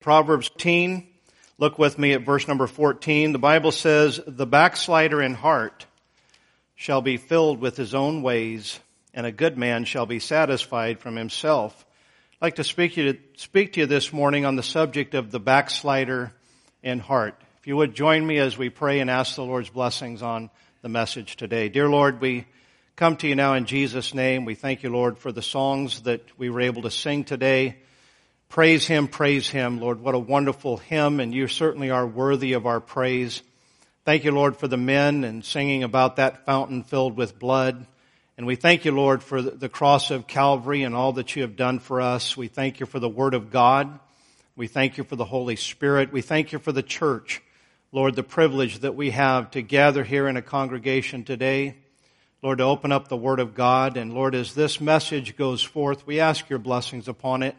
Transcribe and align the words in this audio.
Proverbs 0.00 0.50
10. 0.56 1.06
Look 1.58 1.78
with 1.78 1.98
me 1.98 2.14
at 2.14 2.22
verse 2.22 2.48
number 2.48 2.66
14. 2.66 3.32
The 3.32 3.38
Bible 3.38 3.70
says, 3.70 4.18
The 4.26 4.46
backslider 4.46 5.20
in 5.20 5.34
heart 5.34 5.84
shall 6.74 7.02
be 7.02 7.18
filled 7.18 7.60
with 7.60 7.76
his 7.76 7.94
own 7.94 8.22
ways, 8.22 8.80
and 9.12 9.26
a 9.26 9.32
good 9.32 9.58
man 9.58 9.84
shall 9.84 10.06
be 10.06 10.18
satisfied 10.18 11.00
from 11.00 11.16
himself. 11.16 11.84
I'd 12.32 12.46
like 12.46 12.54
to 12.54 12.64
speak 12.64 12.94
to, 12.94 13.02
you, 13.02 13.18
speak 13.36 13.74
to 13.74 13.80
you 13.80 13.86
this 13.86 14.10
morning 14.10 14.46
on 14.46 14.56
the 14.56 14.62
subject 14.62 15.14
of 15.14 15.30
the 15.30 15.38
backslider 15.38 16.32
in 16.82 16.98
heart. 16.98 17.38
If 17.58 17.66
you 17.66 17.76
would 17.76 17.94
join 17.94 18.26
me 18.26 18.38
as 18.38 18.56
we 18.56 18.70
pray 18.70 19.00
and 19.00 19.10
ask 19.10 19.36
the 19.36 19.44
Lord's 19.44 19.68
blessings 19.68 20.22
on 20.22 20.48
the 20.80 20.88
message 20.88 21.36
today. 21.36 21.68
Dear 21.68 21.90
Lord, 21.90 22.22
we 22.22 22.46
come 22.96 23.16
to 23.16 23.28
you 23.28 23.34
now 23.34 23.52
in 23.52 23.66
Jesus' 23.66 24.14
name. 24.14 24.46
We 24.46 24.54
thank 24.54 24.82
you, 24.82 24.88
Lord, 24.88 25.18
for 25.18 25.30
the 25.30 25.42
songs 25.42 26.00
that 26.04 26.22
we 26.38 26.48
were 26.48 26.62
able 26.62 26.80
to 26.82 26.90
sing 26.90 27.24
today. 27.24 27.76
Praise 28.50 28.84
Him, 28.84 29.06
praise 29.06 29.48
Him, 29.48 29.78
Lord. 29.78 30.00
What 30.00 30.16
a 30.16 30.18
wonderful 30.18 30.78
hymn, 30.78 31.20
and 31.20 31.32
you 31.32 31.46
certainly 31.46 31.90
are 31.90 32.04
worthy 32.04 32.54
of 32.54 32.66
our 32.66 32.80
praise. 32.80 33.42
Thank 34.04 34.24
you, 34.24 34.32
Lord, 34.32 34.56
for 34.56 34.66
the 34.66 34.76
men 34.76 35.22
and 35.22 35.44
singing 35.44 35.84
about 35.84 36.16
that 36.16 36.46
fountain 36.46 36.82
filled 36.82 37.16
with 37.16 37.38
blood. 37.38 37.86
And 38.36 38.48
we 38.48 38.56
thank 38.56 38.84
you, 38.84 38.90
Lord, 38.90 39.22
for 39.22 39.40
the 39.40 39.68
cross 39.68 40.10
of 40.10 40.26
Calvary 40.26 40.82
and 40.82 40.96
all 40.96 41.12
that 41.12 41.36
you 41.36 41.42
have 41.42 41.54
done 41.54 41.78
for 41.78 42.00
us. 42.00 42.36
We 42.36 42.48
thank 42.48 42.80
you 42.80 42.86
for 42.86 42.98
the 42.98 43.08
Word 43.08 43.34
of 43.34 43.52
God. 43.52 44.00
We 44.56 44.66
thank 44.66 44.98
you 44.98 45.04
for 45.04 45.14
the 45.14 45.24
Holy 45.24 45.54
Spirit. 45.54 46.10
We 46.10 46.20
thank 46.20 46.50
you 46.50 46.58
for 46.58 46.72
the 46.72 46.82
church. 46.82 47.40
Lord, 47.92 48.16
the 48.16 48.24
privilege 48.24 48.80
that 48.80 48.96
we 48.96 49.10
have 49.10 49.52
to 49.52 49.62
gather 49.62 50.02
here 50.02 50.26
in 50.26 50.36
a 50.36 50.42
congregation 50.42 51.22
today. 51.22 51.76
Lord, 52.42 52.58
to 52.58 52.64
open 52.64 52.90
up 52.90 53.06
the 53.06 53.16
Word 53.16 53.38
of 53.38 53.54
God. 53.54 53.96
And 53.96 54.12
Lord, 54.12 54.34
as 54.34 54.56
this 54.56 54.80
message 54.80 55.36
goes 55.36 55.62
forth, 55.62 56.04
we 56.04 56.18
ask 56.18 56.50
your 56.50 56.58
blessings 56.58 57.06
upon 57.06 57.44
it. 57.44 57.54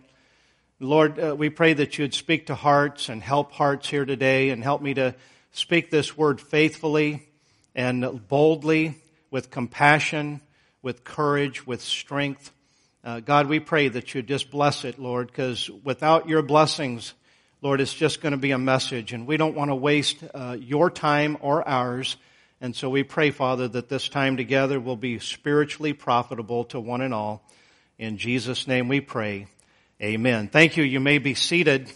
Lord, 0.84 1.20
uh, 1.20 1.36
we 1.36 1.52
pray 1.52 1.74
that 1.74 2.00
you'd 2.00 2.16
speak 2.16 2.48
to 2.48 2.56
hearts 2.56 3.08
and 3.08 3.22
help 3.22 3.52
hearts 3.52 3.88
here 3.88 4.04
today 4.04 4.50
and 4.50 4.64
help 4.64 4.82
me 4.82 4.96
to 4.96 5.14
speak 5.52 5.92
this 5.92 6.18
word 6.18 6.42
faithfully 6.42 7.28
and 7.76 8.28
boldly 8.28 8.96
with 9.30 9.52
compassion, 9.52 10.42
with 10.82 11.04
courage, 11.04 11.68
with 11.68 11.82
strength. 11.82 12.52
Uh, 13.04 13.20
God, 13.20 13.46
we 13.46 13.60
pray 13.60 13.90
that 13.90 14.16
you 14.16 14.24
just 14.24 14.50
bless 14.50 14.84
it, 14.84 14.98
Lord, 14.98 15.28
because 15.28 15.70
without 15.84 16.28
your 16.28 16.42
blessings, 16.42 17.14
Lord, 17.62 17.80
it's 17.80 17.94
just 17.94 18.20
going 18.20 18.32
to 18.32 18.40
be 18.40 18.50
a 18.50 18.58
message, 18.58 19.14
and 19.14 19.28
we 19.28 19.38
don't 19.38 19.54
want 19.54 19.70
to 19.70 19.76
waste 19.76 20.18
uh, 20.34 20.58
your 20.60 20.90
time 20.90 21.38
or 21.42 21.68
ours. 21.68 22.18
And 22.60 22.76
so 22.76 22.90
we 22.90 23.04
pray, 23.04 23.30
Father, 23.30 23.68
that 23.68 23.88
this 23.88 24.10
time 24.10 24.36
together 24.36 24.80
will 24.80 24.96
be 24.96 25.20
spiritually 25.20 25.94
profitable 25.94 26.64
to 26.66 26.80
one 26.80 27.02
and 27.02 27.14
all. 27.14 27.48
In 28.00 28.18
Jesus' 28.18 28.66
name 28.66 28.88
we 28.88 29.00
pray. 29.00 29.46
Amen. 30.02 30.48
Thank 30.48 30.78
you. 30.78 30.84
You 30.84 31.00
may 31.00 31.20
be 31.20 31.36
seated. 31.36 31.92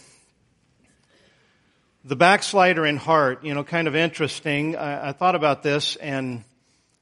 The 2.04 2.14
backslider 2.14 2.86
in 2.86 2.98
heart, 2.98 3.44
you 3.44 3.52
know, 3.52 3.64
kind 3.64 3.88
of 3.88 3.96
interesting. 3.96 4.76
I, 4.76 5.08
I, 5.08 5.12
thought 5.12 5.34
about 5.34 5.64
this 5.64 5.96
and 5.96 6.44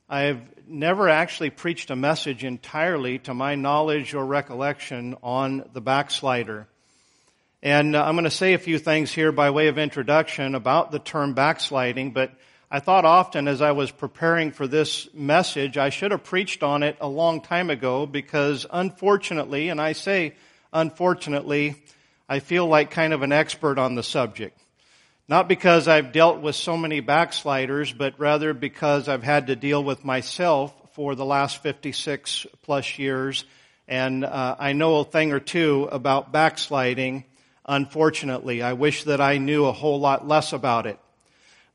I've 0.08 0.40
never 0.66 1.10
actually 1.10 1.50
preached 1.50 1.90
a 1.90 1.96
message 1.96 2.42
entirely 2.42 3.18
to 3.18 3.34
my 3.34 3.54
knowledge 3.54 4.14
or 4.14 4.24
recollection 4.24 5.14
on 5.22 5.68
the 5.74 5.82
backslider. 5.82 6.68
And 7.62 7.94
uh, 7.94 8.02
I'm 8.02 8.14
going 8.14 8.24
to 8.24 8.30
say 8.30 8.54
a 8.54 8.58
few 8.58 8.78
things 8.78 9.12
here 9.12 9.30
by 9.30 9.50
way 9.50 9.68
of 9.68 9.76
introduction 9.76 10.54
about 10.54 10.90
the 10.90 11.00
term 11.00 11.34
backsliding, 11.34 12.12
but 12.12 12.32
I 12.70 12.80
thought 12.80 13.04
often 13.04 13.46
as 13.46 13.60
I 13.60 13.72
was 13.72 13.90
preparing 13.90 14.52
for 14.52 14.66
this 14.66 15.12
message, 15.12 15.76
I 15.76 15.90
should 15.90 16.12
have 16.12 16.24
preached 16.24 16.62
on 16.62 16.82
it 16.82 16.96
a 16.98 17.08
long 17.08 17.42
time 17.42 17.68
ago 17.68 18.06
because 18.06 18.64
unfortunately, 18.72 19.68
and 19.68 19.82
I 19.82 19.92
say 19.92 20.32
unfortunately, 20.74 21.76
I 22.28 22.40
feel 22.40 22.66
like 22.66 22.90
kind 22.90 23.12
of 23.12 23.22
an 23.22 23.32
expert 23.32 23.78
on 23.78 23.94
the 23.94 24.02
subject. 24.02 24.60
Not 25.26 25.48
because 25.48 25.88
I've 25.88 26.12
dealt 26.12 26.42
with 26.42 26.54
so 26.54 26.76
many 26.76 27.00
backsliders, 27.00 27.92
but 27.92 28.18
rather 28.18 28.52
because 28.52 29.08
I've 29.08 29.22
had 29.22 29.46
to 29.46 29.56
deal 29.56 29.82
with 29.82 30.04
myself 30.04 30.74
for 30.92 31.14
the 31.14 31.24
last 31.24 31.62
56 31.62 32.46
plus 32.62 32.98
years. 32.98 33.44
And 33.88 34.24
uh, 34.24 34.56
I 34.58 34.74
know 34.74 34.96
a 34.96 35.04
thing 35.04 35.32
or 35.32 35.40
two 35.40 35.88
about 35.90 36.32
backsliding. 36.32 37.24
Unfortunately, 37.64 38.60
I 38.60 38.74
wish 38.74 39.04
that 39.04 39.20
I 39.20 39.38
knew 39.38 39.64
a 39.64 39.72
whole 39.72 39.98
lot 39.98 40.28
less 40.28 40.52
about 40.52 40.86
it. 40.86 40.98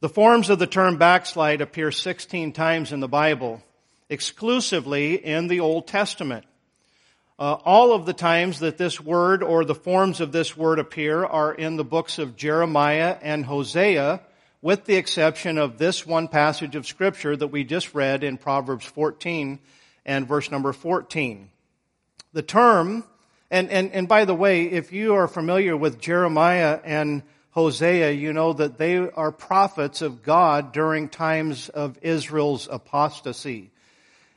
The 0.01 0.09
forms 0.09 0.49
of 0.49 0.59
the 0.59 0.67
term 0.67 0.97
backslide 0.97 1.61
appear 1.61 1.91
16 1.91 2.53
times 2.53 2.91
in 2.91 2.99
the 2.99 3.07
Bible, 3.07 3.61
exclusively 4.09 5.15
in 5.15 5.47
the 5.47 5.59
Old 5.59 5.87
Testament. 5.87 6.45
Uh, 7.39 7.57
all 7.63 7.93
of 7.93 8.05
the 8.05 8.11
times 8.11 8.59
that 8.59 8.77
this 8.77 8.99
word 8.99 9.41
or 9.41 9.63
the 9.63 9.73
forms 9.73 10.19
of 10.19 10.33
this 10.33 10.57
word 10.57 10.77
appear 10.77 11.23
are 11.23 11.53
in 11.53 11.77
the 11.77 11.85
books 11.85 12.19
of 12.19 12.35
Jeremiah 12.35 13.17
and 13.21 13.45
Hosea, 13.45 14.19
with 14.61 14.83
the 14.83 14.97
exception 14.97 15.57
of 15.57 15.77
this 15.77 16.05
one 16.05 16.27
passage 16.27 16.75
of 16.75 16.85
scripture 16.85 17.37
that 17.37 17.47
we 17.47 17.63
just 17.63 17.95
read 17.95 18.25
in 18.25 18.37
Proverbs 18.37 18.85
14 18.85 19.57
and 20.05 20.27
verse 20.27 20.51
number 20.51 20.73
14. 20.73 21.49
The 22.33 22.41
term, 22.41 23.05
and, 23.49 23.69
and, 23.69 23.93
and 23.93 24.09
by 24.09 24.25
the 24.25 24.35
way, 24.35 24.65
if 24.65 24.91
you 24.91 25.15
are 25.15 25.29
familiar 25.29 25.77
with 25.77 26.01
Jeremiah 26.01 26.81
and 26.83 27.23
Hosea, 27.51 28.11
you 28.11 28.33
know 28.33 28.51
that 28.51 28.77
they 28.77 28.97
are 28.97 29.31
prophets 29.31 30.01
of 30.01 30.23
God 30.23 30.73
during 30.73 31.07
times 31.07 31.69
of 31.69 31.97
Israel's 32.01 32.67
apostasy. 32.69 33.71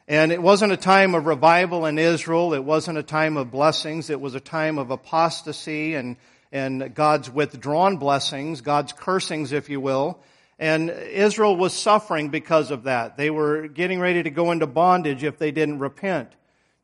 And 0.08 0.32
it 0.32 0.42
wasn't 0.42 0.72
a 0.72 0.76
time 0.76 1.14
of 1.14 1.26
revival 1.26 1.86
in 1.86 1.98
Israel. 1.98 2.54
It 2.54 2.64
wasn't 2.64 2.98
a 2.98 3.02
time 3.02 3.36
of 3.36 3.50
blessings. 3.50 4.10
It 4.10 4.20
was 4.20 4.34
a 4.34 4.40
time 4.40 4.78
of 4.78 4.90
apostasy 4.90 5.94
and, 5.94 6.16
and 6.50 6.94
God's 6.94 7.30
withdrawn 7.30 7.98
blessings, 7.98 8.60
God's 8.60 8.92
cursings, 8.92 9.52
if 9.52 9.70
you 9.70 9.80
will. 9.80 10.18
And 10.58 10.90
Israel 10.90 11.56
was 11.56 11.72
suffering 11.72 12.28
because 12.28 12.70
of 12.70 12.84
that. 12.84 13.16
They 13.16 13.30
were 13.30 13.68
getting 13.68 14.00
ready 14.00 14.22
to 14.22 14.30
go 14.30 14.50
into 14.50 14.66
bondage 14.66 15.24
if 15.24 15.38
they 15.38 15.50
didn't 15.50 15.78
repent. 15.78 16.30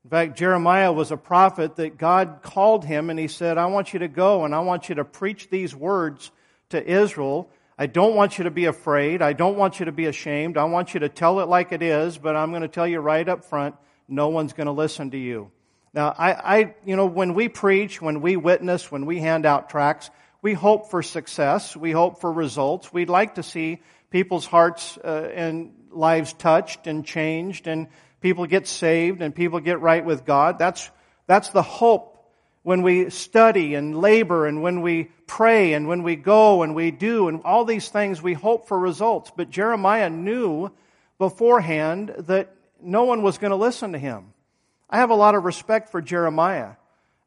In 0.05 0.11
fact, 0.11 0.39
Jeremiah 0.39 0.93
was 0.93 1.11
a 1.11 1.17
prophet 1.17 1.77
that 1.77 1.99
God 1.99 2.41
called 2.43 2.85
him 2.85 3.11
and 3.11 3.19
he 3.19 3.29
said, 3.29 3.59
I 3.59 3.67
want 3.67 3.93
you 3.93 3.99
to 3.99 4.09
go 4.09 4.45
and 4.45 4.55
I 4.55 4.61
want 4.61 4.89
you 4.89 4.95
to 4.97 5.05
preach 5.05 5.51
these 5.51 5.75
words 5.75 6.31
to 6.71 6.83
Israel 6.83 7.51
I 7.81 7.87
don't 7.87 8.17
want 8.17 8.39
you 8.39 8.45
to 8.45 8.51
be 8.51 8.65
afraid. 8.65 9.23
I 9.23 9.35
don't 9.35 9.57
want 9.57 9.79
you 9.79 9.87
to 9.87 9.93
be 9.93 10.07
ashamed. 10.07 10.59
I 10.59 10.65
want 10.65 10.95
you 10.95 11.01
to 11.01 11.09
tell 11.09 11.39
it 11.39 11.49
like 11.49 11.71
it 11.71 11.81
is, 11.81 12.19
but 12.19 12.35
I'm 12.35 12.51
going 12.51 12.63
to 12.63 12.69
tell 12.69 12.89
you 12.89 12.99
right 12.99 13.29
up 13.29 13.45
front, 13.45 13.77
no 14.09 14.31
one's 14.31 14.53
going 14.53 14.67
to 14.67 14.73
listen 14.73 15.13
to 15.13 15.19
you. 15.19 15.53
Now, 15.95 16.13
I, 16.19 16.33
I, 16.33 16.75
you 16.85 16.97
know, 16.97 17.07
when 17.07 17.35
we 17.35 17.49
preach, 17.49 18.03
when 18.03 18.21
we 18.21 18.37
witness, 18.37 18.91
when 18.91 19.07
we 19.07 19.21
hand 19.21 19.47
out 19.47 19.71
tracts, 19.71 20.11
we 20.43 20.55
hope 20.55 20.91
for 20.91 21.05
success. 21.05 21.77
We 21.77 21.93
hope 21.93 22.21
for 22.21 22.33
results. 22.33 22.93
We'd 22.93 23.09
like 23.09 23.37
to 23.37 23.45
see 23.45 23.81
people's 24.11 24.47
hearts 24.47 24.99
uh, 24.99 25.31
and 25.33 25.73
lives 25.91 26.33
touched 26.33 26.89
and 26.89 27.07
changed 27.07 27.69
and 27.69 27.87
people 28.21 28.47
get 28.47 28.67
saved 28.67 29.23
and 29.23 29.33
people 29.33 29.61
get 29.61 29.81
right 29.81 30.05
with 30.05 30.25
God. 30.25 30.59
That's, 30.59 30.91
that's 31.29 31.51
the 31.51 31.63
hope 31.63 32.18
when 32.63 32.83
we 32.83 33.11
study 33.11 33.75
and 33.75 33.99
labor 33.99 34.47
and 34.47 34.63
when 34.63 34.83
we 34.83 35.11
pray 35.27 35.73
and 35.73 35.89
when 35.89 36.03
we 36.03 36.17
go 36.17 36.63
and 36.63 36.75
we 36.75 36.91
do 36.91 37.29
and 37.29 37.43
all 37.45 37.65
these 37.65 37.89
things, 37.89 38.21
we 38.21 38.35
hope 38.35 38.69
for 38.69 38.79
results. 38.79 39.31
But 39.35 39.51
Jeremiah 39.51 40.11
knew 40.11 40.71
beforehand 41.19 42.15
that 42.19 42.55
no 42.81 43.05
one 43.05 43.23
was 43.23 43.39
going 43.39 43.51
to 43.51 43.57
listen 43.57 43.93
to 43.93 43.99
him. 43.99 44.33
I 44.91 44.99
have 44.99 45.11
a 45.11 45.15
lot 45.15 45.35
of 45.35 45.45
respect 45.45 45.91
for 45.91 46.01
Jeremiah. 46.01 46.73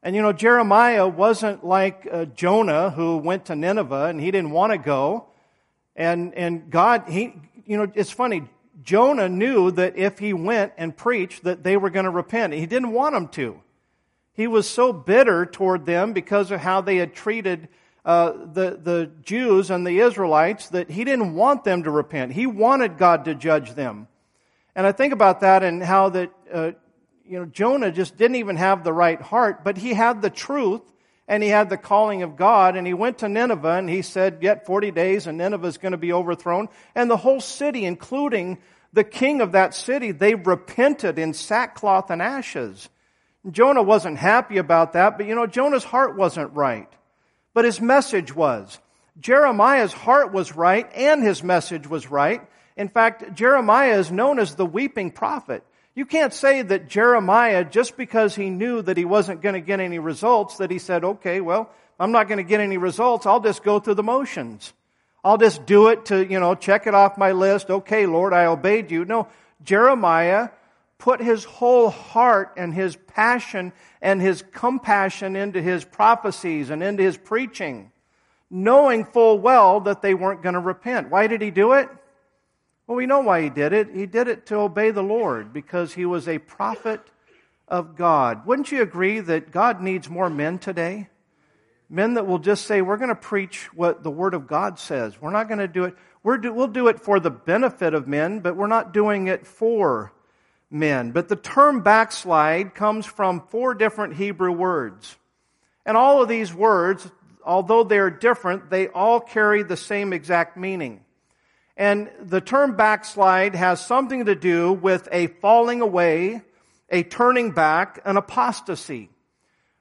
And 0.02 0.16
you 0.16 0.22
know, 0.22 0.32
Jeremiah 0.32 1.06
wasn't 1.06 1.64
like 1.64 2.08
uh, 2.10 2.24
Jonah 2.24 2.90
who 2.90 3.18
went 3.18 3.46
to 3.46 3.56
Nineveh 3.56 4.06
and 4.06 4.20
he 4.20 4.30
didn't 4.30 4.50
want 4.50 4.72
to 4.72 4.78
go. 4.78 5.26
And, 5.94 6.34
and 6.34 6.70
God, 6.70 7.04
he, 7.08 7.34
you 7.66 7.76
know, 7.76 7.90
it's 7.94 8.10
funny. 8.10 8.48
Jonah 8.82 9.28
knew 9.28 9.70
that 9.72 9.96
if 9.96 10.18
he 10.18 10.32
went 10.32 10.72
and 10.76 10.96
preached 10.96 11.44
that 11.44 11.62
they 11.62 11.76
were 11.76 11.90
going 11.90 12.04
to 12.04 12.10
repent. 12.10 12.52
He 12.52 12.66
didn't 12.66 12.92
want 12.92 13.14
them 13.14 13.28
to. 13.28 13.60
He 14.34 14.46
was 14.46 14.68
so 14.68 14.92
bitter 14.92 15.44
toward 15.44 15.84
them 15.84 16.12
because 16.12 16.50
of 16.50 16.60
how 16.60 16.80
they 16.80 16.96
had 16.96 17.14
treated 17.14 17.68
uh, 18.04 18.32
the, 18.32 18.78
the 18.82 19.10
Jews 19.22 19.70
and 19.70 19.86
the 19.86 20.00
Israelites 20.00 20.68
that 20.70 20.90
he 20.90 21.04
didn't 21.04 21.34
want 21.34 21.64
them 21.64 21.84
to 21.84 21.90
repent. 21.90 22.32
He 22.32 22.46
wanted 22.46 22.98
God 22.98 23.26
to 23.26 23.34
judge 23.34 23.74
them. 23.74 24.08
And 24.74 24.86
I 24.86 24.92
think 24.92 25.12
about 25.12 25.40
that 25.40 25.62
and 25.62 25.82
how 25.82 26.08
that, 26.10 26.32
uh, 26.52 26.72
you 27.24 27.38
know, 27.38 27.44
Jonah 27.44 27.92
just 27.92 28.16
didn't 28.16 28.36
even 28.36 28.56
have 28.56 28.84
the 28.84 28.92
right 28.92 29.20
heart, 29.20 29.64
but 29.64 29.76
he 29.76 29.92
had 29.92 30.22
the 30.22 30.30
truth 30.30 30.82
and 31.28 31.42
he 31.42 31.48
had 31.48 31.68
the 31.68 31.76
calling 31.76 32.22
of 32.22 32.36
God 32.36 32.76
and 32.76 32.86
he 32.86 32.94
went 32.94 33.18
to 33.18 33.28
Nineveh 33.28 33.76
and 33.76 33.88
he 33.88 34.02
said, 34.02 34.38
yet 34.40 34.66
40 34.66 34.90
days 34.90 35.26
and 35.26 35.38
Nineveh 35.38 35.66
is 35.66 35.78
going 35.78 35.92
to 35.92 35.98
be 35.98 36.12
overthrown. 36.12 36.68
And 36.94 37.10
the 37.10 37.16
whole 37.16 37.40
city, 37.40 37.84
including 37.84 38.58
the 38.92 39.04
king 39.04 39.40
of 39.40 39.52
that 39.52 39.74
city, 39.74 40.10
they 40.10 40.34
repented 40.34 41.18
in 41.18 41.34
sackcloth 41.34 42.10
and 42.10 42.20
ashes. 42.20 42.88
Jonah 43.50 43.82
wasn't 43.82 44.18
happy 44.18 44.58
about 44.58 44.92
that, 44.92 45.16
but 45.16 45.26
you 45.26 45.34
know, 45.34 45.46
Jonah's 45.46 45.84
heart 45.84 46.16
wasn't 46.16 46.52
right. 46.54 46.88
But 47.54 47.64
his 47.64 47.80
message 47.80 48.34
was. 48.34 48.78
Jeremiah's 49.20 49.92
heart 49.92 50.32
was 50.32 50.56
right 50.56 50.88
and 50.94 51.22
his 51.22 51.42
message 51.42 51.86
was 51.86 52.10
right. 52.10 52.42
In 52.76 52.88
fact, 52.88 53.34
Jeremiah 53.34 53.98
is 53.98 54.10
known 54.10 54.38
as 54.38 54.54
the 54.54 54.64
weeping 54.64 55.10
prophet. 55.10 55.64
You 55.94 56.06
can't 56.06 56.32
say 56.32 56.62
that 56.62 56.88
Jeremiah, 56.88 57.64
just 57.64 57.98
because 57.98 58.34
he 58.34 58.48
knew 58.48 58.80
that 58.80 58.96
he 58.96 59.04
wasn't 59.04 59.42
going 59.42 59.54
to 59.54 59.60
get 59.60 59.80
any 59.80 59.98
results, 59.98 60.56
that 60.56 60.70
he 60.70 60.78
said, 60.78 61.04
okay, 61.04 61.42
well, 61.42 61.70
I'm 62.00 62.12
not 62.12 62.28
going 62.28 62.38
to 62.38 62.44
get 62.44 62.60
any 62.60 62.78
results. 62.78 63.26
I'll 63.26 63.40
just 63.40 63.62
go 63.62 63.78
through 63.78 63.94
the 63.94 64.02
motions. 64.02 64.72
I'll 65.22 65.36
just 65.36 65.66
do 65.66 65.88
it 65.88 66.06
to, 66.06 66.24
you 66.26 66.40
know, 66.40 66.54
check 66.54 66.86
it 66.86 66.94
off 66.94 67.18
my 67.18 67.32
list. 67.32 67.70
Okay, 67.70 68.06
Lord, 68.06 68.32
I 68.32 68.46
obeyed 68.46 68.90
you. 68.90 69.04
No, 69.04 69.28
Jeremiah 69.62 70.48
put 71.02 71.20
his 71.20 71.42
whole 71.42 71.90
heart 71.90 72.52
and 72.56 72.72
his 72.72 72.94
passion 72.94 73.72
and 74.00 74.22
his 74.22 74.44
compassion 74.52 75.34
into 75.34 75.60
his 75.60 75.84
prophecies 75.84 76.70
and 76.70 76.80
into 76.80 77.02
his 77.02 77.16
preaching, 77.16 77.90
knowing 78.48 79.04
full 79.04 79.36
well 79.36 79.80
that 79.80 80.00
they 80.00 80.14
weren't 80.14 80.44
going 80.44 80.52
to 80.52 80.60
repent. 80.60 81.10
Why 81.10 81.26
did 81.26 81.42
he 81.42 81.50
do 81.50 81.72
it? 81.72 81.88
Well, 82.86 82.96
we 82.96 83.06
know 83.06 83.18
why 83.18 83.42
he 83.42 83.50
did 83.50 83.72
it. 83.72 83.88
He 83.92 84.06
did 84.06 84.28
it 84.28 84.46
to 84.46 84.58
obey 84.58 84.92
the 84.92 85.02
Lord 85.02 85.52
because 85.52 85.92
he 85.92 86.06
was 86.06 86.28
a 86.28 86.38
prophet 86.38 87.00
of 87.66 87.96
God. 87.96 88.46
Wouldn't 88.46 88.70
you 88.70 88.80
agree 88.80 89.18
that 89.18 89.50
God 89.50 89.82
needs 89.82 90.08
more 90.08 90.30
men 90.30 90.60
today? 90.60 91.08
Men 91.90 92.14
that 92.14 92.28
will 92.28 92.38
just 92.38 92.64
say, 92.64 92.80
we're 92.80 92.96
going 92.96 93.08
to 93.08 93.16
preach 93.16 93.64
what 93.74 94.04
the 94.04 94.10
Word 94.12 94.34
of 94.34 94.46
God 94.46 94.78
says. 94.78 95.20
We're 95.20 95.30
not 95.30 95.48
going 95.48 95.58
to 95.58 95.66
do 95.66 95.82
it. 95.82 95.96
we 96.22 96.38
do, 96.38 96.52
we'll 96.52 96.68
do 96.68 96.86
it 96.86 97.00
for 97.00 97.18
the 97.18 97.30
benefit 97.30 97.92
of 97.92 98.06
men, 98.06 98.38
but 98.38 98.54
we're 98.54 98.68
not 98.68 98.94
doing 98.94 99.26
it 99.26 99.48
for 99.48 100.12
men. 100.72 101.12
But 101.12 101.28
the 101.28 101.36
term 101.36 101.82
backslide 101.82 102.74
comes 102.74 103.06
from 103.06 103.46
four 103.48 103.74
different 103.74 104.16
Hebrew 104.16 104.52
words. 104.52 105.16
And 105.84 105.96
all 105.96 106.22
of 106.22 106.28
these 106.28 106.54
words, 106.54 107.08
although 107.44 107.84
they're 107.84 108.10
different, 108.10 108.70
they 108.70 108.88
all 108.88 109.20
carry 109.20 109.62
the 109.62 109.76
same 109.76 110.12
exact 110.12 110.56
meaning. 110.56 111.04
And 111.76 112.10
the 112.20 112.40
term 112.40 112.76
backslide 112.76 113.54
has 113.54 113.84
something 113.84 114.26
to 114.26 114.34
do 114.34 114.72
with 114.72 115.08
a 115.10 115.26
falling 115.26 115.80
away, 115.80 116.42
a 116.90 117.02
turning 117.02 117.52
back, 117.52 118.00
an 118.04 118.16
apostasy. 118.16 119.08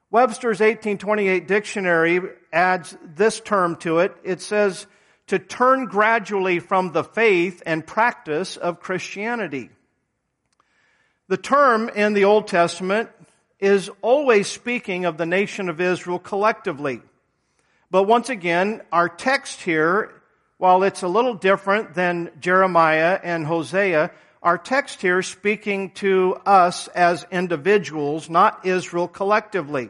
Webster's 0.10 0.60
1828 0.60 1.48
dictionary 1.48 2.22
adds 2.52 2.98
this 3.04 3.40
term 3.40 3.76
to 3.78 4.00
it. 4.00 4.16
It 4.24 4.42
says 4.42 4.88
to 5.28 5.40
turn 5.40 5.86
gradually 5.86 6.60
from 6.60 6.92
the 6.92 7.04
faith 7.04 7.64
and 7.66 7.86
practice 7.86 8.58
of 8.58 8.82
Christianity. 8.82 9.70
The 11.32 11.38
term 11.38 11.88
in 11.88 12.12
the 12.12 12.26
Old 12.26 12.50
Testament 12.50 13.10
is 13.58 13.90
always 14.02 14.48
speaking 14.48 15.06
of 15.06 15.16
the 15.16 15.26
nation 15.26 15.70
of 15.70 15.80
Israel 15.80 16.20
collectively. 16.20 17.00
But 17.90 18.04
once 18.04 18.28
again, 18.28 18.82
our 18.92 19.08
text 19.08 19.62
here, 19.62 20.12
while 20.58 20.84
it's 20.84 21.04
a 21.04 21.08
little 21.08 21.36
different 21.36 21.94
than 21.94 22.32
Jeremiah 22.42 23.18
and 23.24 23.46
Hosea, 23.46 24.12
our 24.44 24.58
text 24.58 25.02
here 25.02 25.22
speaking 25.22 25.92
to 25.92 26.36
us 26.46 26.90
as 26.90 27.26
individuals, 27.32 28.30
not 28.30 28.66
Israel 28.66 29.08
collectively. 29.08 29.90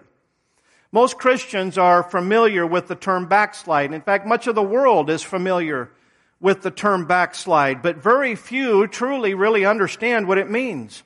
Most 0.91 1.17
Christians 1.17 1.75
are 1.75 2.03
familiar 2.03 2.67
with 2.67 2.85
the 2.85 2.93
term 2.93 3.25
backslide. 3.27 3.93
In 3.93 4.01
fact, 4.01 4.27
much 4.27 4.45
of 4.45 4.53
the 4.53 4.61
world 4.61 5.09
is 5.09 5.23
familiar 5.23 5.89
with 6.39 6.61
the 6.61 6.69
term 6.69 7.07
backslide, 7.07 7.81
but 7.81 7.97
very 7.97 8.35
few 8.35 8.85
truly 8.85 9.33
really 9.33 9.65
understand 9.65 10.27
what 10.27 10.37
it 10.37 10.47
means. 10.47 11.01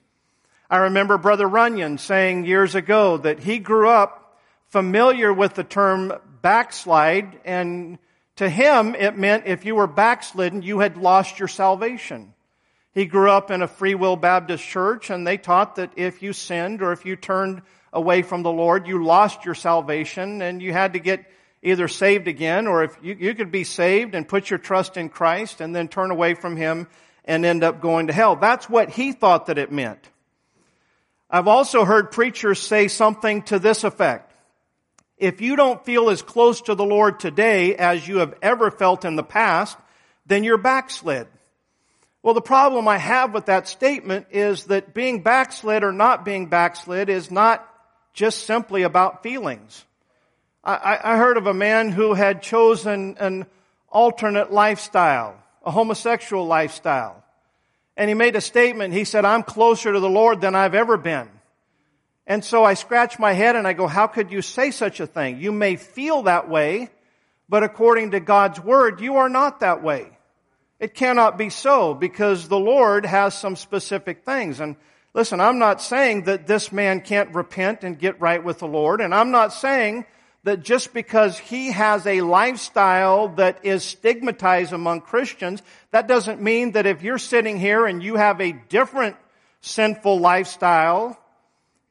I 0.70 0.78
remember 0.78 1.18
Brother 1.18 1.48
Runyon 1.48 1.98
saying 1.98 2.46
years 2.46 2.76
ago 2.76 3.18
that 3.18 3.40
he 3.40 3.60
grew 3.60 3.90
up 3.90 4.38
familiar 4.70 5.32
with 5.32 5.54
the 5.54 5.64
term 5.64 6.14
backslide, 6.42 7.40
and 7.46 8.00
to 8.38 8.50
him 8.50 8.96
it 8.96 9.18
meant 9.18 9.46
if 9.46 9.66
you 9.66 9.76
were 9.76 9.88
backslidden, 9.88 10.62
you 10.62 10.80
had 10.80 10.98
lost 10.98 11.40
your 11.40 11.48
salvation. 11.48 12.34
He 12.94 13.06
grew 13.06 13.30
up 13.30 13.52
in 13.52 13.62
a 13.62 13.68
Free 13.68 13.94
Will 13.94 14.16
Baptist 14.16 14.64
church, 14.64 15.10
and 15.10 15.28
they 15.28 15.38
taught 15.38 15.76
that 15.76 15.92
if 15.98 16.24
you 16.24 16.34
sinned 16.34 16.82
or 16.82 16.94
if 16.94 17.06
you 17.06 17.16
turned 17.16 17.62
away 17.94 18.22
from 18.22 18.42
the 18.42 18.52
Lord, 18.52 18.88
you 18.88 19.04
lost 19.04 19.46
your 19.46 19.56
salvation 19.56 20.42
and 20.42 20.62
you 20.62 20.74
had 20.74 20.94
to 20.94 21.00
get 21.00 21.26
either 21.62 21.88
saved 21.88 22.28
again 22.28 22.68
or 22.68 22.84
if 22.84 22.98
you, 23.02 23.16
you 23.20 23.34
could 23.36 23.52
be 23.52 23.64
saved 23.64 24.16
and 24.16 24.28
put 24.28 24.50
your 24.50 24.60
trust 24.60 24.98
in 24.98 25.10
Christ 25.10 25.62
and 25.62 25.76
then 25.76 25.88
turn 25.88 26.12
away 26.12 26.34
from 26.34 26.56
Him 26.58 26.88
and 27.26 27.46
end 27.46 27.64
up 27.64 27.82
going 27.82 28.08
to 28.08 28.14
hell. 28.14 28.36
That's 28.36 28.70
what 28.70 28.90
he 28.90 29.12
thought 29.12 29.48
that 29.48 29.58
it 29.58 29.72
meant. 29.72 30.10
I've 31.30 31.48
also 31.48 31.86
heard 31.86 32.12
preachers 32.12 32.60
say 32.60 32.88
something 32.88 33.44
to 33.44 33.60
this 33.60 33.84
effect. 33.84 34.32
If 35.18 35.42
you 35.42 35.56
don't 35.56 35.84
feel 35.86 36.10
as 36.10 36.22
close 36.22 36.62
to 36.64 36.76
the 36.76 36.86
Lord 36.86 37.20
today 37.20 37.76
as 37.76 38.08
you 38.08 38.18
have 38.18 38.36
ever 38.42 38.70
felt 38.70 39.06
in 39.06 39.16
the 39.16 39.24
past, 39.24 39.78
then 40.26 40.44
you're 40.44 40.58
backslid. 40.58 41.28
Well, 42.22 42.34
the 42.34 42.42
problem 42.42 42.88
I 42.88 42.98
have 42.98 43.34
with 43.34 43.46
that 43.46 43.68
statement 43.68 44.28
is 44.32 44.66
that 44.66 44.94
being 44.94 45.22
backslid 45.22 45.84
or 45.84 45.92
not 45.92 46.26
being 46.26 46.48
backslid 46.48 47.10
is 47.10 47.30
not 47.30 47.68
just 48.14 48.46
simply 48.46 48.84
about 48.84 49.24
feelings. 49.24 49.86
I, 50.64 51.00
I 51.04 51.18
heard 51.18 51.38
of 51.38 51.46
a 51.46 51.54
man 51.54 51.92
who 51.92 52.14
had 52.14 52.42
chosen 52.42 53.18
an 53.20 53.46
alternate 53.88 54.52
lifestyle, 54.52 55.38
a 55.64 55.70
homosexual 55.70 56.48
lifestyle. 56.48 57.24
And 57.98 58.10
he 58.10 58.14
made 58.14 58.36
a 58.36 58.42
statement. 58.42 58.94
He 58.94 59.06
said, 59.06 59.26
I'm 59.26 59.44
closer 59.44 59.94
to 59.94 60.00
the 60.00 60.10
Lord 60.10 60.42
than 60.42 60.56
I've 60.56 60.76
ever 60.76 60.98
been. 60.98 61.30
And 62.28 62.44
so 62.44 62.64
I 62.64 62.74
scratch 62.74 63.20
my 63.20 63.34
head 63.34 63.56
and 63.56 63.68
I 63.68 63.74
go, 63.74 63.88
how 63.88 64.08
could 64.08 64.32
you 64.32 64.42
say 64.42 64.72
such 64.72 65.00
a 65.00 65.08
thing? 65.08 65.40
You 65.40 65.52
may 65.52 65.76
feel 65.76 66.24
that 66.24 66.50
way, 66.50 66.90
but 67.48 67.64
according 67.64 68.12
to 68.12 68.20
God's 68.20 68.60
word, 68.60 69.00
you 69.00 69.18
are 69.18 69.30
not 69.30 69.60
that 69.60 69.84
way. 69.84 70.18
It 70.80 70.94
cannot 70.94 71.38
be 71.38 71.50
so 71.50 71.94
because 71.94 72.48
the 72.48 72.60
Lord 72.60 73.06
has 73.06 73.38
some 73.38 73.56
specific 73.56 74.26
things. 74.26 74.60
And 74.60 74.76
Listen, 75.16 75.40
I'm 75.40 75.60
not 75.60 75.82
saying 75.82 76.24
that 76.24 76.46
this 76.46 76.74
man 76.74 77.00
can't 77.00 77.34
repent 77.34 77.86
and 77.86 77.98
get 77.98 78.20
right 78.20 78.44
with 78.44 78.60
the 78.60 78.68
Lord, 78.68 79.00
and 79.00 79.16
I'm 79.16 79.32
not 79.32 79.54
saying 79.54 80.06
that 80.46 80.62
just 80.62 80.94
because 80.94 81.40
he 81.40 81.72
has 81.72 82.06
a 82.06 82.22
lifestyle 82.22 83.30
that 83.30 83.66
is 83.66 83.84
stigmatized 83.84 84.74
among 84.74 85.02
Christians, 85.02 85.64
that 85.90 86.08
doesn't 86.08 86.40
mean 86.40 86.74
that 86.74 86.86
if 86.86 87.02
you're 87.02 87.18
sitting 87.18 87.60
here 87.60 87.88
and 87.88 88.02
you 88.02 88.16
have 88.16 88.40
a 88.40 88.52
different 88.52 89.16
sinful 89.62 90.20
lifestyle, 90.20 91.20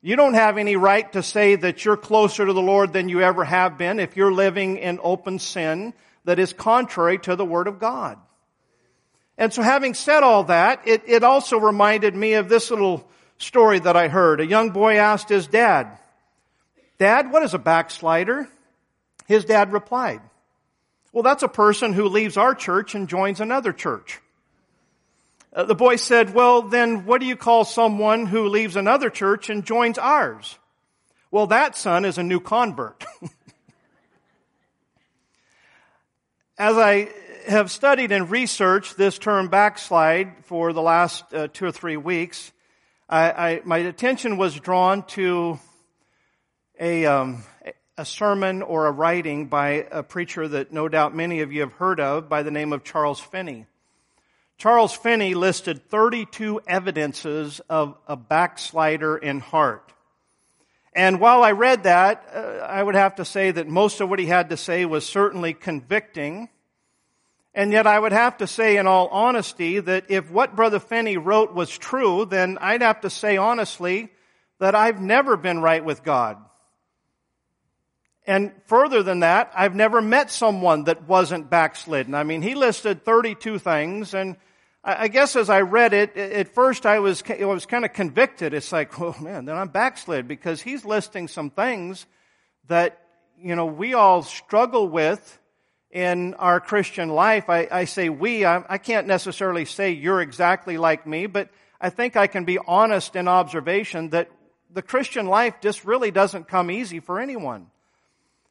you 0.02 0.14
don't 0.14 0.34
have 0.34 0.56
any 0.56 0.76
right 0.76 1.12
to 1.14 1.22
say 1.22 1.56
that 1.56 1.84
you're 1.84 1.96
closer 1.96 2.46
to 2.46 2.52
the 2.52 2.62
Lord 2.62 2.92
than 2.92 3.08
you 3.08 3.22
ever 3.22 3.42
have 3.42 3.76
been 3.76 3.98
if 3.98 4.16
you're 4.16 4.32
living 4.32 4.76
in 4.76 5.00
open 5.02 5.40
sin 5.40 5.92
that 6.24 6.38
is 6.38 6.52
contrary 6.52 7.18
to 7.18 7.34
the 7.34 7.44
Word 7.44 7.66
of 7.66 7.80
God. 7.80 8.18
And 9.36 9.52
so 9.52 9.62
having 9.62 9.94
said 9.94 10.22
all 10.22 10.44
that, 10.44 10.86
it, 10.86 11.02
it 11.08 11.24
also 11.24 11.58
reminded 11.58 12.14
me 12.14 12.34
of 12.34 12.48
this 12.48 12.70
little 12.70 13.04
story 13.36 13.80
that 13.80 13.96
I 13.96 14.06
heard. 14.06 14.40
A 14.40 14.46
young 14.46 14.70
boy 14.70 14.98
asked 14.98 15.28
his 15.28 15.48
dad, 15.48 15.98
Dad, 16.98 17.32
what 17.32 17.42
is 17.42 17.54
a 17.54 17.58
backslider? 17.58 18.48
His 19.26 19.44
dad 19.44 19.72
replied, 19.72 20.20
Well, 21.12 21.22
that's 21.22 21.42
a 21.42 21.48
person 21.48 21.92
who 21.92 22.08
leaves 22.08 22.36
our 22.36 22.54
church 22.54 22.94
and 22.94 23.08
joins 23.08 23.40
another 23.40 23.72
church. 23.72 24.20
Uh, 25.52 25.64
the 25.64 25.74
boy 25.74 25.96
said, 25.96 26.34
Well, 26.34 26.62
then 26.62 27.04
what 27.04 27.20
do 27.20 27.26
you 27.26 27.36
call 27.36 27.64
someone 27.64 28.26
who 28.26 28.48
leaves 28.48 28.76
another 28.76 29.10
church 29.10 29.50
and 29.50 29.64
joins 29.64 29.98
ours? 29.98 30.58
Well, 31.30 31.48
that 31.48 31.76
son 31.76 32.04
is 32.04 32.18
a 32.18 32.22
new 32.22 32.38
convert. 32.38 33.04
As 36.58 36.76
I 36.76 37.08
have 37.48 37.72
studied 37.72 38.12
and 38.12 38.30
researched 38.30 38.96
this 38.96 39.18
term 39.18 39.48
backslide 39.48 40.44
for 40.44 40.72
the 40.72 40.82
last 40.82 41.24
uh, 41.34 41.48
two 41.52 41.66
or 41.66 41.72
three 41.72 41.96
weeks, 41.96 42.52
I, 43.08 43.30
I, 43.30 43.60
my 43.64 43.78
attention 43.78 44.36
was 44.36 44.54
drawn 44.58 45.02
to 45.08 45.58
a, 46.78 47.06
um, 47.06 47.42
a 47.96 48.04
sermon 48.04 48.62
or 48.62 48.86
a 48.86 48.92
writing 48.92 49.46
by 49.46 49.86
a 49.90 50.02
preacher 50.02 50.46
that 50.48 50.72
no 50.72 50.88
doubt 50.88 51.14
many 51.14 51.40
of 51.40 51.52
you 51.52 51.60
have 51.60 51.72
heard 51.72 52.00
of 52.00 52.28
by 52.28 52.42
the 52.42 52.50
name 52.50 52.72
of 52.72 52.84
Charles 52.84 53.20
Finney. 53.20 53.66
Charles 54.58 54.94
Finney 54.94 55.34
listed 55.34 55.88
32 55.88 56.60
evidences 56.66 57.60
of 57.68 57.96
a 58.06 58.16
backslider 58.16 59.16
in 59.16 59.40
heart. 59.40 59.92
And 60.92 61.20
while 61.20 61.42
I 61.42 61.52
read 61.52 61.82
that, 61.82 62.28
uh, 62.32 62.38
I 62.64 62.82
would 62.82 62.94
have 62.94 63.16
to 63.16 63.24
say 63.24 63.50
that 63.50 63.66
most 63.66 64.00
of 64.00 64.08
what 64.08 64.18
he 64.18 64.26
had 64.26 64.50
to 64.50 64.56
say 64.56 64.84
was 64.84 65.04
certainly 65.04 65.52
convicting 65.54 66.48
and 67.54 67.70
yet 67.70 67.86
I 67.86 67.98
would 67.98 68.12
have 68.12 68.38
to 68.38 68.46
say 68.46 68.78
in 68.78 68.86
all 68.86 69.06
honesty 69.08 69.78
that 69.78 70.06
if 70.08 70.30
what 70.30 70.56
Brother 70.56 70.80
Finney 70.80 71.16
wrote 71.16 71.54
was 71.54 71.70
true, 71.70 72.24
then 72.24 72.58
I'd 72.60 72.82
have 72.82 73.02
to 73.02 73.10
say 73.10 73.36
honestly 73.36 74.10
that 74.58 74.74
I've 74.74 75.00
never 75.00 75.36
been 75.36 75.60
right 75.60 75.84
with 75.84 76.02
God. 76.02 76.38
And 78.26 78.52
further 78.66 79.02
than 79.02 79.20
that, 79.20 79.52
I've 79.54 79.74
never 79.74 80.00
met 80.00 80.30
someone 80.30 80.84
that 80.84 81.06
wasn't 81.06 81.50
backslidden. 81.50 82.14
I 82.14 82.24
mean, 82.24 82.40
he 82.40 82.54
listed 82.54 83.04
32 83.04 83.58
things 83.58 84.14
and 84.14 84.36
I 84.86 85.08
guess 85.08 85.34
as 85.34 85.48
I 85.48 85.62
read 85.62 85.94
it, 85.94 86.14
at 86.14 86.54
first 86.54 86.84
I 86.84 86.98
was, 86.98 87.22
I 87.26 87.46
was 87.46 87.64
kind 87.64 87.86
of 87.86 87.94
convicted. 87.94 88.52
It's 88.52 88.70
like, 88.70 89.00
oh 89.00 89.16
man, 89.18 89.46
then 89.46 89.56
I'm 89.56 89.68
backslid 89.68 90.28
because 90.28 90.60
he's 90.60 90.84
listing 90.84 91.26
some 91.26 91.50
things 91.50 92.06
that, 92.68 93.00
you 93.38 93.56
know, 93.56 93.66
we 93.66 93.94
all 93.94 94.22
struggle 94.22 94.86
with 94.88 95.40
in 95.90 96.34
our 96.34 96.60
Christian 96.60 97.08
life, 97.08 97.48
I, 97.48 97.68
I 97.70 97.84
say 97.84 98.08
we, 98.08 98.44
I, 98.44 98.64
I 98.68 98.78
can't 98.78 99.06
necessarily 99.06 99.64
say 99.64 99.92
you're 99.92 100.20
exactly 100.20 100.76
like 100.76 101.06
me, 101.06 101.26
but 101.26 101.50
I 101.80 101.88
think 101.88 102.16
I 102.16 102.26
can 102.26 102.44
be 102.44 102.58
honest 102.58 103.14
in 103.14 103.28
observation 103.28 104.10
that 104.10 104.28
the 104.72 104.82
Christian 104.82 105.26
life 105.26 105.60
just 105.60 105.84
really 105.84 106.10
doesn't 106.10 106.48
come 106.48 106.68
easy 106.68 106.98
for 106.98 107.20
anyone. 107.20 107.68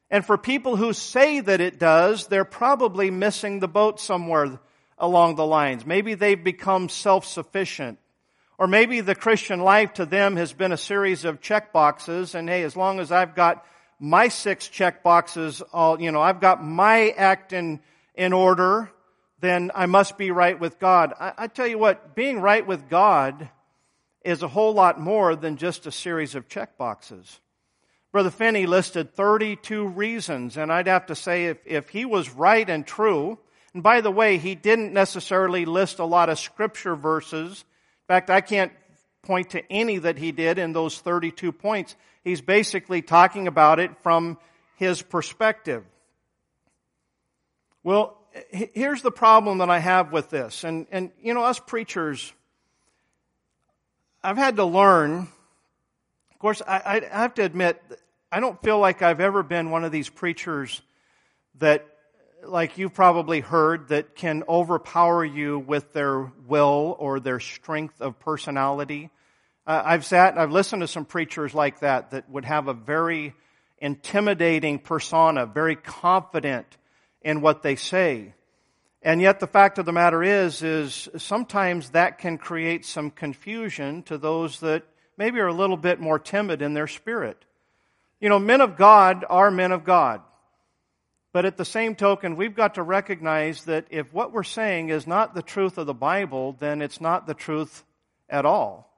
And 0.10 0.26
for 0.26 0.38
people 0.38 0.76
who 0.76 0.94
say 0.94 1.40
that 1.40 1.62
it 1.62 1.80
does, 1.80 2.28
they're 2.28 2.46
probably 2.46 3.10
missing 3.10 3.60
the 3.60 3.68
boat 3.68 4.00
somewhere 4.00 4.60
along 4.98 5.36
the 5.36 5.46
lines. 5.46 5.86
Maybe 5.86 6.14
they've 6.14 6.44
become 6.44 6.90
self-sufficient. 6.90 8.00
Or 8.58 8.68
maybe 8.68 9.02
the 9.02 9.16
Christian 9.16 9.62
life 9.62 9.94
to 9.94 10.06
them 10.06 10.36
has 10.36 10.54
been 10.54 10.72
a 10.72 10.78
series 10.78 11.26
of 11.26 11.42
check 11.42 11.74
boxes 11.74 12.36
and 12.36 12.48
hey, 12.48 12.64
as 12.64 12.76
long 12.76 13.00
as 13.00 13.12
I've 13.12 13.36
got 13.36 13.66
my 14.00 14.28
six 14.28 14.68
check 14.68 15.02
boxes 15.02 15.62
all, 15.74 16.00
you 16.00 16.12
know, 16.12 16.22
I've 16.22 16.40
got 16.40 16.64
my 16.64 17.10
act 17.10 17.52
in, 17.52 17.80
in 18.16 18.32
order, 18.32 18.92
then 19.40 19.72
I 19.74 19.88
must 19.88 20.18
be 20.18 20.32
right 20.32 20.60
with 20.60 20.80
God. 20.80 21.14
I, 21.20 21.34
I 21.38 21.48
tell 21.48 21.68
you 21.68 21.80
what, 21.80 22.16
being 22.16 22.40
right 22.40 22.66
with 22.66 22.90
God 22.90 23.50
is 24.24 24.44
a 24.44 24.48
whole 24.48 24.74
lot 24.74 25.00
more 25.00 25.36
than 25.36 25.58
just 25.58 25.88
a 25.88 25.92
series 25.92 26.36
of 26.36 26.48
check 26.48 26.78
boxes. 26.78 27.40
Brother 28.14 28.32
Finney 28.32 28.66
listed 28.66 29.14
32 29.14 29.88
reasons, 29.88 30.56
and 30.56 30.72
I'd 30.72 30.88
have 30.88 31.08
to 31.08 31.16
say 31.16 31.48
if, 31.48 31.58
if 31.66 31.90
he 31.90 32.06
was 32.06 32.30
right 32.30 32.70
and 32.70 32.88
true, 32.88 33.38
and 33.74 33.84
by 33.84 34.00
the 34.00 34.12
way, 34.12 34.38
he 34.38 34.56
didn't 34.56 34.94
necessarily 34.94 35.66
list 35.66 36.00
a 36.00 36.06
lot 36.06 36.30
of 36.30 36.40
scripture 36.40 36.96
verses 36.96 37.66
in 38.04 38.08
fact, 38.08 38.30
I 38.30 38.42
can't 38.42 38.74
point 39.22 39.52
to 39.52 39.72
any 39.72 39.98
that 39.98 40.18
he 40.18 40.34
did 40.34 40.60
in 40.60 40.74
those 40.74 41.00
32 41.00 41.54
points. 41.54 41.96
He's 42.26 42.42
basically 42.42 43.02
talking 43.02 43.48
about 43.48 43.80
it 43.80 43.92
from 44.04 44.38
his 44.76 45.02
perspective. 45.02 45.86
Well, 47.82 48.18
here's 48.50 49.02
the 49.02 49.12
problem 49.12 49.60
that 49.60 49.70
I 49.70 49.80
have 49.80 50.12
with 50.12 50.30
this. 50.30 50.66
And, 50.66 50.86
and 50.92 51.12
you 51.22 51.34
know, 51.34 51.46
us 51.46 51.60
preachers, 51.60 52.34
I've 54.22 54.38
had 54.38 54.58
to 54.58 54.66
learn. 54.66 55.30
Of 56.32 56.40
course, 56.40 56.62
I, 56.68 57.08
I 57.14 57.18
have 57.18 57.36
to 57.36 57.44
admit, 57.44 57.82
I 58.34 58.40
don't 58.40 58.60
feel 58.64 58.80
like 58.80 59.04
I've 59.04 59.20
ever 59.20 59.44
been 59.44 59.70
one 59.70 59.84
of 59.84 59.92
these 59.92 60.10
preachers 60.10 60.82
that 61.60 61.86
like 62.44 62.80
you've 62.80 62.96
probably 62.96 63.42
heard, 63.42 63.90
that 63.90 64.16
can 64.16 64.42
overpower 64.50 65.24
you 65.24 65.60
with 65.60 65.94
their 65.94 66.32
will 66.48 66.96
or 66.98 67.20
their 67.20 67.40
strength 67.40 68.02
of 68.02 68.20
personality. 68.20 69.12
Uh, 69.68 69.84
I've 69.86 70.04
sat 70.04 70.36
I've 70.36 70.52
listened 70.52 70.82
to 70.82 70.88
some 70.88 71.06
preachers 71.06 71.54
like 71.54 71.82
that 71.82 72.10
that 72.10 72.28
would 72.28 72.44
have 72.46 72.68
a 72.68 72.74
very 72.74 73.36
intimidating 73.78 74.80
persona, 74.80 75.46
very 75.46 75.76
confident 75.76 76.66
in 77.22 77.40
what 77.40 77.62
they 77.62 77.76
say. 77.76 78.34
And 79.04 79.22
yet 79.22 79.42
the 79.42 79.48
fact 79.48 79.78
of 79.78 79.86
the 79.86 79.92
matter 79.92 80.24
is, 80.24 80.64
is 80.64 81.08
sometimes 81.18 81.92
that 81.92 82.18
can 82.18 82.40
create 82.40 82.84
some 82.84 83.12
confusion 83.12 84.02
to 84.04 84.18
those 84.18 84.60
that 84.62 84.86
maybe 85.18 85.40
are 85.40 85.46
a 85.46 85.54
little 85.54 85.78
bit 85.78 86.00
more 86.00 86.18
timid 86.18 86.64
in 86.64 86.74
their 86.74 86.88
spirit. 86.88 87.46
You 88.24 88.30
know, 88.30 88.40
men 88.40 88.62
of 88.62 88.78
God 88.78 89.26
are 89.30 89.52
men 89.52 89.74
of 89.74 89.84
God. 89.84 90.22
But 91.34 91.44
at 91.44 91.58
the 91.58 91.66
same 91.66 91.94
token, 91.94 92.38
we've 92.38 92.56
got 92.56 92.76
to 92.76 92.82
recognize 92.82 93.66
that 93.66 93.88
if 93.90 94.14
what 94.14 94.32
we're 94.32 94.44
saying 94.44 94.88
is 94.88 95.06
not 95.06 95.36
the 95.36 95.42
truth 95.42 95.78
of 95.78 95.88
the 95.88 95.94
Bible, 95.94 96.56
then 96.58 96.82
it's 96.82 97.02
not 97.02 97.28
the 97.28 97.34
truth 97.34 97.84
at 98.30 98.46
all. 98.46 98.90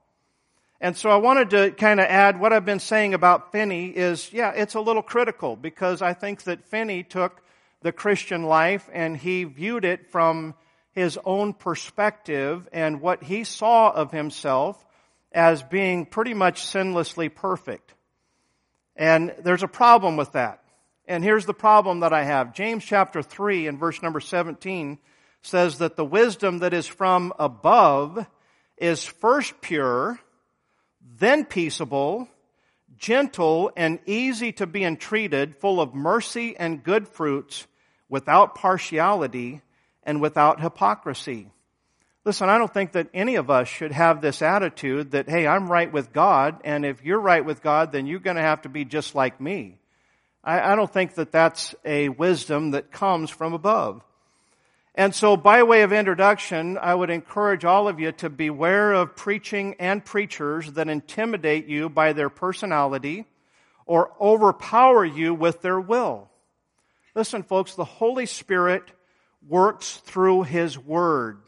And 0.80 0.96
so 0.96 1.10
I 1.10 1.16
wanted 1.16 1.50
to 1.50 1.72
kind 1.72 2.00
of 2.00 2.06
add 2.06 2.40
what 2.40 2.54
I've 2.54 2.66
been 2.66 2.78
saying 2.78 3.16
about 3.16 3.52
Finney 3.52 3.88
is, 3.88 4.32
yeah, 4.32 4.52
it's 4.52 4.76
a 4.76 4.80
little 4.80 5.02
critical 5.02 5.56
because 5.56 6.04
I 6.04 6.14
think 6.14 6.44
that 6.44 6.68
Finney 6.68 7.02
took 7.02 7.42
the 7.82 7.92
Christian 7.92 8.44
life 8.44 8.88
and 8.94 9.18
he 9.18 9.46
viewed 9.46 9.86
it 9.86 10.12
from 10.12 10.54
his 10.92 11.18
own 11.26 11.54
perspective 11.54 12.70
and 12.72 13.02
what 13.02 13.24
he 13.24 13.44
saw 13.44 13.90
of 13.90 14.12
himself 14.12 14.86
as 15.32 15.64
being 15.64 16.06
pretty 16.06 16.36
much 16.36 16.62
sinlessly 16.68 17.34
perfect. 17.34 17.95
And 18.96 19.34
there's 19.40 19.64
a 19.64 19.68
problem 19.68 20.18
with 20.18 20.34
that. 20.34 20.62
And 21.08 21.24
here's 21.24 21.46
the 21.46 21.54
problem 21.54 22.00
that 22.00 22.14
I 22.14 22.24
have. 22.24 22.54
James 22.54 22.84
chapter 22.84 23.22
3 23.22 23.68
and 23.68 23.80
verse 23.80 24.02
number 24.02 24.20
17 24.20 24.98
says 25.42 25.78
that 25.78 25.96
the 25.96 26.06
wisdom 26.06 26.60
that 26.60 26.74
is 26.74 26.88
from 26.88 27.32
above 27.38 28.26
is 28.78 29.06
first 29.06 29.62
pure, 29.62 30.20
then 31.18 31.46
peaceable, 31.46 32.28
gentle 32.98 33.72
and 33.76 34.00
easy 34.06 34.52
to 34.54 34.66
be 34.66 34.84
entreated, 34.84 35.58
full 35.58 35.80
of 35.80 35.94
mercy 35.94 36.58
and 36.58 36.84
good 36.84 37.08
fruits, 37.08 37.68
without 38.10 38.56
partiality 38.56 39.62
and 40.04 40.22
without 40.22 40.62
hypocrisy. 40.62 41.52
Listen, 42.26 42.50
I 42.50 42.58
don't 42.58 42.74
think 42.74 42.94
that 42.94 43.10
any 43.14 43.36
of 43.36 43.52
us 43.52 43.68
should 43.68 43.92
have 43.92 44.20
this 44.20 44.42
attitude 44.42 45.12
that, 45.12 45.30
hey, 45.30 45.46
I'm 45.46 45.72
right 45.72 45.92
with 45.92 46.12
God, 46.12 46.60
and 46.64 46.84
if 46.84 47.04
you're 47.04 47.20
right 47.20 47.46
with 47.46 47.62
God, 47.62 47.92
then 47.92 48.08
you're 48.08 48.20
going 48.20 48.38
to 48.38 48.42
have 48.42 48.64
to 48.64 48.70
be 48.70 48.84
just 48.84 49.14
like 49.14 49.40
me. 49.40 49.78
I, 50.44 50.72
I 50.72 50.76
don't 50.76 50.92
think 50.92 51.14
that 51.16 51.32
that's 51.32 51.76
a 51.86 52.10
wisdom 52.10 52.72
that 52.72 52.92
comes 52.92 53.30
from 53.30 53.54
above. 53.54 54.04
And 54.96 55.14
so, 55.14 55.38
by 55.38 55.62
way 55.62 55.84
of 55.84 55.94
introduction, 55.94 56.80
I 56.80 56.96
would 56.96 57.12
encourage 57.12 57.64
all 57.64 57.88
of 57.88 58.00
you 58.00 58.12
to 58.14 58.30
beware 58.32 58.94
of 58.94 59.16
preaching 59.16 59.76
and 59.78 60.04
preachers 60.04 60.72
that 60.72 60.90
intimidate 60.90 61.68
you 61.68 61.90
by 61.90 62.14
their 62.14 62.30
personality 62.30 63.26
or 63.86 64.12
overpower 64.20 65.06
you 65.06 65.36
with 65.36 65.62
their 65.62 65.80
will. 65.80 66.28
Listen, 67.14 67.44
folks, 67.44 67.76
the 67.76 67.86
Holy 67.86 68.26
Spirit 68.26 68.92
works 69.48 69.98
through 69.98 70.44
His 70.44 70.76
Word 70.76 71.45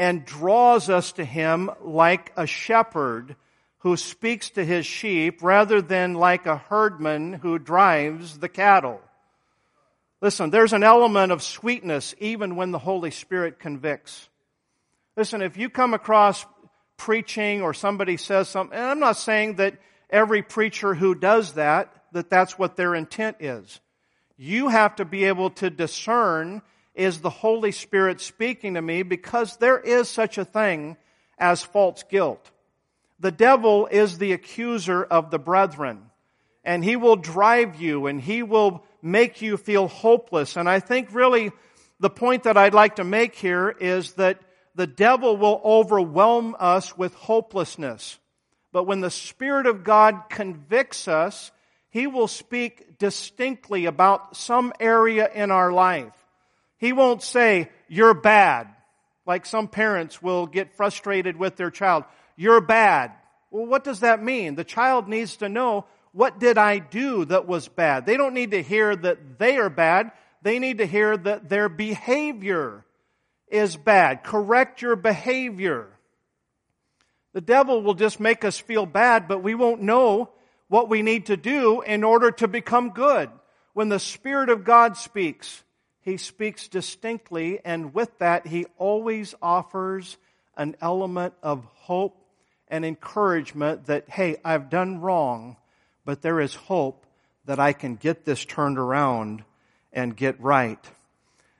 and 0.00 0.24
draws 0.24 0.88
us 0.88 1.12
to 1.12 1.24
Him 1.24 1.70
like 1.82 2.32
a 2.36 2.46
shepherd 2.46 3.36
who 3.80 3.96
speaks 3.96 4.50
to 4.50 4.64
his 4.64 4.86
sheep 4.86 5.42
rather 5.42 5.80
than 5.82 6.14
like 6.14 6.46
a 6.46 6.56
herdman 6.56 7.32
who 7.34 7.58
drives 7.58 8.38
the 8.38 8.48
cattle. 8.48 9.00
Listen, 10.20 10.50
there's 10.50 10.74
an 10.74 10.82
element 10.82 11.32
of 11.32 11.42
sweetness 11.42 12.14
even 12.18 12.56
when 12.56 12.72
the 12.72 12.78
Holy 12.78 13.10
Spirit 13.10 13.58
convicts. 13.58 14.28
Listen, 15.16 15.40
if 15.40 15.56
you 15.56 15.70
come 15.70 15.94
across 15.94 16.44
preaching 16.98 17.62
or 17.62 17.72
somebody 17.72 18.18
says 18.18 18.48
something, 18.48 18.76
and 18.76 18.86
I'm 18.86 19.00
not 19.00 19.16
saying 19.16 19.56
that 19.56 19.78
every 20.10 20.42
preacher 20.42 20.94
who 20.94 21.14
does 21.14 21.54
that, 21.54 21.94
that 22.12 22.28
that's 22.28 22.58
what 22.58 22.76
their 22.76 22.94
intent 22.94 23.38
is. 23.40 23.80
You 24.36 24.68
have 24.68 24.96
to 24.96 25.06
be 25.06 25.24
able 25.24 25.50
to 25.50 25.70
discern 25.70 26.60
is 27.00 27.20
the 27.20 27.30
Holy 27.30 27.72
Spirit 27.72 28.20
speaking 28.20 28.74
to 28.74 28.82
me 28.82 29.02
because 29.02 29.56
there 29.56 29.78
is 29.78 30.06
such 30.06 30.36
a 30.36 30.44
thing 30.44 30.98
as 31.38 31.62
false 31.62 32.02
guilt. 32.02 32.50
The 33.18 33.32
devil 33.32 33.86
is 33.86 34.18
the 34.18 34.32
accuser 34.32 35.02
of 35.02 35.30
the 35.30 35.38
brethren. 35.38 36.10
And 36.62 36.84
he 36.84 36.96
will 36.96 37.16
drive 37.16 37.80
you 37.80 38.06
and 38.06 38.20
he 38.20 38.42
will 38.42 38.84
make 39.00 39.40
you 39.40 39.56
feel 39.56 39.88
hopeless. 39.88 40.58
And 40.58 40.68
I 40.68 40.80
think 40.80 41.14
really 41.14 41.52
the 42.00 42.10
point 42.10 42.42
that 42.42 42.58
I'd 42.58 42.74
like 42.74 42.96
to 42.96 43.04
make 43.04 43.34
here 43.34 43.70
is 43.70 44.12
that 44.12 44.38
the 44.74 44.86
devil 44.86 45.38
will 45.38 45.60
overwhelm 45.64 46.54
us 46.58 46.98
with 46.98 47.14
hopelessness. 47.14 48.18
But 48.72 48.84
when 48.84 49.00
the 49.00 49.10
Spirit 49.10 49.66
of 49.66 49.84
God 49.84 50.24
convicts 50.28 51.08
us, 51.08 51.50
he 51.88 52.06
will 52.06 52.28
speak 52.28 52.98
distinctly 52.98 53.86
about 53.86 54.36
some 54.36 54.74
area 54.78 55.30
in 55.32 55.50
our 55.50 55.72
life. 55.72 56.14
He 56.80 56.94
won't 56.94 57.22
say, 57.22 57.70
you're 57.88 58.14
bad, 58.14 58.66
like 59.26 59.44
some 59.44 59.68
parents 59.68 60.22
will 60.22 60.46
get 60.46 60.76
frustrated 60.76 61.36
with 61.36 61.56
their 61.56 61.70
child. 61.70 62.04
You're 62.36 62.62
bad. 62.62 63.12
Well, 63.50 63.66
what 63.66 63.84
does 63.84 64.00
that 64.00 64.22
mean? 64.22 64.54
The 64.54 64.64
child 64.64 65.06
needs 65.06 65.36
to 65.36 65.50
know, 65.50 65.84
what 66.12 66.40
did 66.40 66.56
I 66.56 66.78
do 66.78 67.26
that 67.26 67.46
was 67.46 67.68
bad? 67.68 68.06
They 68.06 68.16
don't 68.16 68.32
need 68.32 68.52
to 68.52 68.62
hear 68.62 68.96
that 68.96 69.38
they 69.38 69.58
are 69.58 69.68
bad. 69.68 70.10
They 70.40 70.58
need 70.58 70.78
to 70.78 70.86
hear 70.86 71.18
that 71.18 71.50
their 71.50 71.68
behavior 71.68 72.86
is 73.46 73.76
bad. 73.76 74.24
Correct 74.24 74.80
your 74.80 74.96
behavior. 74.96 75.86
The 77.34 77.42
devil 77.42 77.82
will 77.82 77.94
just 77.94 78.20
make 78.20 78.42
us 78.42 78.58
feel 78.58 78.86
bad, 78.86 79.28
but 79.28 79.42
we 79.42 79.54
won't 79.54 79.82
know 79.82 80.30
what 80.68 80.88
we 80.88 81.02
need 81.02 81.26
to 81.26 81.36
do 81.36 81.82
in 81.82 82.04
order 82.04 82.30
to 82.30 82.48
become 82.48 82.90
good. 82.90 83.28
When 83.74 83.90
the 83.90 84.00
Spirit 84.00 84.48
of 84.48 84.64
God 84.64 84.96
speaks, 84.96 85.62
He 86.02 86.16
speaks 86.16 86.68
distinctly, 86.68 87.60
and 87.64 87.92
with 87.92 88.18
that, 88.18 88.46
He 88.46 88.66
always 88.78 89.34
offers 89.42 90.16
an 90.56 90.76
element 90.80 91.34
of 91.42 91.64
hope 91.64 92.16
and 92.68 92.84
encouragement 92.84 93.86
that, 93.86 94.08
hey, 94.08 94.36
I've 94.44 94.70
done 94.70 95.00
wrong, 95.00 95.56
but 96.04 96.22
there 96.22 96.40
is 96.40 96.54
hope 96.54 97.04
that 97.44 97.58
I 97.58 97.72
can 97.72 97.96
get 97.96 98.24
this 98.24 98.44
turned 98.44 98.78
around 98.78 99.44
and 99.92 100.16
get 100.16 100.40
right. 100.40 100.78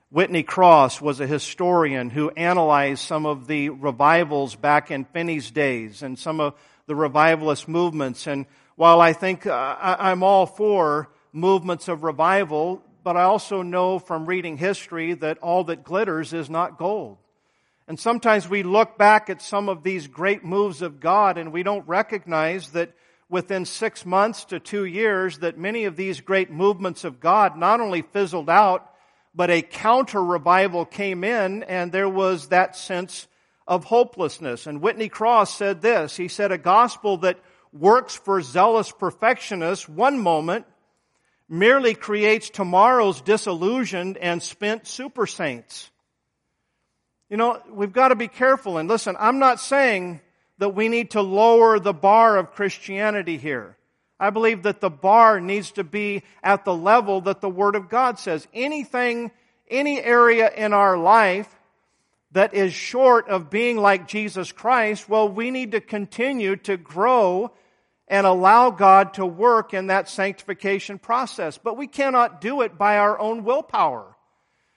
Whitney 0.09 0.43
Cross 0.43 1.01
was 1.01 1.19
a 1.19 1.27
historian 1.27 2.09
who 2.09 2.29
analyzed 2.31 3.01
some 3.01 3.25
of 3.25 3.47
the 3.47 3.69
revivals 3.69 4.55
back 4.55 4.91
in 4.91 5.05
Finney's 5.05 5.51
days 5.51 6.01
and 6.03 6.19
some 6.19 6.39
of 6.39 6.53
the 6.85 6.95
revivalist 6.95 7.67
movements. 7.67 8.27
And 8.27 8.45
while 8.75 8.99
I 8.99 9.13
think 9.13 9.45
uh, 9.45 9.77
I'm 9.79 10.23
all 10.23 10.45
for 10.45 11.09
movements 11.31 11.87
of 11.87 12.03
revival, 12.03 12.83
but 13.03 13.17
I 13.17 13.23
also 13.23 13.61
know 13.61 13.99
from 13.99 14.25
reading 14.25 14.57
history 14.57 15.13
that 15.15 15.37
all 15.39 15.63
that 15.65 15.83
glitters 15.83 16.33
is 16.33 16.49
not 16.49 16.77
gold. 16.77 17.17
And 17.87 17.99
sometimes 17.99 18.47
we 18.47 18.63
look 18.63 18.97
back 18.97 19.29
at 19.29 19.41
some 19.41 19.67
of 19.67 19.83
these 19.83 20.07
great 20.07 20.43
moves 20.43 20.81
of 20.81 20.99
God 20.99 21.37
and 21.37 21.51
we 21.51 21.63
don't 21.63 21.87
recognize 21.87 22.69
that 22.71 22.93
within 23.29 23.65
six 23.65 24.05
months 24.05 24.45
to 24.45 24.59
two 24.59 24.85
years 24.85 25.39
that 25.39 25.57
many 25.57 25.85
of 25.85 25.95
these 25.95 26.21
great 26.21 26.51
movements 26.51 27.03
of 27.03 27.19
God 27.19 27.57
not 27.57 27.79
only 27.79 28.01
fizzled 28.01 28.49
out, 28.49 28.93
but 29.33 29.49
a 29.49 29.61
counter 29.61 30.23
revival 30.23 30.85
came 30.85 31.23
in 31.23 31.63
and 31.63 31.91
there 31.91 32.09
was 32.09 32.49
that 32.49 32.75
sense 32.75 33.27
of 33.67 33.85
hopelessness. 33.85 34.67
And 34.67 34.81
Whitney 34.81 35.09
Cross 35.09 35.55
said 35.55 35.81
this. 35.81 36.15
He 36.17 36.27
said, 36.27 36.51
a 36.51 36.57
gospel 36.57 37.17
that 37.17 37.39
works 37.73 38.15
for 38.15 38.41
zealous 38.41 38.91
perfectionists 38.91 39.87
one 39.87 40.19
moment 40.19 40.65
merely 41.51 41.93
creates 41.93 42.49
tomorrow's 42.49 43.19
disillusioned 43.19 44.17
and 44.17 44.41
spent 44.41 44.87
super 44.87 45.27
saints. 45.27 45.91
You 47.29 47.35
know, 47.35 47.61
we've 47.69 47.91
got 47.91 48.07
to 48.07 48.15
be 48.15 48.29
careful. 48.29 48.77
And 48.77 48.87
listen, 48.87 49.17
I'm 49.19 49.37
not 49.37 49.59
saying 49.59 50.21
that 50.59 50.69
we 50.69 50.87
need 50.87 51.11
to 51.11 51.21
lower 51.21 51.77
the 51.77 51.93
bar 51.93 52.37
of 52.37 52.53
Christianity 52.53 53.37
here. 53.37 53.75
I 54.17 54.29
believe 54.29 54.63
that 54.63 54.79
the 54.79 54.89
bar 54.89 55.41
needs 55.41 55.71
to 55.71 55.83
be 55.83 56.23
at 56.41 56.63
the 56.63 56.75
level 56.75 57.19
that 57.21 57.41
the 57.41 57.49
Word 57.49 57.75
of 57.75 57.89
God 57.89 58.17
says. 58.17 58.47
Anything, 58.53 59.31
any 59.69 60.01
area 60.01 60.49
in 60.55 60.71
our 60.71 60.97
life 60.97 61.53
that 62.31 62.53
is 62.53 62.73
short 62.73 63.27
of 63.27 63.49
being 63.49 63.75
like 63.75 64.07
Jesus 64.07 64.53
Christ, 64.53 65.09
well, 65.09 65.27
we 65.27 65.51
need 65.51 65.73
to 65.73 65.81
continue 65.81 66.55
to 66.57 66.77
grow 66.77 67.51
and 68.11 68.27
allow 68.27 68.69
God 68.69 69.15
to 69.15 69.25
work 69.25 69.73
in 69.73 69.87
that 69.87 70.09
sanctification 70.09 70.99
process. 70.99 71.57
But 71.57 71.77
we 71.77 71.87
cannot 71.87 72.41
do 72.41 72.61
it 72.61 72.77
by 72.77 72.97
our 72.97 73.17
own 73.17 73.45
willpower. 73.45 74.17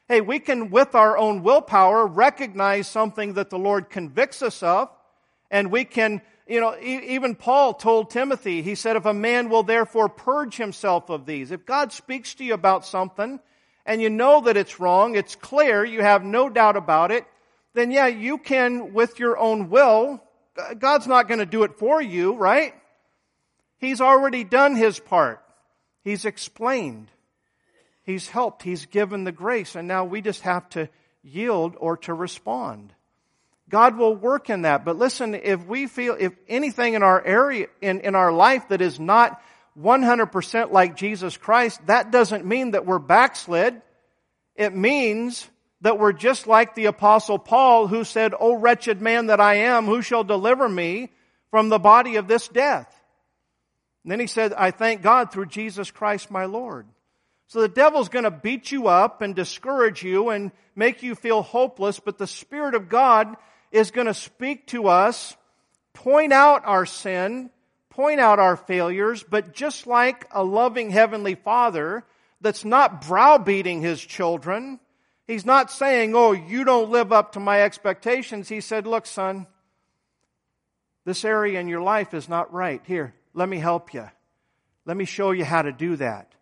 Hey, 0.08 0.20
we 0.20 0.38
can, 0.38 0.70
with 0.70 0.94
our 0.94 1.18
own 1.18 1.42
willpower, 1.42 2.06
recognize 2.06 2.86
something 2.86 3.34
that 3.34 3.50
the 3.50 3.58
Lord 3.58 3.90
convicts 3.90 4.40
us 4.40 4.62
of, 4.62 4.88
and 5.50 5.72
we 5.72 5.84
can 5.84 6.22
you 6.46 6.60
know, 6.60 6.76
even 6.78 7.34
Paul 7.34 7.72
told 7.72 8.10
Timothy, 8.10 8.60
he 8.60 8.74
said, 8.74 8.96
if 8.96 9.06
a 9.06 9.14
man 9.14 9.48
will 9.48 9.62
therefore 9.62 10.10
purge 10.10 10.56
himself 10.56 11.08
of 11.08 11.24
these, 11.24 11.50
if 11.50 11.64
God 11.64 11.90
speaks 11.90 12.34
to 12.34 12.44
you 12.44 12.52
about 12.52 12.84
something 12.84 13.40
and 13.86 14.02
you 14.02 14.10
know 14.10 14.42
that 14.42 14.58
it's 14.58 14.78
wrong, 14.78 15.16
it's 15.16 15.36
clear, 15.36 15.84
you 15.84 16.02
have 16.02 16.22
no 16.22 16.50
doubt 16.50 16.76
about 16.76 17.10
it, 17.10 17.24
then 17.72 17.90
yeah, 17.90 18.08
you 18.08 18.36
can 18.36 18.92
with 18.92 19.18
your 19.18 19.38
own 19.38 19.70
will, 19.70 20.22
God's 20.78 21.06
not 21.06 21.28
going 21.28 21.40
to 21.40 21.46
do 21.46 21.62
it 21.62 21.78
for 21.78 22.00
you, 22.00 22.34
right? 22.34 22.74
He's 23.78 24.00
already 24.00 24.44
done 24.44 24.76
his 24.76 24.98
part. 24.98 25.42
He's 26.02 26.24
explained. 26.24 27.08
He's 28.02 28.28
helped. 28.28 28.62
He's 28.62 28.86
given 28.86 29.24
the 29.24 29.32
grace. 29.32 29.74
And 29.74 29.88
now 29.88 30.04
we 30.04 30.20
just 30.20 30.42
have 30.42 30.68
to 30.70 30.88
yield 31.22 31.76
or 31.78 31.96
to 31.98 32.14
respond. 32.14 32.92
God 33.68 33.96
will 33.96 34.14
work 34.14 34.50
in 34.50 34.62
that. 34.62 34.84
But 34.84 34.98
listen, 34.98 35.34
if 35.34 35.66
we 35.66 35.86
feel, 35.86 36.16
if 36.18 36.32
anything 36.48 36.94
in 36.94 37.02
our 37.02 37.24
area, 37.24 37.68
in, 37.80 38.00
in 38.00 38.14
our 38.14 38.30
life 38.30 38.68
that 38.68 38.82
is 38.82 39.00
not 39.00 39.42
100% 39.80 40.70
like 40.70 40.96
Jesus 40.96 41.36
Christ, 41.36 41.80
that 41.86 42.10
doesn't 42.10 42.44
mean 42.44 42.72
that 42.72 42.86
we're 42.86 42.98
backslid. 42.98 43.80
It 44.54 44.74
means 44.74 45.48
that 45.80 45.98
we're 45.98 46.12
just 46.12 46.46
like 46.46 46.74
the 46.74 46.86
apostle 46.86 47.38
Paul 47.38 47.86
who 47.86 48.04
said, 48.04 48.34
O 48.38 48.54
wretched 48.54 49.00
man 49.00 49.26
that 49.26 49.40
I 49.40 49.54
am, 49.54 49.86
who 49.86 50.02
shall 50.02 50.24
deliver 50.24 50.68
me 50.68 51.10
from 51.50 51.68
the 51.68 51.78
body 51.78 52.16
of 52.16 52.28
this 52.28 52.48
death? 52.48 52.88
And 54.04 54.12
then 54.12 54.20
he 54.20 54.26
said, 54.26 54.52
I 54.52 54.70
thank 54.70 55.02
God 55.02 55.32
through 55.32 55.46
Jesus 55.46 55.90
Christ 55.90 56.30
my 56.30 56.44
Lord. 56.44 56.86
So 57.46 57.60
the 57.60 57.68
devil's 57.68 58.08
going 58.08 58.24
to 58.24 58.30
beat 58.30 58.70
you 58.70 58.88
up 58.88 59.22
and 59.22 59.34
discourage 59.34 60.02
you 60.02 60.30
and 60.30 60.52
make 60.76 61.02
you 61.02 61.14
feel 61.14 61.42
hopeless, 61.42 62.00
but 62.00 62.18
the 62.18 62.26
Spirit 62.26 62.74
of 62.74 62.88
God 62.88 63.34
is 63.70 63.90
going 63.90 64.06
to 64.06 64.14
speak 64.14 64.66
to 64.68 64.88
us, 64.88 65.36
point 65.94 66.32
out 66.32 66.62
our 66.64 66.86
sin, 66.86 67.50
point 67.90 68.20
out 68.20 68.38
our 68.38 68.56
failures, 68.56 69.22
but 69.22 69.54
just 69.54 69.86
like 69.86 70.26
a 70.32 70.44
loving 70.44 70.90
Heavenly 70.90 71.34
Father 71.34 72.04
that's 72.40 72.64
not 72.64 73.06
browbeating 73.06 73.80
His 73.80 74.00
children, 74.00 74.80
He's 75.26 75.46
not 75.46 75.70
saying, 75.70 76.14
oh, 76.14 76.32
you 76.32 76.64
don't 76.64 76.90
live 76.90 77.12
up 77.12 77.32
to 77.32 77.40
my 77.40 77.62
expectations. 77.62 78.48
He 78.48 78.60
said, 78.60 78.86
look, 78.86 79.06
son, 79.06 79.46
this 81.06 81.24
area 81.24 81.60
in 81.60 81.68
your 81.68 81.80
life 81.80 82.12
is 82.12 82.28
not 82.28 82.52
right. 82.52 82.82
Here, 82.84 83.14
let 83.34 83.48
me 83.48 83.58
help 83.58 83.92
you. 83.92 84.08
Let 84.86 84.96
me 84.96 85.04
show 85.04 85.32
you 85.32 85.44
how 85.44 85.62
to 85.62 85.72
do 85.72 85.96
that. 85.96 86.32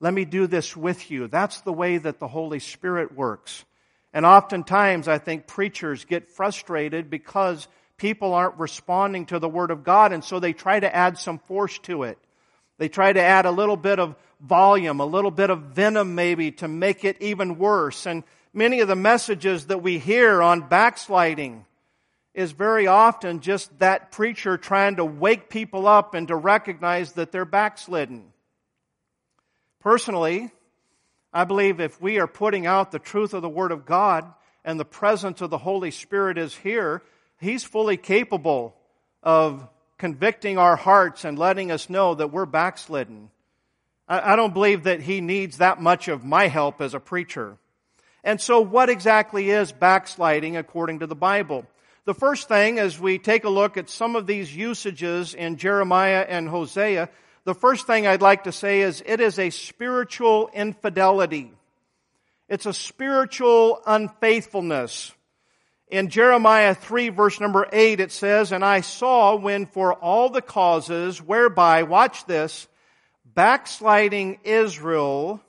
Let 0.00 0.14
me 0.14 0.24
do 0.24 0.46
this 0.46 0.76
with 0.76 1.10
you. 1.10 1.26
That's 1.26 1.60
the 1.62 1.72
way 1.72 1.98
that 1.98 2.18
the 2.18 2.28
Holy 2.28 2.60
Spirit 2.60 3.14
works. 3.14 3.64
And 4.12 4.24
oftentimes, 4.24 5.08
I 5.08 5.18
think 5.18 5.46
preachers 5.46 6.04
get 6.04 6.30
frustrated 6.30 7.10
because 7.10 7.68
people 7.98 8.32
aren't 8.32 8.58
responding 8.58 9.26
to 9.26 9.38
the 9.38 9.48
Word 9.48 9.70
of 9.70 9.84
God, 9.84 10.12
and 10.12 10.24
so 10.24 10.40
they 10.40 10.52
try 10.54 10.80
to 10.80 10.94
add 10.94 11.18
some 11.18 11.38
force 11.38 11.78
to 11.80 12.04
it. 12.04 12.18
They 12.78 12.88
try 12.88 13.12
to 13.12 13.20
add 13.20 13.44
a 13.44 13.50
little 13.50 13.76
bit 13.76 13.98
of 13.98 14.16
volume, 14.40 15.00
a 15.00 15.06
little 15.06 15.30
bit 15.30 15.50
of 15.50 15.62
venom 15.74 16.14
maybe 16.14 16.52
to 16.52 16.68
make 16.68 17.04
it 17.04 17.20
even 17.20 17.58
worse. 17.58 18.06
And 18.06 18.22
many 18.54 18.80
of 18.80 18.88
the 18.88 18.96
messages 18.96 19.66
that 19.66 19.82
we 19.82 19.98
hear 19.98 20.40
on 20.40 20.68
backsliding 20.68 21.65
is 22.36 22.52
very 22.52 22.86
often 22.86 23.40
just 23.40 23.76
that 23.78 24.12
preacher 24.12 24.58
trying 24.58 24.96
to 24.96 25.04
wake 25.04 25.48
people 25.48 25.88
up 25.88 26.12
and 26.12 26.28
to 26.28 26.36
recognize 26.36 27.12
that 27.12 27.32
they're 27.32 27.46
backslidden. 27.46 28.26
Personally, 29.80 30.50
I 31.32 31.44
believe 31.44 31.80
if 31.80 31.98
we 31.98 32.20
are 32.20 32.26
putting 32.26 32.66
out 32.66 32.92
the 32.92 32.98
truth 32.98 33.32
of 33.32 33.40
the 33.40 33.48
Word 33.48 33.72
of 33.72 33.86
God 33.86 34.30
and 34.66 34.78
the 34.78 34.84
presence 34.84 35.40
of 35.40 35.48
the 35.48 35.56
Holy 35.56 35.90
Spirit 35.90 36.36
is 36.36 36.54
here, 36.54 37.02
He's 37.40 37.64
fully 37.64 37.96
capable 37.96 38.76
of 39.22 39.66
convicting 39.96 40.58
our 40.58 40.76
hearts 40.76 41.24
and 41.24 41.38
letting 41.38 41.70
us 41.70 41.88
know 41.88 42.14
that 42.14 42.32
we're 42.32 42.44
backslidden. 42.44 43.30
I 44.06 44.36
don't 44.36 44.52
believe 44.52 44.84
that 44.84 45.00
He 45.00 45.22
needs 45.22 45.56
that 45.56 45.80
much 45.80 46.08
of 46.08 46.22
my 46.22 46.48
help 46.48 46.82
as 46.82 46.92
a 46.92 47.00
preacher. 47.00 47.56
And 48.22 48.38
so 48.42 48.60
what 48.60 48.90
exactly 48.90 49.48
is 49.48 49.72
backsliding 49.72 50.58
according 50.58 50.98
to 50.98 51.06
the 51.06 51.14
Bible? 51.14 51.66
The 52.06 52.14
first 52.14 52.46
thing, 52.46 52.78
as 52.78 53.00
we 53.00 53.18
take 53.18 53.42
a 53.42 53.48
look 53.48 53.76
at 53.76 53.90
some 53.90 54.14
of 54.14 54.28
these 54.28 54.54
usages 54.54 55.34
in 55.34 55.56
Jeremiah 55.56 56.24
and 56.28 56.48
Hosea, 56.48 57.08
the 57.42 57.54
first 57.54 57.88
thing 57.88 58.06
I'd 58.06 58.22
like 58.22 58.44
to 58.44 58.52
say 58.52 58.82
is 58.82 59.02
it 59.04 59.20
is 59.20 59.40
a 59.40 59.50
spiritual 59.50 60.48
infidelity. 60.54 61.50
It's 62.48 62.66
a 62.66 62.72
spiritual 62.72 63.82
unfaithfulness. 63.84 65.12
In 65.88 66.08
Jeremiah 66.08 66.76
3 66.76 67.08
verse 67.08 67.40
number 67.40 67.66
8 67.72 67.98
it 67.98 68.12
says, 68.12 68.52
And 68.52 68.64
I 68.64 68.82
saw 68.82 69.34
when 69.34 69.66
for 69.66 69.92
all 69.92 70.30
the 70.30 70.42
causes 70.42 71.20
whereby, 71.20 71.82
watch 71.82 72.24
this, 72.26 72.68
backsliding 73.24 74.38
Israel 74.44 75.40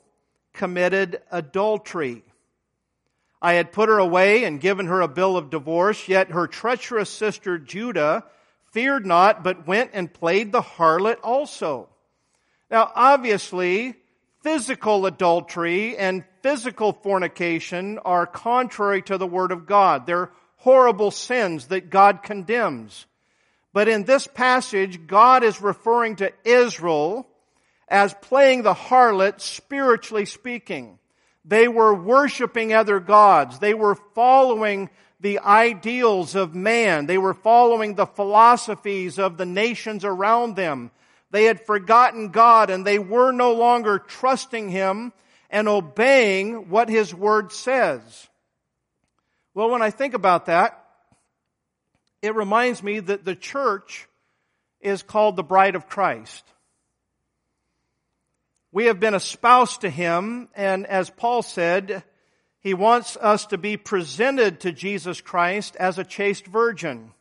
committed 0.54 1.22
adultery. 1.30 2.24
I 3.40 3.54
had 3.54 3.72
put 3.72 3.88
her 3.88 3.98
away 3.98 4.44
and 4.44 4.60
given 4.60 4.86
her 4.86 5.00
a 5.00 5.08
bill 5.08 5.36
of 5.36 5.50
divorce, 5.50 6.08
yet 6.08 6.30
her 6.30 6.46
treacherous 6.46 7.10
sister 7.10 7.58
Judah 7.58 8.24
feared 8.72 9.06
not, 9.06 9.44
but 9.44 9.66
went 9.66 9.90
and 9.94 10.12
played 10.12 10.52
the 10.52 10.62
harlot 10.62 11.18
also. 11.22 11.88
Now, 12.70 12.90
obviously, 12.94 13.94
physical 14.42 15.06
adultery 15.06 15.96
and 15.96 16.24
physical 16.42 16.92
fornication 16.92 17.98
are 18.00 18.26
contrary 18.26 19.02
to 19.02 19.18
the 19.18 19.26
Word 19.26 19.52
of 19.52 19.66
God. 19.66 20.06
They're 20.06 20.30
horrible 20.56 21.10
sins 21.10 21.68
that 21.68 21.90
God 21.90 22.22
condemns. 22.22 23.06
But 23.72 23.88
in 23.88 24.04
this 24.04 24.26
passage, 24.26 25.06
God 25.06 25.44
is 25.44 25.62
referring 25.62 26.16
to 26.16 26.32
Israel 26.44 27.28
as 27.86 28.14
playing 28.22 28.62
the 28.62 28.74
harlot 28.74 29.40
spiritually 29.40 30.24
speaking. 30.24 30.98
They 31.48 31.66
were 31.66 31.94
worshiping 31.94 32.74
other 32.74 33.00
gods. 33.00 33.58
They 33.58 33.72
were 33.72 33.94
following 33.94 34.90
the 35.18 35.38
ideals 35.38 36.34
of 36.34 36.54
man. 36.54 37.06
They 37.06 37.16
were 37.16 37.32
following 37.32 37.94
the 37.94 38.06
philosophies 38.06 39.18
of 39.18 39.38
the 39.38 39.46
nations 39.46 40.04
around 40.04 40.56
them. 40.56 40.90
They 41.30 41.44
had 41.44 41.64
forgotten 41.64 42.28
God 42.28 42.68
and 42.68 42.86
they 42.86 42.98
were 42.98 43.32
no 43.32 43.54
longer 43.54 43.98
trusting 43.98 44.68
Him 44.68 45.14
and 45.48 45.68
obeying 45.68 46.68
what 46.68 46.90
His 46.90 47.14
Word 47.14 47.50
says. 47.50 48.28
Well, 49.54 49.70
when 49.70 49.80
I 49.80 49.90
think 49.90 50.12
about 50.12 50.46
that, 50.46 50.84
it 52.20 52.34
reminds 52.34 52.82
me 52.82 53.00
that 53.00 53.24
the 53.24 53.34
church 53.34 54.06
is 54.80 55.02
called 55.02 55.36
the 55.36 55.42
bride 55.42 55.76
of 55.76 55.88
Christ. 55.88 56.44
We 58.70 58.86
have 58.86 59.00
been 59.00 59.14
espoused 59.14 59.80
to 59.82 59.90
Him, 59.90 60.48
and 60.54 60.86
as 60.86 61.10
Paul 61.10 61.42
said, 61.42 62.04
he 62.60 62.74
wants 62.74 63.16
us 63.16 63.46
to 63.46 63.58
be 63.58 63.76
presented 63.76 64.60
to 64.60 64.72
Jesus 64.72 65.20
Christ 65.20 65.76
as 65.76 65.98
a 65.98 66.04
chaste 66.04 66.46
virgin. 66.46 67.12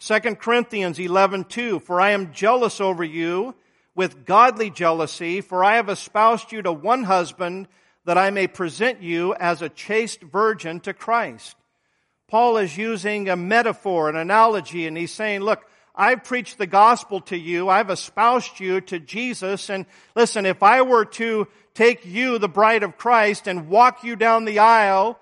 2 0.00 0.20
Corinthians 0.36 0.98
11:2 0.98 1.80
For 1.82 2.00
I 2.00 2.10
am 2.10 2.32
jealous 2.32 2.80
over 2.80 3.04
you 3.04 3.54
with 3.94 4.26
godly 4.26 4.70
jealousy 4.70 5.40
for 5.40 5.64
I 5.64 5.76
have 5.76 5.88
espoused 5.88 6.50
you 6.52 6.60
to 6.62 6.72
one 6.72 7.04
husband 7.04 7.68
that 8.04 8.18
I 8.18 8.30
may 8.30 8.46
present 8.46 9.00
you 9.00 9.34
as 9.34 9.62
a 9.62 9.68
chaste 9.68 10.20
virgin 10.20 10.80
to 10.80 10.92
Christ. 10.92 11.56
Paul 12.28 12.58
is 12.58 12.76
using 12.76 13.28
a 13.28 13.36
metaphor, 13.36 14.08
an 14.08 14.16
analogy 14.16 14.86
and 14.86 14.96
he's 14.96 15.12
saying, 15.14 15.40
look, 15.40 15.64
I've 15.94 16.24
preached 16.24 16.58
the 16.58 16.66
gospel 16.66 17.20
to 17.22 17.36
you. 17.36 17.68
I've 17.68 17.90
espoused 17.90 18.58
you 18.58 18.80
to 18.82 18.98
Jesus. 18.98 19.70
And 19.70 19.86
listen, 20.16 20.44
if 20.44 20.62
I 20.62 20.82
were 20.82 21.04
to 21.04 21.46
take 21.74 22.04
you, 22.04 22.38
the 22.38 22.48
bride 22.48 22.82
of 22.82 22.96
Christ, 22.96 23.46
and 23.46 23.68
walk 23.68 24.02
you 24.02 24.16
down 24.16 24.44
the 24.44 24.58
aisle 24.58 25.18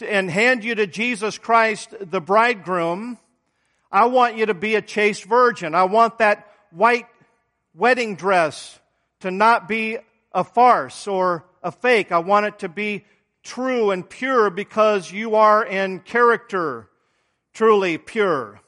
and 0.00 0.30
hand 0.30 0.64
you 0.64 0.74
to 0.74 0.86
Jesus 0.86 1.38
Christ, 1.38 1.94
the 2.00 2.20
bridegroom, 2.20 3.18
I 3.90 4.06
want 4.06 4.36
you 4.36 4.46
to 4.46 4.54
be 4.54 4.74
a 4.74 4.82
chaste 4.82 5.24
virgin. 5.24 5.74
I 5.74 5.84
want 5.84 6.18
that 6.18 6.50
white 6.70 7.06
wedding 7.74 8.16
dress 8.16 8.78
to 9.20 9.30
not 9.30 9.68
be 9.68 9.98
a 10.32 10.44
farce 10.44 11.06
or 11.06 11.44
a 11.62 11.70
fake. 11.70 12.10
I 12.10 12.18
want 12.18 12.46
it 12.46 12.58
to 12.60 12.68
be 12.68 13.04
true 13.42 13.92
and 13.92 14.08
pure 14.08 14.50
because 14.50 15.10
you 15.10 15.36
are 15.36 15.64
in 15.64 16.00
character 16.00 16.88
truly 17.54 17.96
pure. 17.96 18.60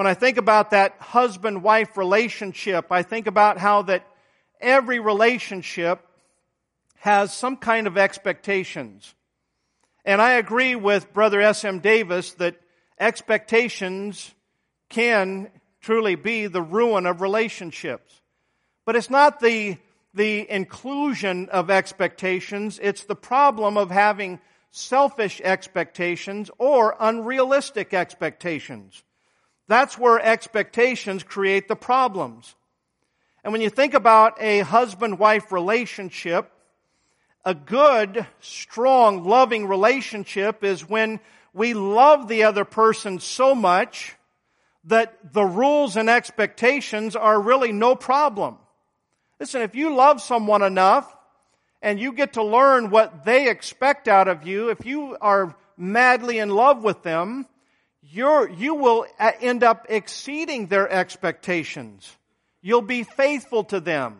When 0.00 0.06
I 0.06 0.14
think 0.14 0.38
about 0.38 0.70
that 0.70 0.94
husband 0.98 1.62
wife 1.62 1.98
relationship, 1.98 2.86
I 2.90 3.02
think 3.02 3.26
about 3.26 3.58
how 3.58 3.82
that 3.82 4.06
every 4.58 4.98
relationship 4.98 6.00
has 7.00 7.34
some 7.34 7.58
kind 7.58 7.86
of 7.86 7.98
expectations. 7.98 9.14
And 10.06 10.22
I 10.22 10.38
agree 10.38 10.74
with 10.74 11.12
Brother 11.12 11.42
S.M. 11.42 11.80
Davis 11.80 12.32
that 12.38 12.56
expectations 12.98 14.32
can 14.88 15.50
truly 15.82 16.14
be 16.14 16.46
the 16.46 16.62
ruin 16.62 17.04
of 17.04 17.20
relationships. 17.20 18.22
But 18.86 18.96
it's 18.96 19.10
not 19.10 19.40
the, 19.40 19.76
the 20.14 20.50
inclusion 20.50 21.50
of 21.50 21.68
expectations, 21.68 22.80
it's 22.82 23.04
the 23.04 23.14
problem 23.14 23.76
of 23.76 23.90
having 23.90 24.40
selfish 24.70 25.42
expectations 25.44 26.50
or 26.56 26.96
unrealistic 26.98 27.92
expectations. 27.92 29.04
That's 29.70 29.96
where 29.96 30.18
expectations 30.18 31.22
create 31.22 31.68
the 31.68 31.76
problems. 31.76 32.56
And 33.44 33.52
when 33.52 33.62
you 33.62 33.70
think 33.70 33.94
about 33.94 34.34
a 34.42 34.62
husband 34.62 35.20
wife 35.20 35.52
relationship, 35.52 36.50
a 37.44 37.54
good, 37.54 38.26
strong, 38.40 39.22
loving 39.22 39.68
relationship 39.68 40.64
is 40.64 40.88
when 40.88 41.20
we 41.54 41.74
love 41.74 42.26
the 42.26 42.42
other 42.42 42.64
person 42.64 43.20
so 43.20 43.54
much 43.54 44.16
that 44.86 45.32
the 45.32 45.44
rules 45.44 45.96
and 45.96 46.10
expectations 46.10 47.14
are 47.14 47.40
really 47.40 47.70
no 47.70 47.94
problem. 47.94 48.56
Listen, 49.38 49.62
if 49.62 49.76
you 49.76 49.94
love 49.94 50.20
someone 50.20 50.62
enough 50.62 51.16
and 51.80 52.00
you 52.00 52.12
get 52.12 52.32
to 52.32 52.42
learn 52.42 52.90
what 52.90 53.24
they 53.24 53.48
expect 53.48 54.08
out 54.08 54.26
of 54.26 54.44
you, 54.44 54.70
if 54.70 54.84
you 54.84 55.16
are 55.20 55.54
madly 55.76 56.38
in 56.38 56.48
love 56.48 56.82
with 56.82 57.04
them, 57.04 57.46
you're, 58.02 58.48
you 58.48 58.74
will 58.74 59.06
uh, 59.18 59.32
end 59.40 59.62
up 59.62 59.86
exceeding 59.88 60.66
their 60.66 60.88
expectations. 60.88 62.10
You'll 62.62 62.82
be 62.82 63.04
faithful 63.04 63.64
to 63.64 63.80
them. 63.80 64.18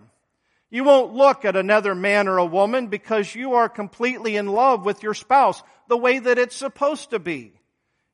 You 0.71 0.85
won't 0.85 1.15
look 1.15 1.45
at 1.45 1.57
another 1.57 1.95
man 1.95 2.29
or 2.29 2.39
a 2.39 2.45
woman 2.45 2.87
because 2.87 3.35
you 3.35 3.55
are 3.55 3.69
completely 3.69 4.37
in 4.37 4.47
love 4.47 4.85
with 4.85 5.03
your 5.03 5.15
spouse 5.15 5.63
the 5.89 5.97
way 5.97 6.19
that 6.19 6.39
it's 6.39 6.55
supposed 6.55 7.11
to 7.11 7.19
be. 7.19 7.53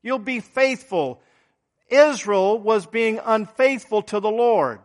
You'll 0.02 0.18
be 0.18 0.40
faithful. 0.40 1.20
Israel 1.88 2.58
was 2.58 2.86
being 2.86 3.20
unfaithful 3.22 4.02
to 4.02 4.20
the 4.20 4.30
Lord. 4.30 4.80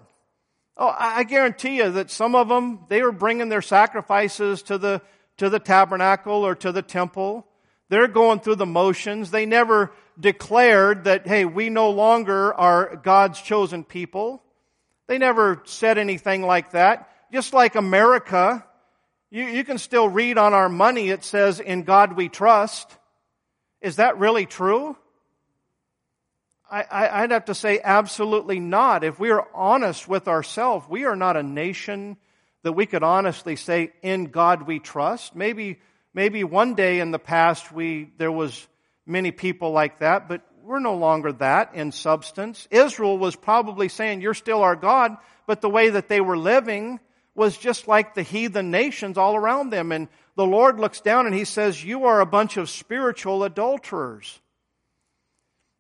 Oh, 0.76 0.94
I 0.98 1.24
guarantee 1.24 1.78
you 1.78 1.92
that 1.92 2.12
some 2.12 2.36
of 2.36 2.50
them, 2.50 2.86
they 2.90 3.02
were 3.02 3.12
bringing 3.12 3.50
their 3.50 3.62
sacrifices 3.62 4.64
to 4.64 4.78
the, 4.78 5.02
to 5.38 5.50
the 5.50 5.60
tabernacle 5.60 6.46
or 6.46 6.56
to 6.56 6.72
the 6.72 6.82
temple. 6.82 7.48
They're 7.90 8.08
going 8.08 8.40
through 8.40 8.56
the 8.56 8.66
motions. 8.66 9.32
They 9.32 9.46
never 9.46 9.92
declared 10.22 11.06
that, 11.06 11.28
hey, 11.28 11.46
we 11.46 11.70
no 11.70 11.90
longer 11.90 12.54
are 12.54 12.96
God's 12.96 13.42
chosen 13.42 13.84
people. 13.84 14.44
They 15.08 15.18
never 15.18 15.62
said 15.66 15.98
anything 15.98 16.44
like 16.44 16.72
that. 16.72 17.10
Just 17.34 17.54
like 17.54 17.76
America, 17.76 18.66
you, 19.30 19.44
you 19.44 19.64
can 19.64 19.78
still 19.78 20.08
read 20.08 20.38
on 20.38 20.54
our 20.54 20.70
money, 20.70 21.10
it 21.10 21.24
says, 21.24 21.60
in 21.60 21.84
God 21.84 22.16
we 22.16 22.30
trust. 22.30 22.96
Is 23.82 23.98
that 23.98 24.20
really 24.20 24.46
true? 24.46 24.96
I, 26.74 27.22
would 27.22 27.32
have 27.32 27.46
to 27.46 27.56
say 27.56 27.82
absolutely 27.84 28.62
not. 28.62 29.04
If 29.04 29.20
we 29.20 29.32
are 29.32 29.46
honest 29.54 30.08
with 30.08 30.30
ourselves, 30.30 30.88
we 30.88 31.04
are 31.04 31.18
not 31.18 31.36
a 31.36 31.44
nation 31.44 32.16
that 32.64 32.72
we 32.72 32.86
could 32.86 33.04
honestly 33.04 33.58
say, 33.58 33.92
in 34.02 34.28
God 34.28 34.68
we 34.68 34.80
trust. 34.80 35.36
Maybe, 35.36 35.80
maybe 36.14 36.46
one 36.46 36.76
day 36.76 37.02
in 37.02 37.12
the 37.12 37.20
past 37.20 37.74
we, 37.74 38.12
there 38.18 38.32
was 38.32 38.68
many 39.06 39.32
people 39.32 39.72
like 39.72 40.00
that, 40.00 40.28
but 40.28 40.42
we're 40.64 40.80
no 40.80 40.96
longer 40.96 41.32
that 41.34 41.76
in 41.76 41.92
substance. 41.92 42.68
Israel 42.72 43.18
was 43.18 43.36
probably 43.36 43.90
saying, 43.90 44.22
you're 44.22 44.34
still 44.34 44.62
our 44.62 44.76
God, 44.76 45.18
but 45.48 45.62
the 45.62 45.70
way 45.70 45.90
that 45.90 46.08
they 46.08 46.22
were 46.22 46.38
living 46.38 47.00
was 47.34 47.58
just 47.58 47.88
like 47.88 48.14
the 48.14 48.24
heathen 48.24 48.72
nations 48.72 49.18
all 49.18 49.36
around 49.36 49.70
them. 49.70 49.92
And 49.92 50.08
the 50.36 50.46
Lord 50.46 50.80
looks 50.80 51.02
down 51.02 51.26
and 51.26 51.36
he 51.36 51.46
says, 51.46 51.84
you 51.84 52.06
are 52.06 52.22
a 52.22 52.26
bunch 52.26 52.58
of 52.58 52.70
spiritual 52.70 53.44
adulterers. 53.44 54.40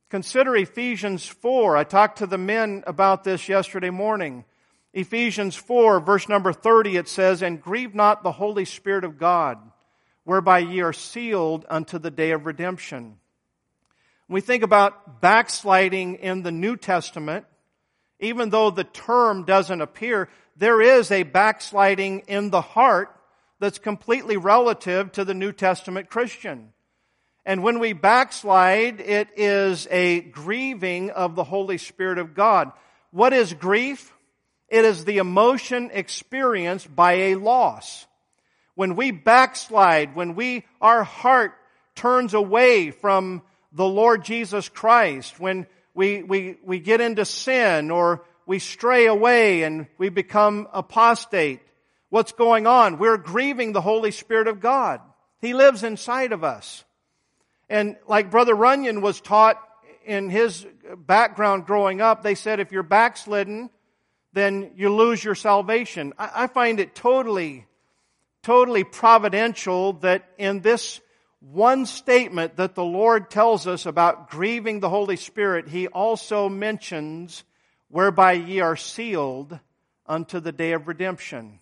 Consider 0.09 0.55
Ephesians 0.57 1.25
4. 1.25 1.77
I 1.77 1.85
talked 1.85 2.17
to 2.17 2.27
the 2.27 2.37
men 2.37 2.83
about 2.85 3.23
this 3.23 3.47
yesterday 3.47 3.91
morning. 3.91 4.43
Ephesians 4.93 5.55
4, 5.55 6.01
verse 6.01 6.27
number 6.27 6.51
30, 6.51 6.97
it 6.97 7.07
says, 7.07 7.41
And 7.41 7.61
grieve 7.61 7.95
not 7.95 8.23
the 8.23 8.33
Holy 8.33 8.65
Spirit 8.65 9.05
of 9.05 9.17
God, 9.17 9.57
whereby 10.31 10.59
ye 10.59 10.79
are 10.79 10.93
sealed 10.93 11.65
unto 11.69 11.99
the 11.99 12.09
day 12.09 12.31
of 12.31 12.45
redemption. 12.45 13.17
When 14.27 14.35
we 14.35 14.39
think 14.39 14.63
about 14.63 15.19
backsliding 15.19 16.15
in 16.15 16.41
the 16.41 16.53
New 16.53 16.77
Testament, 16.77 17.45
even 18.21 18.49
though 18.49 18.69
the 18.71 18.85
term 18.85 19.43
doesn't 19.43 19.81
appear, 19.81 20.29
there 20.55 20.81
is 20.81 21.11
a 21.11 21.23
backsliding 21.23 22.19
in 22.29 22.49
the 22.49 22.61
heart 22.61 23.13
that's 23.59 23.77
completely 23.77 24.37
relative 24.37 25.11
to 25.11 25.25
the 25.25 25.33
New 25.33 25.51
Testament 25.51 26.09
Christian. 26.09 26.71
And 27.45 27.61
when 27.61 27.79
we 27.79 27.91
backslide, 27.91 29.01
it 29.01 29.27
is 29.35 29.85
a 29.91 30.21
grieving 30.21 31.09
of 31.09 31.35
the 31.35 31.43
Holy 31.43 31.77
Spirit 31.77 32.19
of 32.19 32.35
God. 32.35 32.71
What 33.11 33.33
is 33.33 33.51
grief? 33.51 34.13
It 34.69 34.85
is 34.85 35.03
the 35.03 35.17
emotion 35.17 35.89
experienced 35.91 36.95
by 36.95 37.11
a 37.15 37.35
loss. 37.35 38.07
When 38.81 38.95
we 38.95 39.11
backslide, 39.11 40.15
when 40.15 40.33
we, 40.33 40.65
our 40.81 41.03
heart 41.03 41.53
turns 41.93 42.33
away 42.33 42.89
from 42.89 43.43
the 43.71 43.85
Lord 43.85 44.25
Jesus 44.25 44.69
Christ, 44.69 45.39
when 45.39 45.67
we, 45.93 46.23
we, 46.23 46.57
we 46.63 46.79
get 46.79 46.99
into 46.99 47.23
sin 47.23 47.91
or 47.91 48.25
we 48.47 48.57
stray 48.57 49.05
away 49.05 49.61
and 49.61 49.85
we 49.99 50.09
become 50.09 50.67
apostate, 50.73 51.59
what's 52.09 52.31
going 52.31 52.65
on? 52.65 52.97
We're 52.97 53.17
grieving 53.17 53.71
the 53.71 53.81
Holy 53.81 54.09
Spirit 54.09 54.47
of 54.47 54.59
God. 54.59 54.99
He 55.41 55.53
lives 55.53 55.83
inside 55.83 56.31
of 56.31 56.43
us. 56.43 56.83
And 57.69 57.97
like 58.07 58.31
Brother 58.31 58.55
Runyon 58.55 59.01
was 59.01 59.21
taught 59.21 59.61
in 60.07 60.31
his 60.31 60.65
background 60.97 61.67
growing 61.67 62.01
up, 62.01 62.23
they 62.23 62.33
said 62.33 62.59
if 62.59 62.71
you're 62.71 62.81
backslidden, 62.81 63.69
then 64.33 64.71
you 64.75 64.91
lose 64.91 65.23
your 65.23 65.35
salvation. 65.35 66.13
I, 66.17 66.47
find 66.47 66.79
it 66.79 66.95
totally, 66.95 67.67
totally 68.43 68.83
providential 68.83 69.93
that 69.93 70.29
in 70.37 70.61
this 70.61 70.99
one 71.39 71.85
statement 71.85 72.57
that 72.57 72.75
the 72.75 72.83
Lord 72.83 73.29
tells 73.29 73.65
us 73.67 73.85
about 73.85 74.29
grieving 74.29 74.79
the 74.79 74.89
Holy 74.89 75.15
Spirit, 75.15 75.67
He 75.67 75.87
also 75.87 76.49
mentions 76.49 77.43
whereby 77.89 78.33
ye 78.33 78.59
are 78.59 78.75
sealed 78.75 79.59
unto 80.05 80.39
the 80.39 80.51
day 80.51 80.73
of 80.73 80.87
redemption. 80.87 81.59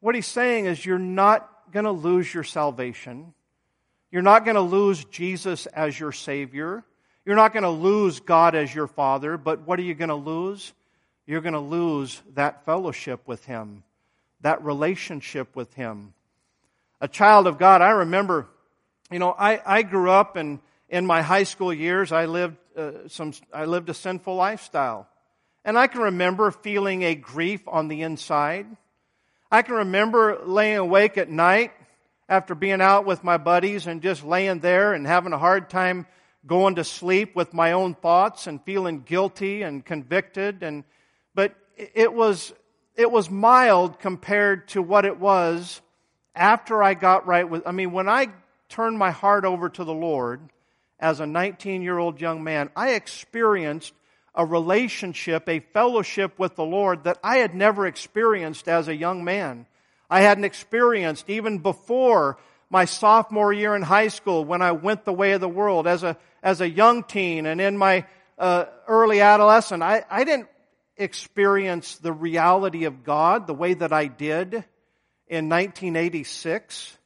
What 0.00 0.14
He's 0.14 0.26
saying 0.26 0.66
is 0.66 0.84
you're 0.84 0.98
not 0.98 1.48
going 1.72 1.84
to 1.84 1.92
lose 1.92 2.32
your 2.32 2.44
salvation. 2.44 3.34
You're 4.10 4.22
not 4.22 4.44
going 4.44 4.56
to 4.56 4.60
lose 4.60 5.04
Jesus 5.06 5.66
as 5.66 5.98
your 5.98 6.12
Savior. 6.12 6.84
You're 7.24 7.36
not 7.36 7.52
going 7.52 7.62
to 7.62 7.70
lose 7.70 8.20
God 8.20 8.54
as 8.54 8.74
your 8.74 8.88
Father, 8.88 9.38
but 9.38 9.66
what 9.66 9.78
are 9.78 9.82
you 9.82 9.94
going 9.94 10.08
to 10.08 10.14
lose? 10.14 10.72
You're 11.24 11.40
going 11.40 11.54
to 11.54 11.60
lose 11.60 12.20
that 12.34 12.64
fellowship 12.64 13.26
with 13.26 13.44
Him, 13.44 13.84
that 14.42 14.62
relationship 14.64 15.56
with 15.56 15.72
Him. 15.74 16.14
A 17.00 17.08
child 17.08 17.46
of 17.46 17.58
God, 17.58 17.82
I 17.82 17.90
remember, 17.90 18.48
you 19.10 19.18
know, 19.18 19.34
I, 19.36 19.60
I 19.64 19.82
grew 19.82 20.10
up 20.10 20.36
and 20.36 20.60
in 20.88 21.06
my 21.06 21.22
high 21.22 21.44
school 21.44 21.72
years, 21.72 22.12
I 22.12 22.26
lived 22.26 22.58
uh, 22.76 23.08
some, 23.08 23.32
I 23.52 23.64
lived 23.64 23.88
a 23.88 23.94
sinful 23.94 24.34
lifestyle. 24.34 25.08
And 25.64 25.78
I 25.78 25.86
can 25.86 26.02
remember 26.02 26.50
feeling 26.50 27.02
a 27.02 27.14
grief 27.14 27.62
on 27.66 27.88
the 27.88 28.02
inside. 28.02 28.66
I 29.50 29.62
can 29.62 29.76
remember 29.76 30.40
laying 30.44 30.78
awake 30.78 31.18
at 31.18 31.30
night 31.30 31.72
after 32.28 32.54
being 32.54 32.80
out 32.80 33.04
with 33.04 33.22
my 33.22 33.36
buddies 33.36 33.86
and 33.86 34.02
just 34.02 34.24
laying 34.24 34.60
there 34.60 34.94
and 34.94 35.06
having 35.06 35.32
a 35.32 35.38
hard 35.38 35.70
time 35.70 36.06
going 36.46 36.74
to 36.76 36.84
sleep 36.84 37.36
with 37.36 37.54
my 37.54 37.72
own 37.72 37.94
thoughts 37.94 38.46
and 38.46 38.62
feeling 38.64 39.02
guilty 39.02 39.62
and 39.62 39.84
convicted 39.84 40.62
and 40.62 40.84
but 41.34 41.54
it 41.76 42.12
was 42.12 42.52
it 42.96 43.10
was 43.10 43.30
mild 43.30 43.98
compared 43.98 44.68
to 44.68 44.82
what 44.82 45.04
it 45.04 45.18
was 45.18 45.80
after 46.34 46.82
I 46.82 46.94
got 46.94 47.26
right 47.26 47.48
with 47.48 47.66
I 47.66 47.72
mean 47.72 47.92
when 47.92 48.08
I 48.08 48.28
turned 48.68 48.98
my 48.98 49.10
heart 49.10 49.44
over 49.44 49.68
to 49.68 49.84
the 49.84 49.94
Lord 49.94 50.40
as 50.98 51.20
a 51.20 51.26
19 51.26 51.82
year 51.82 51.98
old 51.98 52.20
young 52.20 52.42
man 52.42 52.70
I 52.76 52.92
experienced 52.92 53.94
a 54.34 54.46
relationship, 54.46 55.48
a 55.48 55.60
fellowship 55.60 56.38
with 56.38 56.56
the 56.56 56.64
Lord 56.64 57.04
that 57.04 57.18
I 57.22 57.38
had 57.38 57.54
never 57.54 57.86
experienced 57.86 58.68
as 58.68 58.88
a 58.88 58.96
young 58.96 59.24
man. 59.24 59.66
I 60.08 60.22
hadn't 60.22 60.44
experienced 60.44 61.28
even 61.28 61.58
before 61.58 62.38
my 62.70 62.86
sophomore 62.86 63.52
year 63.52 63.76
in 63.76 63.82
high 63.82 64.08
school 64.08 64.44
when 64.44 64.62
I 64.62 64.72
went 64.72 65.04
the 65.04 65.12
way 65.12 65.32
of 65.32 65.42
the 65.42 65.48
world 65.48 65.86
as 65.86 66.02
a, 66.02 66.16
as 66.42 66.60
a 66.60 66.68
young 66.68 67.02
teen 67.02 67.44
and 67.44 67.60
in 67.60 67.76
my 67.76 68.06
uh, 68.38 68.64
early 68.88 69.20
adolescent. 69.20 69.82
I, 69.82 70.04
I 70.10 70.24
didn't 70.24 70.48
experience 71.02 71.96
the 71.96 72.12
reality 72.12 72.84
of 72.84 73.04
God 73.04 73.46
the 73.46 73.54
way 73.54 73.74
that 73.74 73.92
I 73.92 74.06
did 74.06 74.54
in 75.26 75.48
1986 75.48 76.96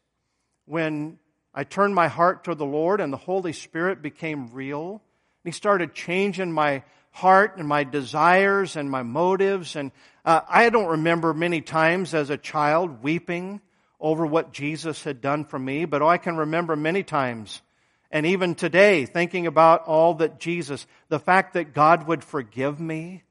when 0.65 1.19
I 1.55 1.65
turned 1.65 1.95
my 1.95 2.09
heart 2.09 2.45
to 2.45 2.55
the 2.55 2.67
Lord 2.67 3.01
and 3.01 3.13
the 3.13 3.17
Holy 3.19 3.53
Spirit 3.53 4.03
became 4.03 4.53
real. 4.53 4.91
And 4.93 5.01
He 5.45 5.53
started 5.53 5.95
changing 5.95 6.53
my 6.53 6.83
heart 7.11 7.57
and 7.57 7.67
my 7.67 7.85
desires 7.85 8.77
and 8.77 8.91
my 8.91 9.03
motives. 9.03 9.77
And 9.77 9.93
uh, 10.25 10.41
I 10.49 10.69
don't 10.71 10.89
remember 10.89 11.33
many 11.33 11.61
times 11.63 12.15
as 12.15 12.31
a 12.31 12.37
child 12.37 13.03
weeping 13.03 13.61
over 13.99 14.27
what 14.27 14.53
Jesus 14.53 15.03
had 15.03 15.21
done 15.21 15.45
for 15.45 15.59
me, 15.59 15.87
but 15.87 16.03
I 16.03 16.19
can 16.19 16.37
remember 16.37 16.77
many 16.77 17.03
times 17.03 17.63
and 18.11 18.27
even 18.27 18.55
today 18.55 19.05
thinking 19.05 19.47
about 19.47 19.87
all 19.87 20.15
that 20.15 20.39
Jesus, 20.39 20.87
the 21.09 21.19
fact 21.19 21.55
that 21.55 21.75
God 21.75 22.07
would 22.07 22.23
forgive 22.23 22.81
me. 22.81 23.25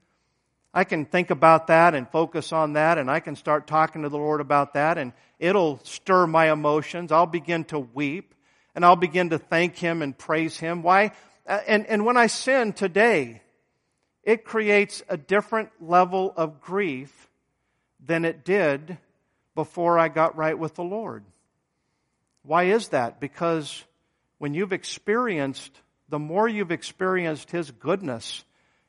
I 0.76 0.84
can 0.84 1.06
think 1.06 1.30
about 1.30 1.68
that 1.68 1.96
and 1.96 2.06
focus 2.10 2.52
on 2.52 2.74
that 2.74 2.98
and 2.98 3.10
I 3.10 3.22
can 3.22 3.38
start 3.38 3.66
talking 3.66 4.02
to 4.02 4.10
the 4.10 4.18
Lord 4.18 4.42
about 4.42 4.74
that 4.74 4.98
and 4.98 5.14
it'll 5.40 5.80
stir 5.84 6.28
my 6.28 6.52
emotions. 6.52 7.14
I'll 7.14 7.26
begin 7.26 7.64
to 7.66 7.80
weep 7.80 8.36
and 8.76 8.84
I'll 8.84 8.98
begin 8.98 9.30
to 9.30 9.40
thank 9.40 9.78
Him 9.78 10.02
and 10.02 10.18
praise 10.18 10.58
Him. 10.58 10.84
Why? 10.84 11.14
Uh, 11.48 11.62
and, 11.66 11.88
and 11.88 12.06
when 12.06 12.18
I 12.18 12.28
sin 12.28 12.74
today, 12.74 13.42
it 14.22 14.44
creates 14.44 15.02
a 15.08 15.16
different 15.16 15.70
level 15.80 16.34
of 16.36 16.60
grief 16.60 17.30
than 18.06 18.26
it 18.26 18.44
did 18.44 18.98
before 19.56 19.98
I 19.98 20.10
got 20.10 20.36
right 20.36 20.60
with 20.60 20.76
the 20.76 20.84
Lord. 20.84 21.24
Why 22.44 22.66
is 22.66 22.90
that? 22.90 23.22
Because 23.22 23.82
when 24.40 24.54
you've 24.54 24.74
experienced, 24.74 25.72
the 26.10 26.20
more 26.20 26.50
you've 26.50 26.72
experienced 26.72 27.50
His 27.50 27.72
goodness 27.72 28.44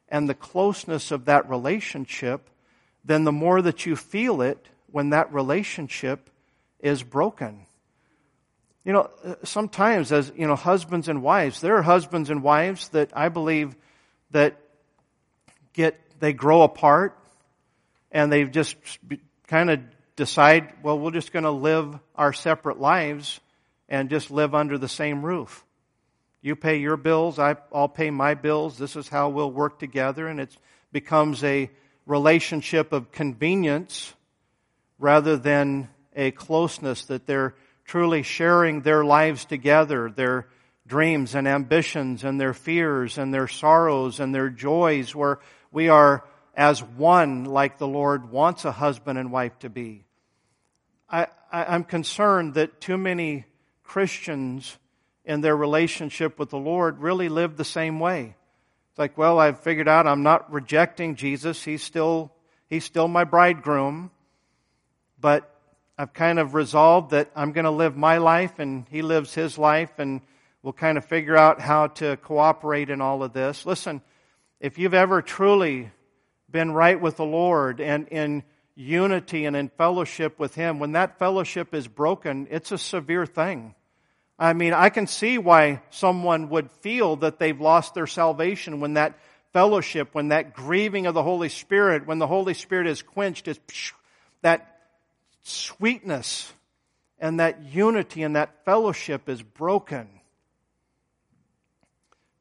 and 0.09 0.29
the 0.29 0.35
closeness 0.35 1.11
of 1.11 1.25
that 1.25 1.49
relationship, 1.49 2.49
then 3.05 3.25
the 3.25 3.33
more 3.33 3.63
that 3.63 3.87
you 3.87 3.97
feel 3.97 4.41
it 4.43 4.69
when 4.91 5.11
that 5.11 5.33
relationship 5.33 6.31
is 6.81 7.03
broken. 7.03 7.67
You 8.85 8.93
know, 8.93 9.11
uh, 9.25 9.35
sometimes 9.43 10.13
as, 10.13 10.33
you 10.37 10.47
know, 10.47 10.55
husbands 10.55 11.09
and 11.09 11.23
wives, 11.23 11.61
there 11.61 11.77
are 11.77 11.83
husbands 11.83 12.31
and 12.31 12.43
wives 12.43 12.89
that 12.91 13.11
I 13.17 13.29
believe 13.29 13.75
that 14.31 14.57
get, 15.73 15.99
they 16.21 16.33
grow 16.33 16.63
apart 16.63 17.19
and 18.13 18.31
they 18.31 18.45
just 18.45 18.77
kind 19.49 19.71
of 19.71 19.81
decide, 20.15 20.73
well, 20.83 20.99
we're 20.99 21.11
just 21.11 21.33
going 21.33 21.45
to 21.45 21.51
live 21.51 21.99
our 22.15 22.33
separate 22.33 22.81
lives 22.81 23.41
and 23.89 24.09
just 24.09 24.31
live 24.31 24.55
under 24.55 24.79
the 24.79 24.89
same 24.89 25.25
roof. 25.25 25.65
You 26.47 26.55
pay 26.55 26.77
your 26.77 26.97
bills, 26.97 27.41
I, 27.41 27.57
will 27.73 27.89
pay 27.89 28.09
my 28.09 28.35
bills. 28.35 28.79
This 28.79 28.95
is 28.95 29.09
how 29.09 29.31
we'll 29.31 29.51
work 29.51 29.81
together. 29.81 30.29
And 30.29 30.39
it 30.39 30.57
becomes 30.93 31.43
a 31.43 31.69
relationship 32.07 32.93
of 32.93 33.11
convenience 33.11 34.15
rather 34.97 35.37
than 35.37 35.89
a 36.15 36.31
closeness 36.31 37.07
that 37.07 37.27
they're 37.27 37.57
truly 37.85 38.23
sharing 38.23 38.83
their 38.83 39.05
lives 39.05 39.45
together, 39.45 40.09
their 40.09 40.47
dreams 40.87 41.35
and 41.35 41.49
ambitions 41.49 42.23
and 42.23 42.41
their 42.41 42.55
fears 42.55 43.19
and 43.19 43.35
their 43.35 43.49
sorrows 43.49 44.21
and 44.21 44.33
their 44.33 44.49
joys, 44.49 45.17
where 45.17 45.41
we 45.73 45.89
are 45.89 46.25
as 46.55 46.81
one 46.81 47.45
like 47.45 47.79
the 47.79 47.89
Lord 47.89 48.31
wants 48.31 48.65
a 48.65 48.71
husband 48.71 49.19
and 49.19 49.33
wife 49.33 49.59
to 49.59 49.69
be. 49.69 50.05
I, 51.11 51.27
am 51.51 51.83
concerned 51.83 52.55
that 52.55 52.81
too 52.81 52.97
many 52.97 53.47
Christians 53.83 54.79
in 55.27 55.41
their 55.41 55.57
relationship 55.57 56.39
with 56.39 56.51
the 56.51 56.59
Lord 56.59 57.01
really 57.01 57.29
lived 57.29 57.57
the 57.57 57.65
same 57.65 58.01
way. 58.01 58.37
It's 58.91 58.99
like, 58.99 59.19
well, 59.19 59.39
I've 59.39 59.61
figured 59.61 59.89
out 59.89 60.07
I'm 60.07 60.23
not 60.23 60.51
rejecting 60.51 61.17
Jesus. 61.17 61.63
He's 61.63 61.83
still, 61.83 62.33
he's 62.71 62.85
still 62.85 63.09
my 63.09 63.25
bridegroom. 63.25 64.11
But 65.21 65.53
I've 65.99 66.13
kind 66.13 66.39
of 66.39 66.55
resolved 66.55 67.11
that 67.11 67.31
I'm 67.35 67.53
going 67.53 67.65
to 67.65 67.71
live 67.71 67.97
my 67.97 68.19
life 68.19 68.59
and 68.59 68.87
he 68.91 69.03
lives 69.03 69.35
his 69.35 69.59
life 69.59 69.99
and 69.99 70.21
we'll 70.63 70.73
kind 70.73 70.97
of 70.97 71.05
figure 71.05 71.37
out 71.37 71.61
how 71.61 71.89
to 71.89 72.17
cooperate 72.19 72.89
in 72.89 73.01
all 73.01 73.23
of 73.23 73.33
this. 73.33 73.67
Listen, 73.67 74.03
if 74.61 74.79
you've 74.79 74.95
ever 74.95 75.23
truly 75.23 75.91
been 76.51 76.73
right 76.73 77.01
with 77.01 77.17
the 77.17 77.25
Lord 77.25 77.81
and 77.81 78.09
in 78.09 78.45
unity 78.75 79.47
and 79.47 79.57
in 79.57 79.69
fellowship 79.71 80.39
with 80.39 80.55
Him, 80.55 80.79
when 80.79 80.93
that 80.93 81.19
fellowship 81.19 81.75
is 81.75 81.89
broken, 81.89 82.47
it's 82.51 82.73
a 82.73 82.79
severe 82.79 83.27
thing. 83.27 83.75
I 84.39 84.53
mean, 84.53 84.75
I 84.75 84.91
can 84.91 85.07
see 85.07 85.39
why 85.39 85.81
someone 85.91 86.51
would 86.51 86.71
feel 86.71 87.17
that 87.17 87.39
they've 87.39 87.61
lost 87.61 87.95
their 87.95 88.07
salvation 88.07 88.81
when 88.81 88.95
that 88.95 89.19
fellowship, 89.53 90.11
when 90.13 90.29
that 90.29 90.53
grieving 90.53 91.07
of 91.07 91.15
the 91.15 91.23
Holy 91.23 91.49
Spirit, 91.49 92.07
when 92.07 92.19
the 92.19 92.27
Holy 92.27 92.53
Spirit 92.53 92.87
is 92.87 93.01
quenched, 93.01 93.49
is 93.49 93.59
that 94.43 94.81
sweetness 95.43 96.53
and 97.19 97.41
that 97.41 97.63
unity 97.63 98.23
and 98.23 98.37
that 98.37 98.65
fellowship 98.65 99.29
is 99.29 99.43
broken. 99.43 100.09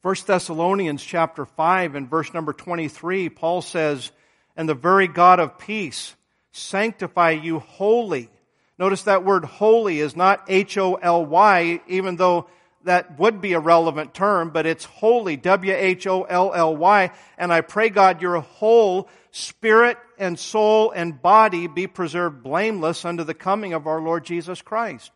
1 0.02 0.16
Thessalonians 0.28 1.04
chapter 1.04 1.46
5 1.46 1.96
and 1.96 2.10
verse 2.10 2.34
number 2.34 2.54
23, 2.54 3.30
Paul 3.30 3.62
says, 3.62 4.12
And 4.56 4.68
the 4.68 4.76
very 4.76 5.08
God 5.08 5.40
of 5.40 5.58
peace 5.58 6.16
sanctify 6.52 7.32
you 7.32 7.60
wholly. 7.60 8.30
Notice 8.78 9.04
that 9.04 9.24
word 9.24 9.46
wholly 9.46 10.00
is 10.00 10.16
not 10.16 10.44
H-O-L-Y, 10.48 11.82
even 11.88 12.16
though 12.18 12.48
that 12.84 13.18
would 13.18 13.42
be 13.42 13.54
a 13.54 13.60
relevant 13.60 14.14
term, 14.14 14.52
but 14.52 14.66
it's 14.66 14.86
wholly, 14.86 15.38
W-H-O-L-L-Y. 15.38 17.12
And 17.38 17.54
I 17.54 17.62
pray 17.62 17.90
God 17.90 18.22
your 18.22 18.40
whole 18.40 19.10
spirit 19.32 19.98
and 20.18 20.38
soul 20.38 20.92
and 20.92 21.22
body 21.22 21.68
be 21.68 21.88
preserved 21.88 22.44
blameless 22.44 23.04
unto 23.04 23.24
the 23.24 23.34
coming 23.34 23.74
of 23.74 23.88
our 23.88 24.00
Lord 24.00 24.24
Jesus 24.24 24.62
Christ. 24.62 25.12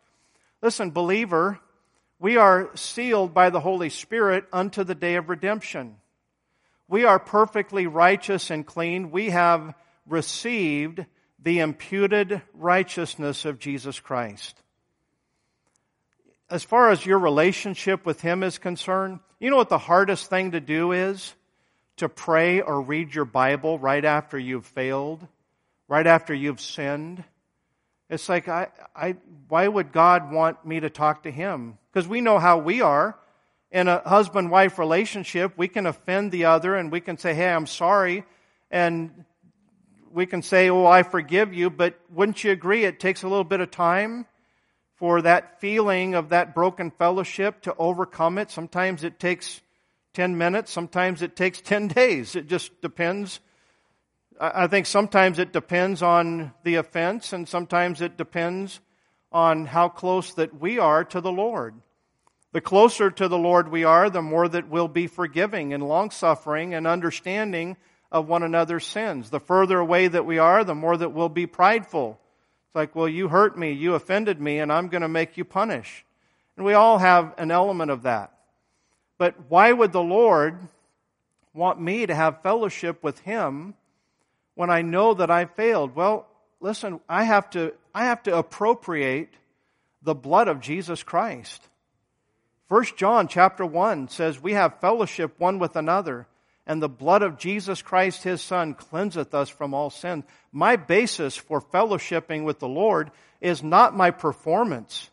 Listen, 0.62 0.92
believer, 0.92 1.60
we 2.20 2.38
are 2.38 2.70
sealed 2.76 3.34
by 3.34 3.50
the 3.50 3.62
Holy 3.62 3.90
Spirit 3.90 4.46
unto 4.52 4.84
the 4.84 4.96
day 4.96 5.16
of 5.16 5.30
redemption. 5.30 5.96
We 6.88 7.06
are 7.06 7.20
perfectly 7.20 7.88
righteous 7.88 8.50
and 8.50 8.66
clean. 8.66 9.12
We 9.12 9.30
have 9.30 9.76
received 10.08 11.06
the 11.42 11.60
imputed 11.60 12.42
righteousness 12.54 13.46
of 13.46 13.60
Jesus 13.60 14.00
Christ. 14.00 14.62
As 16.50 16.64
far 16.64 16.90
as 16.90 17.06
your 17.06 17.20
relationship 17.20 18.06
with 18.06 18.22
Him 18.22 18.44
is 18.44 18.58
concerned, 18.58 19.20
you 19.40 19.50
know 19.50 19.58
what 19.58 19.70
the 19.70 19.78
hardest 19.78 20.30
thing 20.30 20.52
to 20.52 20.60
do 20.60 20.92
is? 20.92 21.34
To 21.98 22.10
pray 22.10 22.62
or 22.62 22.82
read 22.82 23.14
your 23.14 23.26
Bible 23.26 23.78
right 23.78 24.04
after 24.04 24.38
you've 24.38 24.66
failed, 24.66 25.26
right 25.88 26.08
after 26.08 26.34
you've 26.34 26.62
sinned. 26.62 27.24
It's 28.10 28.28
like, 28.28 28.48
I, 28.48 28.68
I, 28.96 29.16
why 29.48 29.68
would 29.68 29.92
God 29.92 30.32
want 30.32 30.66
me 30.66 30.80
to 30.80 30.90
talk 30.90 31.24
to 31.24 31.32
Him? 31.32 31.78
Because 31.92 32.08
we 32.08 32.22
know 32.22 32.40
how 32.40 32.58
we 32.58 32.82
are. 32.82 33.18
In 33.72 33.88
a 33.88 34.00
husband 34.00 34.50
wife 34.50 34.80
relationship, 34.80 35.54
we 35.56 35.68
can 35.68 35.86
offend 35.86 36.32
the 36.32 36.46
other 36.46 36.74
and 36.76 36.92
we 36.92 37.02
can 37.02 37.20
say, 37.20 37.36
hey, 37.36 37.50
I'm 37.50 37.68
sorry. 37.68 38.24
And 38.72 39.26
we 40.12 40.26
can 40.26 40.42
say, 40.42 40.70
oh, 40.70 40.86
I 40.86 41.04
forgive 41.04 41.54
you, 41.54 41.70
but 41.70 42.00
wouldn't 42.10 42.44
you 42.44 42.52
agree 42.52 42.86
it 42.86 43.00
takes 43.00 43.24
a 43.24 43.28
little 43.28 43.44
bit 43.44 43.62
of 43.62 43.72
time 43.72 44.26
for 44.96 45.22
that 45.22 45.60
feeling 45.62 46.16
of 46.16 46.30
that 46.30 46.54
broken 46.54 46.92
fellowship 46.92 47.62
to 47.62 47.76
overcome 47.78 48.38
it? 48.38 48.52
Sometimes 48.52 49.04
it 49.04 49.20
takes 49.20 49.62
10 50.14 50.38
minutes, 50.38 50.72
sometimes 50.72 51.22
it 51.22 51.36
takes 51.36 51.62
10 51.62 51.88
days. 51.90 52.36
It 52.36 52.48
just 52.48 52.82
depends. 52.82 53.40
I 54.40 54.68
think 54.68 54.86
sometimes 54.86 55.38
it 55.38 55.52
depends 55.52 56.02
on 56.02 56.54
the 56.64 56.76
offense, 56.76 57.34
and 57.34 57.48
sometimes 57.48 58.02
it 58.02 58.18
depends 58.18 58.80
on 59.32 59.66
how 59.66 59.90
close 59.90 60.34
that 60.34 60.60
we 60.60 60.80
are 60.80 61.04
to 61.04 61.22
the 61.22 61.32
Lord. 61.32 61.76
The 62.52 62.62
closer 62.62 63.12
to 63.12 63.28
the 63.28 63.38
Lord 63.38 63.70
we 63.70 63.84
are, 63.84 64.10
the 64.10 64.24
more 64.24 64.48
that 64.48 64.70
we'll 64.70 64.88
be 64.88 65.08
forgiving 65.08 65.74
and 65.74 65.88
long 65.88 66.10
suffering 66.10 66.74
and 66.74 66.88
understanding 66.88 67.78
of 68.12 68.28
one 68.28 68.44
another's 68.44 68.86
sins. 68.86 69.30
The 69.30 69.40
further 69.40 69.80
away 69.80 70.08
that 70.08 70.26
we 70.26 70.38
are, 70.38 70.64
the 70.64 70.76
more 70.76 70.98
that 70.98 71.14
we'll 71.14 71.30
be 71.30 71.48
prideful. 71.48 72.20
It's 72.68 72.76
like, 72.76 72.96
well, 72.96 73.08
you 73.08 73.28
hurt 73.28 73.58
me, 73.58 73.72
you 73.72 73.96
offended 73.96 74.40
me, 74.40 74.60
and 74.60 74.72
I'm 74.72 74.88
going 74.88 75.02
to 75.02 75.08
make 75.08 75.38
you 75.38 75.46
punish. 75.46 76.06
And 76.58 76.66
we 76.66 76.74
all 76.74 76.98
have 76.98 77.34
an 77.38 77.52
element 77.52 77.92
of 77.92 78.04
that. 78.04 78.34
But 79.18 79.36
why 79.50 79.72
would 79.72 79.92
the 79.92 80.04
Lord 80.04 80.58
want 81.54 81.80
me 81.80 82.06
to 82.06 82.16
have 82.16 82.42
fellowship 82.42 83.04
with 83.04 83.20
Him 83.20 83.74
when 84.56 84.70
I 84.70 84.82
know 84.82 85.14
that 85.14 85.32
I 85.32 85.46
failed? 85.46 85.96
Well, 85.96 86.28
listen, 86.60 87.00
I 87.08 87.24
have 87.24 87.50
to, 87.52 87.74
I 87.94 88.06
have 88.06 88.24
to 88.24 88.38
appropriate 88.38 89.30
the 90.02 90.16
blood 90.16 90.48
of 90.48 90.62
Jesus 90.62 91.04
Christ. 91.04 91.62
First 92.68 92.98
John 92.98 93.28
chapter 93.28 93.66
1 93.66 94.10
says 94.10 94.42
we 94.42 94.54
have 94.54 94.80
fellowship 94.80 95.40
one 95.40 95.60
with 95.60 95.76
another 95.76 96.28
and 96.70 96.84
the 96.84 96.88
blood 96.88 97.24
of 97.24 97.40
Jesus 97.40 97.82
Christ 97.82 98.22
his 98.22 98.44
son 98.44 98.76
cleanseth 98.76 99.34
us 99.34 99.50
from 99.50 99.74
all 99.74 99.90
sin. 99.90 100.24
My 100.52 100.76
basis 100.76 101.36
for 101.36 101.60
fellowshipping 101.60 102.44
with 102.44 102.60
the 102.60 102.68
Lord 102.68 103.10
is 103.42 103.64
not 103.64 103.98
my 103.98 104.12
performance. 104.12 105.10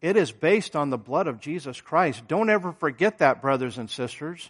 It 0.00 0.16
is 0.16 0.30
based 0.30 0.76
on 0.76 0.90
the 0.90 0.96
blood 0.96 1.26
of 1.26 1.40
Jesus 1.40 1.80
Christ. 1.80 2.28
Don't 2.28 2.48
ever 2.48 2.70
forget 2.70 3.18
that, 3.18 3.42
brothers 3.42 3.78
and 3.78 3.90
sisters. 3.90 4.48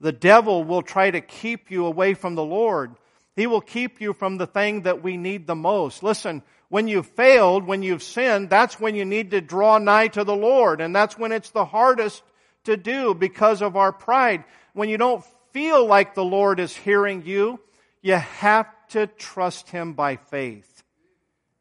The 0.00 0.10
devil 0.10 0.64
will 0.64 0.82
try 0.82 1.12
to 1.12 1.20
keep 1.20 1.70
you 1.70 1.86
away 1.86 2.14
from 2.14 2.34
the 2.34 2.44
Lord. 2.44 2.96
He 3.36 3.46
will 3.46 3.60
keep 3.60 4.00
you 4.00 4.14
from 4.14 4.38
the 4.38 4.48
thing 4.48 4.82
that 4.82 5.00
we 5.00 5.16
need 5.16 5.46
the 5.46 5.54
most. 5.54 6.02
Listen, 6.02 6.42
when 6.70 6.88
you've 6.88 7.06
failed, 7.06 7.68
when 7.68 7.84
you've 7.84 8.02
sinned, 8.02 8.50
that's 8.50 8.80
when 8.80 8.96
you 8.96 9.04
need 9.04 9.30
to 9.30 9.40
draw 9.40 9.78
nigh 9.78 10.08
to 10.08 10.24
the 10.24 10.34
Lord. 10.34 10.80
And 10.80 10.94
that's 10.94 11.16
when 11.16 11.30
it's 11.30 11.50
the 11.50 11.64
hardest 11.64 12.24
to 12.64 12.76
do 12.76 13.14
because 13.14 13.62
of 13.62 13.76
our 13.76 13.92
pride. 13.92 14.42
When 14.72 14.88
you 14.88 14.98
don't 14.98 15.24
feel 15.56 15.86
like 15.86 16.14
the 16.14 16.22
Lord 16.22 16.60
is 16.60 16.76
hearing 16.76 17.22
you, 17.24 17.58
you 18.02 18.12
have 18.12 18.68
to 18.88 19.06
trust 19.06 19.70
Him 19.70 19.94
by 19.94 20.16
faith. 20.16 20.82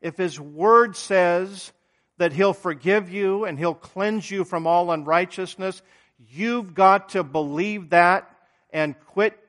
If 0.01 0.17
His 0.17 0.37
Word 0.37 0.97
says 0.97 1.71
that 2.17 2.33
He'll 2.33 2.51
forgive 2.51 3.09
you 3.09 3.45
and 3.45 3.57
He'll 3.57 3.73
cleanse 3.73 4.29
you 4.29 4.43
from 4.43 4.67
all 4.67 4.91
unrighteousness, 4.91 5.81
you've 6.19 6.73
got 6.73 7.07
to 7.11 7.23
believe 7.23 7.91
that 7.91 8.29
and 8.69 8.99
quit 8.99 9.39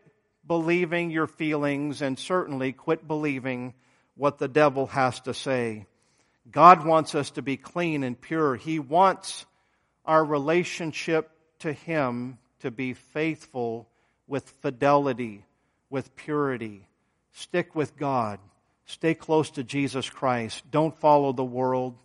believing 0.46 1.10
your 1.10 1.26
feelings 1.26 2.00
and 2.00 2.16
certainly 2.16 2.70
quit 2.70 3.04
believing 3.04 3.74
what 4.14 4.38
the 4.38 4.46
devil 4.46 4.86
has 4.86 5.18
to 5.22 5.34
say. 5.34 5.86
God 6.48 6.86
wants 6.86 7.16
us 7.16 7.30
to 7.32 7.42
be 7.42 7.56
clean 7.56 8.04
and 8.04 8.20
pure. 8.20 8.54
He 8.54 8.78
wants 8.78 9.44
our 10.04 10.24
relationship 10.24 11.32
to 11.58 11.72
Him 11.72 12.38
to 12.60 12.70
be 12.70 12.94
faithful 12.94 13.88
with 14.26 14.48
fidelity, 14.60 15.44
with 15.90 16.14
purity. 16.16 16.86
Stick 17.32 17.74
with 17.74 17.96
God. 17.96 18.38
Stay 18.86 19.14
close 19.14 19.50
to 19.50 19.64
Jesus 19.64 20.08
Christ. 20.08 20.62
Don't 20.70 20.96
follow 20.98 21.32
the 21.32 21.44
world. 21.44 21.96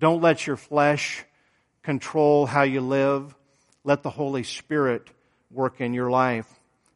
Don't 0.00 0.22
let 0.22 0.46
your 0.46 0.56
flesh 0.56 1.24
control 1.82 2.46
how 2.46 2.62
you 2.62 2.80
live. 2.80 3.34
Let 3.84 4.02
the 4.02 4.10
Holy 4.10 4.42
Spirit 4.42 5.08
work 5.50 5.80
in 5.80 5.94
your 5.94 6.10
life. 6.10 6.48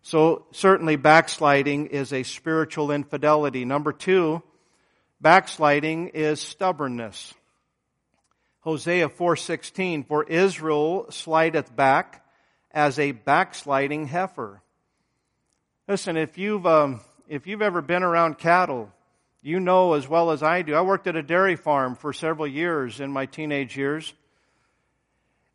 So 0.02 0.46
certainly 0.52 0.96
backsliding 0.96 1.86
is 1.86 2.12
a 2.12 2.22
spiritual 2.22 2.90
infidelity. 2.90 3.64
Number 3.64 3.92
two, 3.92 4.42
backsliding 5.20 6.08
is 6.08 6.40
stubbornness. 6.40 7.34
Hosea 8.60 9.08
4:16 9.08 10.04
For 10.04 10.24
Israel 10.24 11.06
slideth 11.10 11.74
back 11.74 12.24
as 12.70 12.98
a 12.98 13.12
backsliding 13.12 14.06
heifer. 14.06 14.62
Listen, 15.88 16.18
if 16.18 16.36
you've 16.36 16.66
um, 16.66 17.00
if 17.28 17.46
you've 17.46 17.62
ever 17.62 17.80
been 17.80 18.02
around 18.02 18.36
cattle, 18.36 18.92
you 19.40 19.58
know 19.58 19.94
as 19.94 20.06
well 20.06 20.32
as 20.32 20.42
I 20.42 20.60
do. 20.60 20.74
I 20.74 20.82
worked 20.82 21.06
at 21.06 21.16
a 21.16 21.22
dairy 21.22 21.56
farm 21.56 21.94
for 21.94 22.12
several 22.12 22.46
years 22.46 23.00
in 23.00 23.10
my 23.10 23.24
teenage 23.24 23.74
years. 23.74 24.12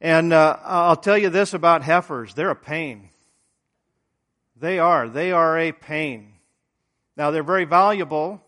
And 0.02 0.34
uh, 0.34 0.58
I'll 0.64 0.96
tell 0.96 1.20
you 1.20 1.30
this 1.30 1.54
about 1.54 1.84
heifers. 1.84 2.34
They're 2.34 2.50
a 2.50 2.56
pain. 2.56 3.10
They 4.60 4.80
are. 4.80 5.08
They 5.08 5.32
are 5.32 5.56
a 5.60 5.72
pain. 5.72 6.34
Now, 7.16 7.30
they're 7.30 7.44
very 7.44 7.66
valuable. 7.66 8.42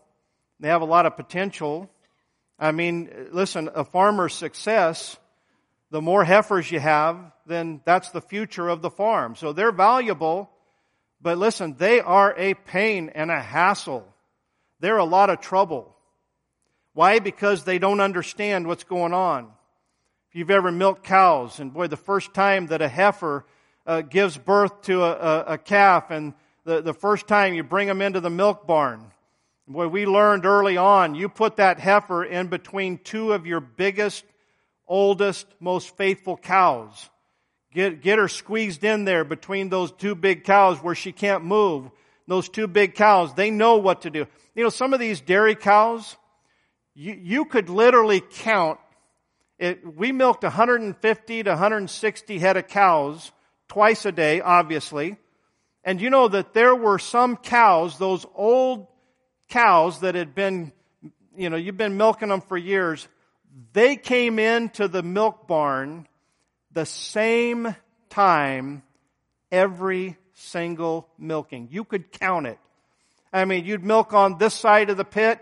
They 0.58 0.66
have 0.66 0.82
a 0.82 0.86
lot 0.86 1.06
of 1.06 1.16
potential. 1.16 1.88
I 2.58 2.72
mean, 2.72 3.28
listen, 3.30 3.70
a 3.72 3.84
farmer's 3.84 4.34
success, 4.34 5.16
the 5.92 6.02
more 6.02 6.24
heifers 6.24 6.68
you 6.68 6.80
have, 6.80 7.16
then 7.46 7.80
that's 7.84 8.10
the 8.10 8.20
future 8.20 8.68
of 8.68 8.82
the 8.82 8.90
farm. 8.90 9.36
So 9.36 9.52
they're 9.52 9.70
valuable, 9.70 10.50
but 11.26 11.38
listen, 11.38 11.74
they 11.76 11.98
are 11.98 12.32
a 12.38 12.54
pain 12.54 13.10
and 13.12 13.32
a 13.32 13.40
hassle. 13.40 14.06
They're 14.78 14.96
a 14.96 15.04
lot 15.04 15.28
of 15.28 15.40
trouble. 15.40 15.92
Why? 16.92 17.18
Because 17.18 17.64
they 17.64 17.80
don't 17.80 17.98
understand 17.98 18.68
what's 18.68 18.84
going 18.84 19.12
on. 19.12 19.48
If 20.28 20.36
you've 20.36 20.52
ever 20.52 20.70
milked 20.70 21.02
cows, 21.02 21.58
and 21.58 21.74
boy, 21.74 21.88
the 21.88 21.96
first 21.96 22.32
time 22.32 22.68
that 22.68 22.80
a 22.80 22.86
heifer 22.86 23.44
uh, 23.88 24.02
gives 24.02 24.38
birth 24.38 24.82
to 24.82 25.02
a, 25.02 25.10
a, 25.10 25.44
a 25.54 25.58
calf, 25.58 26.12
and 26.12 26.32
the, 26.62 26.80
the 26.80 26.94
first 26.94 27.26
time 27.26 27.54
you 27.54 27.64
bring 27.64 27.88
them 27.88 28.02
into 28.02 28.20
the 28.20 28.30
milk 28.30 28.64
barn, 28.64 29.10
boy, 29.66 29.88
we 29.88 30.06
learned 30.06 30.46
early 30.46 30.76
on, 30.76 31.16
you 31.16 31.28
put 31.28 31.56
that 31.56 31.80
heifer 31.80 32.22
in 32.22 32.46
between 32.46 32.98
two 32.98 33.32
of 33.32 33.46
your 33.46 33.58
biggest, 33.58 34.24
oldest, 34.86 35.48
most 35.58 35.96
faithful 35.96 36.36
cows. 36.36 37.10
Get, 37.76 38.00
get 38.00 38.18
her 38.18 38.26
squeezed 38.26 38.84
in 38.84 39.04
there 39.04 39.22
between 39.22 39.68
those 39.68 39.92
two 39.92 40.14
big 40.14 40.44
cows 40.44 40.78
where 40.78 40.94
she 40.94 41.12
can't 41.12 41.44
move. 41.44 41.90
Those 42.26 42.48
two 42.48 42.66
big 42.66 42.94
cows, 42.94 43.34
they 43.34 43.50
know 43.50 43.76
what 43.76 44.00
to 44.02 44.10
do. 44.10 44.26
You 44.54 44.62
know, 44.62 44.70
some 44.70 44.94
of 44.94 44.98
these 44.98 45.20
dairy 45.20 45.54
cows, 45.54 46.16
you, 46.94 47.12
you 47.12 47.44
could 47.44 47.68
literally 47.68 48.22
count 48.22 48.80
it, 49.58 49.94
we 49.94 50.10
milked 50.10 50.42
150 50.42 51.42
to 51.42 51.50
160 51.50 52.38
head 52.38 52.56
of 52.56 52.66
cows 52.66 53.30
twice 53.68 54.06
a 54.06 54.12
day, 54.12 54.40
obviously. 54.40 55.18
And 55.84 56.00
you 56.00 56.08
know 56.08 56.28
that 56.28 56.54
there 56.54 56.74
were 56.74 56.98
some 56.98 57.36
cows, 57.36 57.98
those 57.98 58.24
old 58.34 58.86
cows 59.50 60.00
that 60.00 60.14
had 60.14 60.34
been, 60.34 60.72
you 61.36 61.50
know, 61.50 61.56
you've 61.56 61.76
been 61.76 61.98
milking 61.98 62.30
them 62.30 62.40
for 62.40 62.56
years. 62.56 63.06
They 63.74 63.96
came 63.96 64.38
into 64.38 64.88
the 64.88 65.02
milk 65.02 65.46
barn 65.46 66.08
the 66.76 66.84
same 66.84 67.74
time 68.10 68.82
every 69.50 70.18
single 70.34 71.08
milking. 71.18 71.68
You 71.70 71.84
could 71.84 72.12
count 72.12 72.46
it. 72.46 72.58
I 73.32 73.46
mean, 73.46 73.64
you'd 73.64 73.82
milk 73.82 74.12
on 74.12 74.36
this 74.36 74.52
side 74.52 74.90
of 74.90 74.98
the 74.98 75.04
pit, 75.04 75.40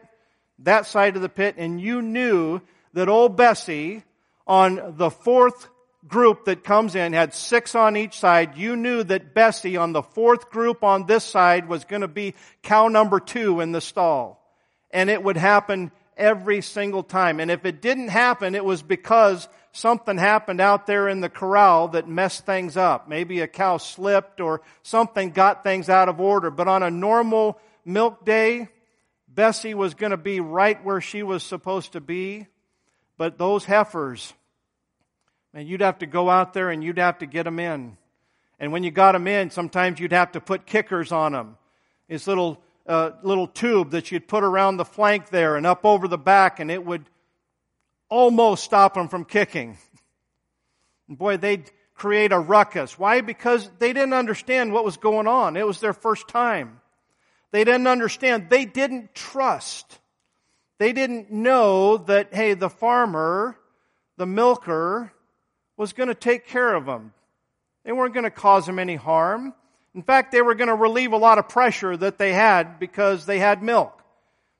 that 0.60 0.86
side 0.86 1.16
of 1.16 1.22
the 1.22 1.28
pit, 1.28 1.56
and 1.58 1.80
you 1.80 2.02
knew 2.02 2.60
that 2.92 3.08
old 3.08 3.36
Bessie 3.36 4.04
on 4.46 4.94
the 4.96 5.10
fourth 5.10 5.68
group 6.06 6.44
that 6.44 6.62
comes 6.62 6.94
in 6.94 7.12
had 7.12 7.34
six 7.34 7.74
on 7.74 7.96
each 7.96 8.16
side. 8.16 8.56
You 8.56 8.76
knew 8.76 9.02
that 9.02 9.34
Bessie 9.34 9.76
on 9.76 9.92
the 9.92 10.02
fourth 10.02 10.50
group 10.50 10.84
on 10.84 11.06
this 11.06 11.24
side 11.24 11.68
was 11.68 11.84
going 11.84 12.02
to 12.02 12.08
be 12.08 12.34
cow 12.62 12.86
number 12.86 13.18
two 13.18 13.58
in 13.58 13.72
the 13.72 13.80
stall. 13.80 14.40
And 14.92 15.10
it 15.10 15.20
would 15.20 15.36
happen 15.36 15.90
every 16.16 16.60
single 16.60 17.02
time. 17.02 17.40
And 17.40 17.50
if 17.50 17.64
it 17.64 17.82
didn't 17.82 18.08
happen, 18.08 18.54
it 18.54 18.64
was 18.64 18.82
because 18.84 19.48
something 19.74 20.16
happened 20.16 20.60
out 20.60 20.86
there 20.86 21.08
in 21.08 21.20
the 21.20 21.28
corral 21.28 21.88
that 21.88 22.08
messed 22.08 22.46
things 22.46 22.76
up. 22.76 23.08
Maybe 23.08 23.40
a 23.40 23.48
cow 23.48 23.76
slipped 23.76 24.40
or 24.40 24.62
something 24.84 25.30
got 25.30 25.64
things 25.64 25.88
out 25.88 26.08
of 26.08 26.20
order. 26.20 26.50
But 26.50 26.68
on 26.68 26.84
a 26.84 26.90
normal 26.90 27.58
milk 27.84 28.24
day, 28.24 28.68
Bessie 29.28 29.74
was 29.74 29.94
going 29.94 30.12
to 30.12 30.16
be 30.16 30.38
right 30.38 30.82
where 30.84 31.00
she 31.00 31.24
was 31.24 31.42
supposed 31.42 31.92
to 31.92 32.00
be. 32.00 32.46
But 33.18 33.36
those 33.36 33.64
heifers, 33.64 34.32
man, 35.52 35.66
you'd 35.66 35.80
have 35.80 35.98
to 35.98 36.06
go 36.06 36.30
out 36.30 36.54
there 36.54 36.70
and 36.70 36.82
you'd 36.82 36.98
have 36.98 37.18
to 37.18 37.26
get 37.26 37.42
them 37.42 37.58
in. 37.58 37.96
And 38.60 38.70
when 38.70 38.84
you 38.84 38.92
got 38.92 39.12
them 39.12 39.26
in, 39.26 39.50
sometimes 39.50 39.98
you'd 39.98 40.12
have 40.12 40.32
to 40.32 40.40
put 40.40 40.66
kickers 40.66 41.10
on 41.10 41.32
them. 41.32 41.58
This 42.08 42.28
little, 42.28 42.62
uh, 42.86 43.10
little 43.24 43.48
tube 43.48 43.90
that 43.90 44.12
you'd 44.12 44.28
put 44.28 44.44
around 44.44 44.76
the 44.76 44.84
flank 44.84 45.30
there 45.30 45.56
and 45.56 45.66
up 45.66 45.84
over 45.84 46.06
the 46.06 46.18
back 46.18 46.60
and 46.60 46.70
it 46.70 46.84
would 46.86 47.04
almost 48.14 48.62
stop 48.62 48.94
them 48.94 49.08
from 49.08 49.24
kicking. 49.24 49.76
And 51.08 51.18
boy, 51.18 51.36
they'd 51.36 51.68
create 51.94 52.30
a 52.30 52.38
ruckus. 52.38 52.96
Why? 52.96 53.20
Because 53.20 53.68
they 53.80 53.92
didn't 53.92 54.14
understand 54.14 54.72
what 54.72 54.84
was 54.84 54.96
going 54.96 55.26
on. 55.26 55.56
It 55.56 55.66
was 55.66 55.80
their 55.80 55.92
first 55.92 56.28
time. 56.28 56.80
They 57.50 57.64
didn't 57.64 57.88
understand. 57.88 58.50
They 58.50 58.66
didn't 58.66 59.14
trust. 59.14 59.98
They 60.78 60.92
didn't 60.92 61.32
know 61.32 61.96
that, 61.96 62.32
hey, 62.32 62.54
the 62.54 62.70
farmer, 62.70 63.58
the 64.16 64.26
milker, 64.26 65.12
was 65.76 65.92
going 65.92 66.08
to 66.08 66.14
take 66.14 66.46
care 66.46 66.72
of 66.72 66.86
them. 66.86 67.12
They 67.84 67.90
weren't 67.90 68.14
going 68.14 68.24
to 68.24 68.30
cause 68.30 68.64
them 68.66 68.78
any 68.78 68.94
harm. 68.94 69.54
In 69.92 70.02
fact, 70.02 70.30
they 70.30 70.42
were 70.42 70.54
going 70.54 70.68
to 70.68 70.74
relieve 70.74 71.12
a 71.12 71.16
lot 71.16 71.38
of 71.38 71.48
pressure 71.48 71.96
that 71.96 72.18
they 72.18 72.32
had 72.32 72.78
because 72.78 73.26
they 73.26 73.40
had 73.40 73.60
milk. 73.60 74.03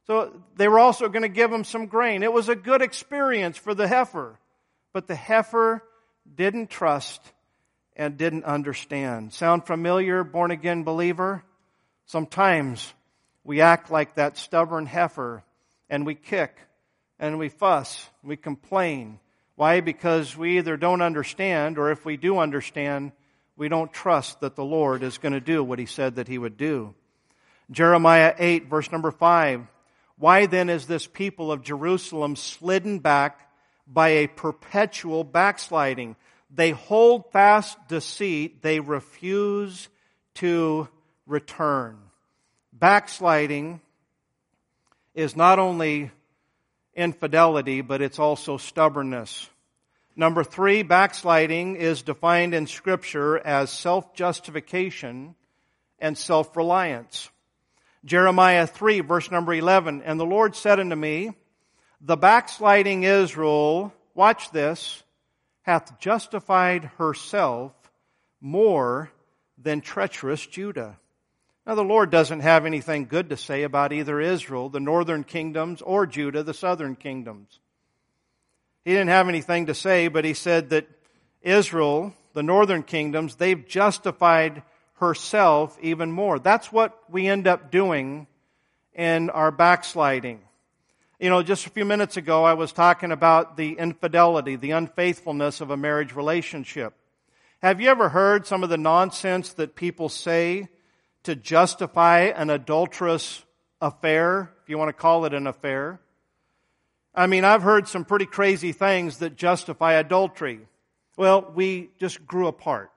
So 0.07 0.33
they 0.57 0.69
were 0.69 0.79
also 0.79 1.09
going 1.09 1.23
to 1.23 1.29
give 1.29 1.53
him 1.53 1.65
some 1.65 1.87
grain. 1.87 2.23
It 2.23 2.33
was 2.33 2.49
a 2.49 2.57
good 2.57 2.83
experience 2.83 3.57
for 3.57 3.75
the 3.75 3.89
heifer. 3.89 4.39
But 4.93 5.07
the 5.07 5.15
heifer 5.15 5.83
didn't 6.33 6.71
trust 6.71 7.21
and 7.97 8.17
didn't 8.17 8.45
understand. 8.45 9.33
Sound 9.33 9.67
familiar, 9.67 10.25
born 10.25 10.51
again 10.51 10.85
believer? 10.85 11.43
Sometimes 12.07 12.93
we 13.45 13.61
act 13.61 13.91
like 13.91 14.17
that 14.17 14.37
stubborn 14.37 14.87
heifer 14.87 15.43
and 15.89 16.05
we 16.05 16.15
kick 16.15 16.57
and 17.19 17.39
we 17.39 17.49
fuss, 17.49 18.09
we 18.23 18.37
complain. 18.37 19.21
Why? 19.57 19.81
Because 19.81 20.37
we 20.37 20.59
either 20.59 20.77
don't 20.77 21.03
understand 21.03 21.79
or 21.79 21.91
if 21.91 22.05
we 22.05 22.17
do 22.17 22.39
understand, 22.39 23.13
we 23.57 23.69
don't 23.69 23.93
trust 23.93 24.41
that 24.41 24.57
the 24.57 24.65
Lord 24.65 25.03
is 25.03 25.19
going 25.19 25.33
to 25.33 25.41
do 25.41 25.63
what 25.63 25.79
he 25.79 25.87
said 25.87 26.17
that 26.17 26.29
he 26.29 26.39
would 26.39 26.57
do. 26.57 26.95
Jeremiah 27.71 28.35
8 28.37 28.69
verse 28.69 28.93
number 28.93 29.11
5 29.11 29.67
why 30.19 30.47
then 30.47 30.71
is 30.71 30.87
this 30.87 31.07
people 31.07 31.51
of 31.51 31.63
Jerusalem 31.63 32.37
slidden 32.37 33.01
back 33.01 33.51
by 33.87 34.09
a 34.11 34.27
perpetual 34.27 35.25
backsliding? 35.25 36.17
They 36.51 36.71
hold 36.71 37.33
fast 37.33 37.77
deceit. 37.89 38.63
They 38.63 38.81
refuse 38.81 39.89
to 40.35 40.89
return. 41.27 41.99
Backsliding 42.73 43.81
is 45.15 45.37
not 45.37 45.59
only 45.59 46.11
infidelity, 46.95 47.81
but 47.81 48.03
it's 48.03 48.19
also 48.19 48.57
stubbornness. 48.57 49.49
Number 50.17 50.45
three, 50.45 50.85
backsliding 50.85 51.75
is 51.75 52.03
defined 52.03 52.55
in 52.55 52.69
Scripture 52.69 53.37
as 53.39 53.71
self-justification 53.71 55.35
and 55.99 56.17
self-reliance. 56.17 57.31
Jeremiah 58.05 58.67
3, 58.67 59.01
verse 59.01 59.31
number 59.31 59.55
11, 59.55 60.03
And 60.03 60.21
the 60.21 60.27
Lord 60.27 60.55
said 60.55 60.79
unto 60.79 60.97
me, 60.97 61.33
The 62.01 62.17
backsliding 62.17 63.05
Israel, 63.05 63.95
watch 64.15 64.51
this, 64.51 65.03
hath 65.63 65.99
justified 65.99 66.91
herself 66.99 67.73
more 68.41 69.11
than 69.57 69.81
treacherous 69.81 70.45
Judah. 70.47 70.99
Now 71.67 71.75
the 71.75 71.83
Lord 71.83 72.11
doesn't 72.11 72.41
have 72.41 72.67
anything 72.67 73.07
good 73.07 73.31
to 73.31 73.39
say 73.39 73.63
about 73.63 73.93
either 73.93 74.21
Israel, 74.21 74.69
the 74.69 74.81
northern 74.81 75.25
kingdoms, 75.25 75.81
or 75.81 76.07
Judah, 76.07 76.43
the 76.43 76.53
southern 76.53 76.97
kingdoms. 76.97 77.59
He 78.85 78.91
didn't 78.91 79.09
have 79.09 79.31
anything 79.31 79.67
to 79.67 79.75
say, 79.75 80.09
but 80.09 80.27
he 80.27 80.35
said 80.35 80.69
that 80.71 80.87
Israel, 81.41 82.13
the 82.35 82.43
northern 82.43 82.83
kingdoms, 82.83 83.37
they've 83.37 83.67
justified 83.67 84.63
herself 84.95 85.77
even 85.81 86.11
more. 86.11 86.39
That's 86.39 86.73
what 86.73 86.99
we 87.11 87.27
end 87.27 87.47
up 87.47 87.71
doing 87.71 88.27
in 88.95 89.31
our 89.31 89.51
backsliding. 89.51 90.41
You 91.19 91.31
know, 91.31 91.43
just 91.43 91.67
a 91.67 91.71
few 91.71 91.85
minutes 91.85 92.17
ago, 92.17 92.45
I 92.45 92.55
was 92.55 92.73
talking 92.73 93.13
about 93.13 93.57
the 93.57 93.73
infidelity, 93.73 94.57
the 94.57 94.73
unfaithfulness 94.73 95.61
of 95.61 95.71
a 95.71 95.77
marriage 95.77 96.15
relationship. 96.15 96.95
Have 97.63 97.81
you 97.81 97.89
ever 97.89 98.11
heard 98.11 98.47
some 98.47 98.63
of 98.63 98.69
the 98.69 98.77
nonsense 98.77 99.55
that 99.55 99.75
people 99.75 100.09
say 100.09 100.69
to 101.25 101.35
justify 101.35 102.21
an 102.21 102.51
adulterous 102.51 103.43
affair, 103.81 104.51
if 104.63 104.69
you 104.69 104.79
want 104.79 104.89
to 104.89 104.93
call 104.93 105.25
it 105.25 105.35
an 105.35 105.47
affair. 105.47 106.01
I 107.15 107.27
mean, 107.27 107.45
I've 107.45 107.63
heard 107.63 107.89
some 107.89 108.05
pretty 108.05 108.27
crazy 108.27 108.73
things 108.73 109.19
that 109.19 109.37
justify 109.37 109.95
adultery. 109.95 110.61
Well, 111.17 111.53
we 111.55 111.91
just 111.99 112.27
grew 112.27 112.47
apart. 112.49 112.91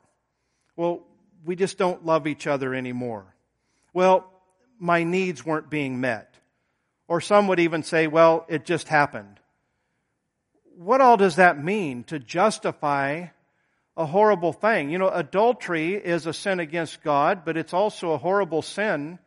Well, 0.76 1.04
we 1.46 1.56
just 1.56 1.78
don't 1.78 2.06
love 2.06 2.28
each 2.28 2.48
other 2.48 2.74
anymore. 2.74 3.26
Well, 3.94 4.32
my 4.80 5.04
needs 5.04 5.46
weren't 5.46 5.70
being 5.70 6.00
met. 6.02 6.34
Or 7.08 7.22
some 7.22 7.48
would 7.48 7.60
even 7.60 7.84
say, 7.84 8.08
well, 8.08 8.46
it 8.50 8.66
just 8.66 8.88
happened. 8.88 9.40
What 10.78 11.02
all 11.02 11.18
does 11.18 11.38
that 11.38 11.64
mean 11.64 12.04
to 12.06 12.20
justify 12.20 13.28
a 13.98 14.06
horrible 14.06 14.54
thing. 14.54 14.92
You 14.92 15.00
know, 15.00 15.10
adultery 15.10 15.96
is 15.96 16.28
a 16.28 16.34
sin 16.34 16.60
against 16.60 17.04
God, 17.04 17.44
but 17.44 17.58
it's 17.58 17.74
also 17.74 18.12
a 18.12 18.18
horrible 18.18 18.62
sin 18.62 19.18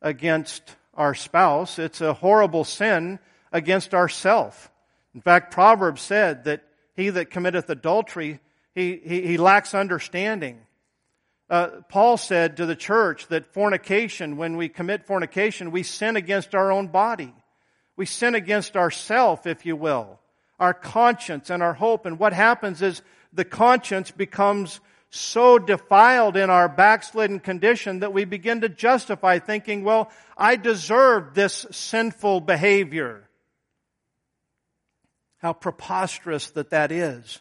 against 0.00 0.74
our 0.94 1.14
spouse. 1.14 1.78
It's 1.78 2.00
a 2.00 2.14
horrible 2.14 2.64
sin 2.64 3.18
against 3.52 3.94
ourself. 3.94 4.70
In 5.14 5.20
fact, 5.20 5.52
Proverbs 5.52 6.00
said 6.00 6.44
that 6.44 6.62
he 6.96 7.10
that 7.10 7.30
committeth 7.30 7.68
adultery, 7.68 8.40
he, 8.74 9.00
he, 9.04 9.20
he 9.22 9.36
lacks 9.36 9.74
understanding. 9.74 10.60
Uh, 11.48 11.68
Paul 11.88 12.16
said 12.16 12.56
to 12.56 12.66
the 12.66 12.74
church 12.74 13.28
that 13.28 13.52
fornication, 13.52 14.36
when 14.36 14.56
we 14.56 14.68
commit 14.68 15.06
fornication, 15.06 15.70
we 15.70 15.84
sin 15.84 16.16
against 16.16 16.54
our 16.54 16.72
own 16.72 16.88
body. 16.88 17.32
We 17.96 18.06
sin 18.06 18.34
against 18.34 18.76
ourself, 18.76 19.46
if 19.46 19.64
you 19.64 19.76
will, 19.76 20.18
our 20.58 20.74
conscience 20.74 21.48
and 21.50 21.62
our 21.62 21.74
hope. 21.74 22.04
And 22.04 22.18
what 22.18 22.32
happens 22.32 22.82
is 22.82 23.00
the 23.32 23.44
conscience 23.44 24.10
becomes 24.10 24.80
so 25.10 25.58
defiled 25.58 26.36
in 26.36 26.50
our 26.50 26.68
backslidden 26.68 27.40
condition 27.40 28.00
that 28.00 28.12
we 28.12 28.24
begin 28.24 28.62
to 28.62 28.68
justify 28.68 29.38
thinking, 29.38 29.84
well, 29.84 30.10
I 30.36 30.56
deserve 30.56 31.34
this 31.34 31.64
sinful 31.70 32.40
behavior. 32.40 33.28
How 35.38 35.52
preposterous 35.52 36.50
that 36.50 36.70
that 36.70 36.90
is 36.90 37.40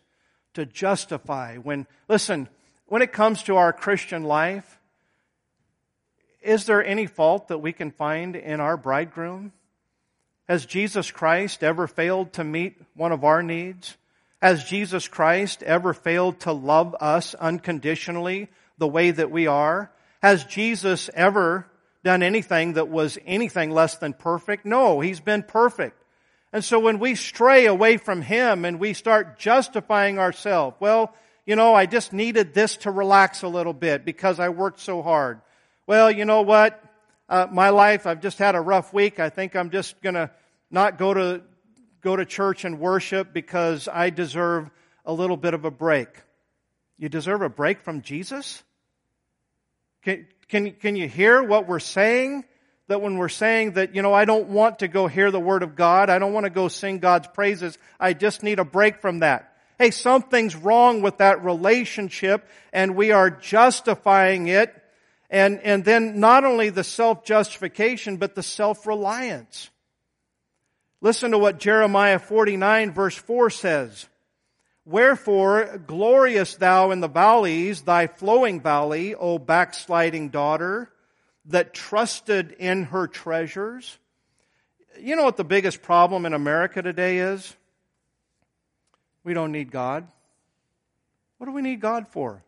to 0.53 0.65
justify 0.65 1.57
when, 1.57 1.87
listen, 2.07 2.47
when 2.87 3.01
it 3.01 3.13
comes 3.13 3.43
to 3.43 3.55
our 3.57 3.73
Christian 3.73 4.23
life, 4.23 4.79
is 6.41 6.65
there 6.65 6.83
any 6.83 7.07
fault 7.07 7.47
that 7.47 7.57
we 7.57 7.73
can 7.73 7.91
find 7.91 8.35
in 8.35 8.59
our 8.59 8.77
bridegroom? 8.77 9.51
Has 10.47 10.65
Jesus 10.65 11.09
Christ 11.09 11.63
ever 11.63 11.87
failed 11.87 12.33
to 12.33 12.43
meet 12.43 12.79
one 12.93 13.11
of 13.11 13.23
our 13.23 13.41
needs? 13.41 13.97
Has 14.41 14.63
Jesus 14.63 15.07
Christ 15.07 15.63
ever 15.63 15.93
failed 15.93 16.41
to 16.41 16.51
love 16.51 16.95
us 16.99 17.33
unconditionally 17.33 18.49
the 18.77 18.87
way 18.87 19.09
that 19.09 19.31
we 19.31 19.47
are? 19.47 19.91
Has 20.21 20.43
Jesus 20.43 21.09
ever 21.15 21.65
done 22.03 22.21
anything 22.21 22.73
that 22.73 22.89
was 22.89 23.17
anything 23.25 23.71
less 23.71 23.97
than 23.97 24.13
perfect? 24.13 24.65
No, 24.65 24.99
He's 24.99 25.19
been 25.19 25.41
perfect. 25.41 25.99
And 26.53 26.63
so 26.63 26.79
when 26.79 26.99
we 26.99 27.15
stray 27.15 27.65
away 27.65 27.97
from 27.97 28.21
Him 28.21 28.65
and 28.65 28.79
we 28.79 28.93
start 28.93 29.39
justifying 29.39 30.19
ourselves, 30.19 30.77
well, 30.79 31.15
you 31.45 31.55
know, 31.55 31.75
I 31.75 31.85
just 31.85 32.11
needed 32.11 32.53
this 32.53 32.77
to 32.77 32.91
relax 32.91 33.43
a 33.43 33.47
little 33.47 33.73
bit 33.73 34.03
because 34.03 34.39
I 34.39 34.49
worked 34.49 34.79
so 34.79 35.01
hard. 35.01 35.41
Well, 35.85 36.09
you 36.09 36.25
know 36.25 36.41
what? 36.41 36.81
Uh, 37.29 37.47
my 37.51 37.69
life, 37.69 38.07
I've 38.07 38.21
just 38.21 38.37
had 38.37 38.55
a 38.55 38.61
rough 38.61 38.93
week. 38.93 39.19
I 39.19 39.29
think 39.29 39.55
I'm 39.55 39.69
just 39.69 40.01
gonna 40.01 40.31
not 40.71 40.97
go 40.97 41.13
to 41.13 41.43
go 42.01 42.15
to 42.15 42.25
church 42.25 42.65
and 42.65 42.79
worship 42.79 43.33
because 43.33 43.87
I 43.87 44.09
deserve 44.09 44.69
a 45.05 45.13
little 45.13 45.37
bit 45.37 45.53
of 45.53 45.65
a 45.65 45.71
break. 45.71 46.07
You 46.97 47.09
deserve 47.09 47.41
a 47.41 47.49
break 47.49 47.81
from 47.81 48.01
Jesus? 48.01 48.63
Can, 50.03 50.27
can, 50.47 50.71
can 50.71 50.95
you 50.95 51.07
hear 51.07 51.41
what 51.41 51.67
we're 51.67 51.79
saying? 51.79 52.45
That 52.87 53.01
when 53.01 53.17
we're 53.17 53.29
saying 53.29 53.71
that, 53.71 53.95
you 53.95 54.03
know, 54.03 54.13
I 54.13 54.25
don't 54.25 54.49
want 54.49 54.79
to 54.79 54.87
go 54.87 55.07
hear 55.07 55.31
the 55.31 55.39
Word 55.39 55.63
of 55.63 55.75
God, 55.75 56.11
I 56.11 56.19
don't 56.19 56.33
want 56.33 56.43
to 56.43 56.51
go 56.51 56.67
sing 56.67 56.99
God's 56.99 57.27
praises, 57.27 57.77
I 57.99 58.13
just 58.13 58.43
need 58.43 58.59
a 58.59 58.65
break 58.65 59.01
from 59.01 59.19
that. 59.19 59.54
Hey, 59.77 59.91
something's 59.91 60.55
wrong 60.55 61.01
with 61.01 61.17
that 61.17 61.43
relationship 61.43 62.47
and 62.71 62.95
we 62.95 63.11
are 63.11 63.29
justifying 63.29 64.47
it 64.47 64.73
and, 65.29 65.59
and 65.61 65.83
then 65.83 66.19
not 66.19 66.45
only 66.45 66.69
the 66.69 66.83
self-justification, 66.83 68.17
but 68.17 68.35
the 68.35 68.43
self-reliance. 68.43 69.69
Listen 71.01 71.31
to 71.31 71.37
what 71.37 71.59
Jeremiah 71.59 72.19
49 72.19 72.93
verse 72.93 73.15
4 73.15 73.49
says. 73.49 74.07
Wherefore 74.85 75.81
glorious 75.85 76.55
thou 76.55 76.91
in 76.91 77.01
the 77.01 77.09
valleys, 77.09 77.81
thy 77.81 78.07
flowing 78.07 78.61
valley, 78.61 79.13
O 79.15 79.39
backsliding 79.39 80.29
daughter, 80.29 80.91
that 81.45 81.73
trusted 81.73 82.53
in 82.53 82.85
her 82.85 83.07
treasures. 83.07 83.97
You 84.99 85.15
know 85.15 85.23
what 85.23 85.37
the 85.37 85.43
biggest 85.43 85.81
problem 85.81 86.25
in 86.25 86.33
America 86.33 86.81
today 86.81 87.17
is? 87.17 87.55
We 89.25 89.33
don't 89.33 89.51
need 89.51 89.71
God. 89.71 90.07
What 91.37 91.47
do 91.47 91.51
we 91.51 91.63
need 91.63 91.81
God 91.81 92.07
for? 92.07 92.43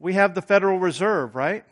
We 0.00 0.14
have 0.14 0.34
the 0.34 0.40
Federal 0.40 0.78
Reserve, 0.78 1.34
right? 1.34 1.64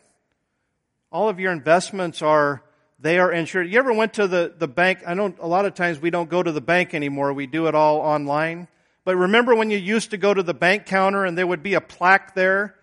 All 1.11 1.29
of 1.29 1.39
your 1.39 1.53
investments 1.53 2.21
are 2.21 2.61
they 2.99 3.17
are 3.17 3.31
insured. 3.31 3.71
You 3.71 3.79
ever 3.79 3.93
went 3.93 4.13
to 4.15 4.27
the, 4.27 4.53
the 4.55 4.67
bank? 4.67 4.99
I 5.07 5.15
know 5.15 5.33
a 5.39 5.47
lot 5.47 5.65
of 5.65 5.73
times 5.73 5.99
we 5.99 6.11
don't 6.11 6.29
go 6.29 6.43
to 6.43 6.51
the 6.51 6.61
bank 6.61 6.93
anymore. 6.93 7.33
We 7.33 7.47
do 7.47 7.67
it 7.67 7.73
all 7.73 7.99
online. 7.99 8.67
But 9.05 9.15
remember 9.15 9.55
when 9.55 9.71
you 9.71 9.77
used 9.77 10.11
to 10.11 10.17
go 10.17 10.33
to 10.33 10.43
the 10.43 10.53
bank 10.53 10.85
counter 10.85 11.25
and 11.25 11.35
there 11.37 11.47
would 11.47 11.63
be 11.63 11.73
a 11.73 11.81
plaque 11.81 12.35
there 12.35 12.75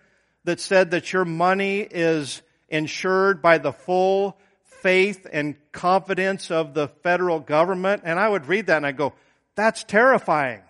that 0.43 0.59
said 0.59 0.91
that 0.91 1.13
your 1.13 1.23
money 1.23 1.81
is 1.81 2.41
insured 2.67 3.41
by 3.41 3.59
the 3.59 3.71
full 3.71 4.37
faith 4.63 5.25
and 5.31 5.55
confidence 5.71 6.51
of 6.51 6.73
the 6.73 6.87
federal 7.03 7.39
government? 7.39 8.01
And 8.05 8.19
I 8.19 8.27
would 8.27 8.47
read 8.47 8.65
that 8.67 8.77
and 8.77 8.85
I 8.85 8.91
go, 8.91 9.13
that's 9.59 9.83
terrifying. 9.83 10.61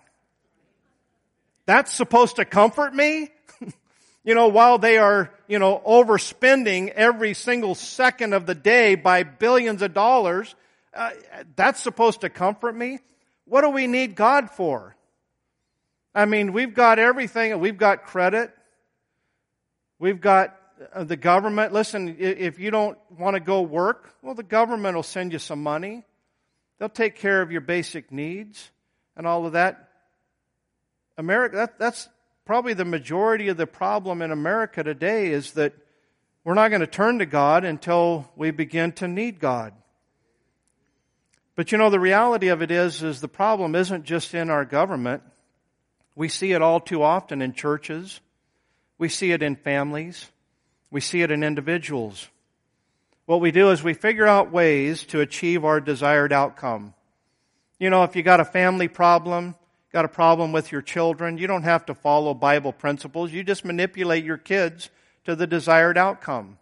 That's 1.64 1.92
supposed 1.94 2.36
to 2.36 2.44
comfort 2.44 2.92
me? 2.92 3.30
you 4.24 4.34
know, 4.34 4.48
while 4.48 4.78
they 4.78 4.98
are, 4.98 5.32
you 5.46 5.60
know, 5.60 5.80
overspending 5.86 6.88
every 6.88 7.34
single 7.34 7.76
second 7.76 8.32
of 8.32 8.46
the 8.46 8.54
day 8.56 8.96
by 8.96 9.22
billions 9.22 9.82
of 9.82 9.94
dollars, 9.94 10.56
uh, 10.92 11.10
that's 11.54 11.80
supposed 11.80 12.22
to 12.22 12.28
comfort 12.28 12.74
me? 12.74 12.98
What 13.44 13.60
do 13.60 13.70
we 13.70 13.86
need 13.86 14.16
God 14.16 14.50
for? 14.50 14.96
I 16.12 16.24
mean, 16.24 16.52
we've 16.52 16.74
got 16.74 16.98
everything. 16.98 17.56
We've 17.60 17.78
got 17.78 18.06
credit. 18.06 18.50
We've 20.00 20.20
got 20.20 20.56
uh, 20.92 21.04
the 21.04 21.16
government. 21.16 21.72
Listen, 21.72 22.16
if 22.18 22.58
you 22.58 22.72
don't 22.72 22.98
want 23.16 23.34
to 23.34 23.40
go 23.40 23.62
work, 23.62 24.12
well, 24.20 24.34
the 24.34 24.42
government 24.42 24.96
will 24.96 25.04
send 25.04 25.32
you 25.32 25.38
some 25.38 25.62
money. 25.62 26.04
They'll 26.80 26.88
take 26.88 27.14
care 27.14 27.40
of 27.40 27.52
your 27.52 27.60
basic 27.60 28.10
needs 28.10 28.68
and 29.16 29.26
all 29.26 29.46
of 29.46 29.52
that. 29.52 29.88
America, 31.16 31.56
that, 31.56 31.78
that's 31.78 32.08
probably 32.44 32.74
the 32.74 32.84
majority 32.84 33.48
of 33.48 33.56
the 33.56 33.66
problem 33.66 34.22
in 34.22 34.30
America 34.30 34.82
today 34.82 35.30
is 35.30 35.52
that 35.52 35.72
we're 36.44 36.54
not 36.54 36.68
going 36.68 36.80
to 36.80 36.86
turn 36.86 37.18
to 37.18 37.26
God 37.26 37.64
until 37.64 38.30
we 38.34 38.50
begin 38.50 38.92
to 38.92 39.06
need 39.06 39.38
God. 39.38 39.74
But 41.54 41.72
you 41.72 41.78
know, 41.78 41.90
the 41.90 42.00
reality 42.00 42.48
of 42.48 42.62
it 42.62 42.70
is, 42.70 43.02
is 43.02 43.20
the 43.20 43.28
problem 43.28 43.74
isn't 43.74 44.04
just 44.04 44.34
in 44.34 44.48
our 44.48 44.64
government. 44.64 45.22
We 46.14 46.28
see 46.28 46.52
it 46.52 46.62
all 46.62 46.80
too 46.80 47.02
often 47.02 47.42
in 47.42 47.52
churches. 47.52 48.20
We 48.96 49.08
see 49.08 49.32
it 49.32 49.42
in 49.42 49.56
families. 49.56 50.30
We 50.90 51.00
see 51.00 51.22
it 51.22 51.30
in 51.30 51.44
individuals. 51.44 52.28
What 53.26 53.40
we 53.40 53.50
do 53.50 53.70
is 53.70 53.82
we 53.82 53.94
figure 53.94 54.26
out 54.26 54.50
ways 54.50 55.04
to 55.04 55.20
achieve 55.20 55.64
our 55.64 55.80
desired 55.80 56.32
outcome. 56.32 56.94
You 57.80 57.88
know, 57.88 58.04
if 58.04 58.14
you 58.14 58.22
got 58.22 58.40
a 58.40 58.44
family 58.44 58.88
problem, 58.88 59.54
got 59.90 60.04
a 60.04 60.08
problem 60.08 60.52
with 60.52 60.70
your 60.70 60.82
children, 60.82 61.38
you 61.38 61.46
don't 61.46 61.62
have 61.62 61.86
to 61.86 61.94
follow 61.94 62.34
Bible 62.34 62.74
principles. 62.74 63.32
You 63.32 63.42
just 63.42 63.64
manipulate 63.64 64.22
your 64.22 64.36
kids 64.36 64.90
to 65.24 65.34
the 65.34 65.46
desired 65.46 65.96
outcome. 65.96 66.58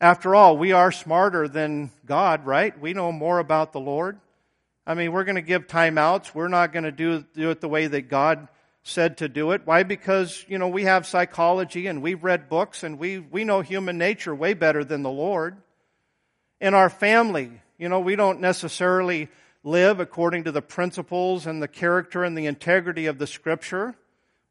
After 0.00 0.34
all, 0.34 0.58
we 0.58 0.72
are 0.72 0.90
smarter 0.90 1.46
than 1.46 1.92
God, 2.04 2.44
right? 2.44 2.76
We 2.76 2.92
know 2.92 3.12
more 3.12 3.38
about 3.38 3.72
the 3.72 3.78
Lord. 3.78 4.18
I 4.84 4.94
mean, 4.94 5.12
we're 5.12 5.22
going 5.22 5.36
to 5.36 5.42
give 5.42 5.68
timeouts. 5.68 6.34
We're 6.34 6.48
not 6.48 6.72
going 6.72 6.82
to 6.82 6.90
do, 6.90 7.24
do 7.32 7.50
it 7.50 7.60
the 7.60 7.68
way 7.68 7.86
that 7.86 8.08
God 8.08 8.48
said 8.82 9.18
to 9.18 9.28
do 9.28 9.52
it. 9.52 9.62
Why? 9.64 9.84
Because, 9.84 10.44
you 10.48 10.58
know, 10.58 10.66
we 10.66 10.82
have 10.84 11.06
psychology 11.06 11.86
and 11.86 12.02
we've 12.02 12.24
read 12.24 12.48
books 12.48 12.82
and 12.82 12.98
we, 12.98 13.20
we 13.20 13.44
know 13.44 13.60
human 13.60 13.96
nature 13.96 14.34
way 14.34 14.54
better 14.54 14.82
than 14.82 15.04
the 15.04 15.10
Lord. 15.10 15.56
In 16.60 16.74
our 16.74 16.90
family, 16.90 17.52
you 17.78 17.88
know, 17.88 18.00
we 18.00 18.16
don't 18.16 18.40
necessarily 18.40 19.28
live 19.64 20.00
according 20.00 20.44
to 20.44 20.52
the 20.52 20.62
principles 20.62 21.46
and 21.46 21.62
the 21.62 21.68
character 21.68 22.24
and 22.24 22.36
the 22.36 22.46
integrity 22.46 23.06
of 23.06 23.18
the 23.18 23.26
scripture. 23.26 23.94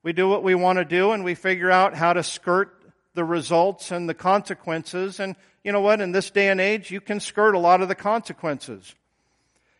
We 0.04 0.14
do 0.14 0.28
what 0.28 0.44
we 0.44 0.56
want 0.56 0.80
to 0.80 0.86
do 0.86 1.12
and 1.12 1.24
we 1.24 1.36
figure 1.36 1.70
out 1.70 1.96
how 1.96 2.14
to 2.14 2.24
skirt 2.24 2.74
the 3.14 3.24
results 3.24 3.92
and 3.92 4.08
the 4.08 4.14
consequences. 4.14 5.20
And 5.20 5.36
you 5.64 5.72
know 5.72 5.82
what? 5.82 6.02
In 6.02 6.12
this 6.12 6.32
day 6.32 6.50
and 6.50 6.62
age, 6.62 6.92
you 6.92 7.02
can 7.02 7.20
skirt 7.20 7.56
a 7.56 7.60
lot 7.60 7.82
of 7.82 7.88
the 7.88 7.96
consequences. 7.96 8.96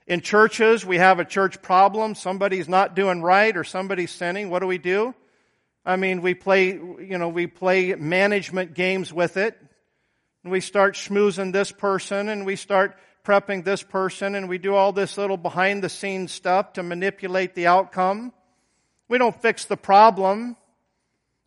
In 0.06 0.20
churches, 0.22 0.86
we 0.86 0.98
have 0.98 1.20
a 1.20 1.26
church 1.26 1.62
problem. 1.62 2.16
Somebody's 2.16 2.68
not 2.68 2.96
doing 2.96 3.22
right 3.22 3.56
or 3.56 3.64
somebody's 3.64 4.12
sinning. 4.12 4.50
What 4.50 4.60
do 4.60 4.68
we 4.68 4.78
do? 4.78 5.16
I 5.86 5.96
mean, 5.96 6.22
we 6.22 6.34
play, 6.34 6.68
you 6.68 7.18
know, 7.18 7.30
we 7.30 7.48
play 7.48 7.96
management 7.96 8.74
games 8.74 9.14
with 9.14 9.38
it. 9.38 9.58
And 10.44 10.52
we 10.52 10.60
start 10.60 10.96
schmoozing 10.96 11.54
this 11.54 11.72
person 11.72 12.28
and 12.28 12.46
we 12.46 12.56
start 12.56 12.98
prepping 13.24 13.64
this 13.64 13.84
person 13.84 14.36
and 14.36 14.50
we 14.50 14.58
do 14.58 14.76
all 14.76 14.92
this 14.92 15.18
little 15.18 15.38
behind 15.38 15.84
the 15.84 15.90
scenes 15.90 16.32
stuff 16.32 16.74
to 16.74 16.84
manipulate 16.84 17.56
the 17.56 17.68
outcome. 17.68 18.34
We 19.08 19.18
don't 19.18 19.40
fix 19.42 19.66
the 19.66 19.78
problem. 19.78 20.56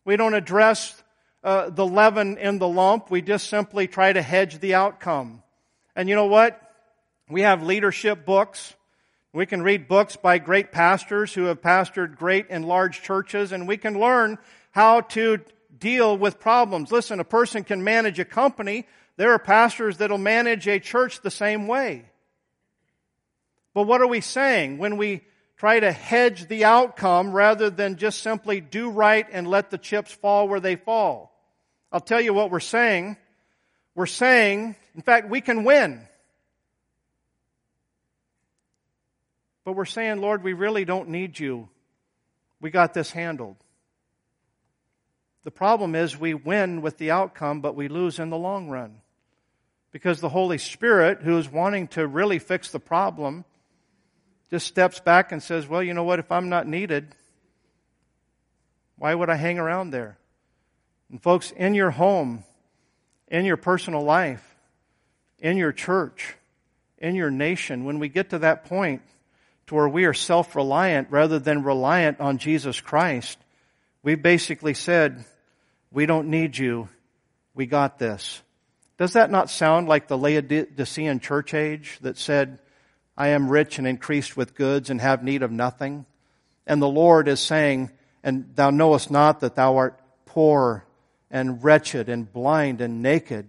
We 0.05 0.17
don't 0.17 0.33
address 0.33 1.03
uh, 1.43 1.69
the 1.69 1.85
leaven 1.85 2.37
in 2.37 2.59
the 2.59 2.67
lump. 2.67 3.09
We 3.09 3.21
just 3.21 3.49
simply 3.49 3.87
try 3.87 4.13
to 4.13 4.21
hedge 4.21 4.59
the 4.59 4.75
outcome. 4.75 5.43
And 5.95 6.09
you 6.09 6.15
know 6.15 6.27
what? 6.27 6.61
We 7.29 7.41
have 7.41 7.63
leadership 7.63 8.25
books. 8.25 8.73
We 9.33 9.45
can 9.45 9.61
read 9.61 9.87
books 9.87 10.15
by 10.15 10.37
great 10.37 10.71
pastors 10.71 11.33
who 11.33 11.45
have 11.45 11.61
pastored 11.61 12.17
great 12.17 12.47
and 12.49 12.65
large 12.65 13.01
churches, 13.01 13.51
and 13.51 13.67
we 13.67 13.77
can 13.77 13.99
learn 13.99 14.37
how 14.71 15.01
to 15.01 15.39
deal 15.77 16.17
with 16.17 16.39
problems. 16.39 16.91
Listen, 16.91 17.19
a 17.19 17.25
person 17.25 17.63
can 17.63 17.83
manage 17.83 18.19
a 18.19 18.25
company. 18.25 18.87
There 19.17 19.31
are 19.31 19.39
pastors 19.39 19.97
that'll 19.97 20.17
manage 20.17 20.67
a 20.67 20.79
church 20.79 21.21
the 21.21 21.31
same 21.31 21.67
way. 21.67 22.05
But 23.73 23.83
what 23.83 24.01
are 24.01 24.07
we 24.07 24.21
saying 24.21 24.77
when 24.77 24.97
we 24.97 25.21
try 25.57 25.79
to 25.79 25.91
hedge 25.91 26.47
the 26.47 26.65
outcome 26.65 27.31
rather 27.31 27.69
than 27.69 27.97
just 27.97 28.21
simply 28.21 28.61
do 28.61 28.89
right 28.89 29.25
and 29.31 29.47
let 29.47 29.69
the 29.69 29.77
chips 29.77 30.11
fall 30.11 30.47
where 30.47 30.59
they 30.59 30.75
fall? 30.75 31.31
I'll 31.91 32.01
tell 32.01 32.21
you 32.21 32.33
what 32.33 32.51
we're 32.51 32.59
saying. 32.59 33.17
We're 33.93 34.05
saying, 34.05 34.75
in 34.95 35.01
fact, 35.01 35.29
we 35.29 35.39
can 35.39 35.63
win. 35.63 36.01
But 39.63 39.73
we're 39.73 39.85
saying, 39.85 40.21
Lord, 40.21 40.43
we 40.43 40.53
really 40.53 40.85
don't 40.85 41.09
need 41.09 41.39
you. 41.39 41.69
We 42.61 42.69
got 42.69 42.93
this 42.93 43.11
handled. 43.11 43.55
The 45.43 45.51
problem 45.51 45.95
is 45.95 46.19
we 46.19 46.33
win 46.33 46.81
with 46.81 46.97
the 46.97 47.11
outcome, 47.11 47.61
but 47.61 47.75
we 47.75 47.87
lose 47.87 48.19
in 48.19 48.29
the 48.29 48.37
long 48.37 48.69
run. 48.69 49.01
Because 49.95 50.19
the 50.19 50.27
Holy 50.27 50.57
Spirit, 50.57 51.21
who 51.21 51.37
is 51.37 51.49
wanting 51.49 51.87
to 51.87 52.05
really 52.05 52.37
fix 52.37 52.69
the 52.69 52.81
problem, 52.81 53.45
just 54.49 54.67
steps 54.67 54.99
back 54.99 55.31
and 55.31 55.41
says, 55.41 55.69
Well, 55.69 55.81
you 55.81 55.93
know 55.93 56.03
what? 56.03 56.19
If 56.19 56.33
I'm 56.33 56.49
not 56.49 56.67
needed, 56.67 57.15
why 58.97 59.15
would 59.15 59.29
I 59.29 59.35
hang 59.35 59.57
around 59.57 59.91
there? 59.91 60.17
And, 61.09 61.23
folks, 61.23 61.51
in 61.51 61.75
your 61.75 61.91
home, 61.91 62.43
in 63.29 63.45
your 63.45 63.55
personal 63.55 64.01
life, 64.01 64.43
in 65.39 65.55
your 65.55 65.71
church, 65.71 66.35
in 66.97 67.15
your 67.15 67.31
nation, 67.31 67.85
when 67.85 67.97
we 67.97 68.09
get 68.09 68.31
to 68.31 68.39
that 68.39 68.65
point, 68.65 69.01
to 69.67 69.75
where 69.75 69.87
we 69.87 70.03
are 70.03 70.13
self 70.13 70.57
reliant 70.57 71.09
rather 71.09 71.39
than 71.39 71.63
reliant 71.63 72.19
on 72.19 72.37
Jesus 72.37 72.81
Christ, 72.81 73.37
we 74.03 74.15
basically 74.15 74.73
said, 74.73 75.23
We 75.89 76.05
don't 76.05 76.27
need 76.27 76.57
you. 76.57 76.89
We 77.53 77.65
got 77.65 77.97
this. 77.97 78.41
Does 78.97 79.13
that 79.13 79.31
not 79.31 79.49
sound 79.49 79.87
like 79.87 80.07
the 80.07 80.17
Laodicean 80.17 81.19
church 81.19 81.53
age 81.53 81.99
that 82.01 82.17
said, 82.17 82.59
I 83.17 83.29
am 83.29 83.49
rich 83.49 83.77
and 83.77 83.87
increased 83.87 84.37
with 84.37 84.55
goods 84.55 84.89
and 84.89 85.01
have 85.01 85.23
need 85.23 85.43
of 85.43 85.51
nothing? 85.51 86.05
And 86.65 86.81
the 86.81 86.87
Lord 86.87 87.27
is 87.27 87.39
saying, 87.39 87.91
And 88.23 88.51
thou 88.55 88.69
knowest 88.69 89.11
not 89.11 89.41
that 89.41 89.55
thou 89.55 89.77
art 89.77 89.99
poor 90.25 90.85
and 91.29 91.63
wretched 91.63 92.07
and 92.07 92.31
blind 92.31 92.79
and 92.81 93.01
naked. 93.01 93.47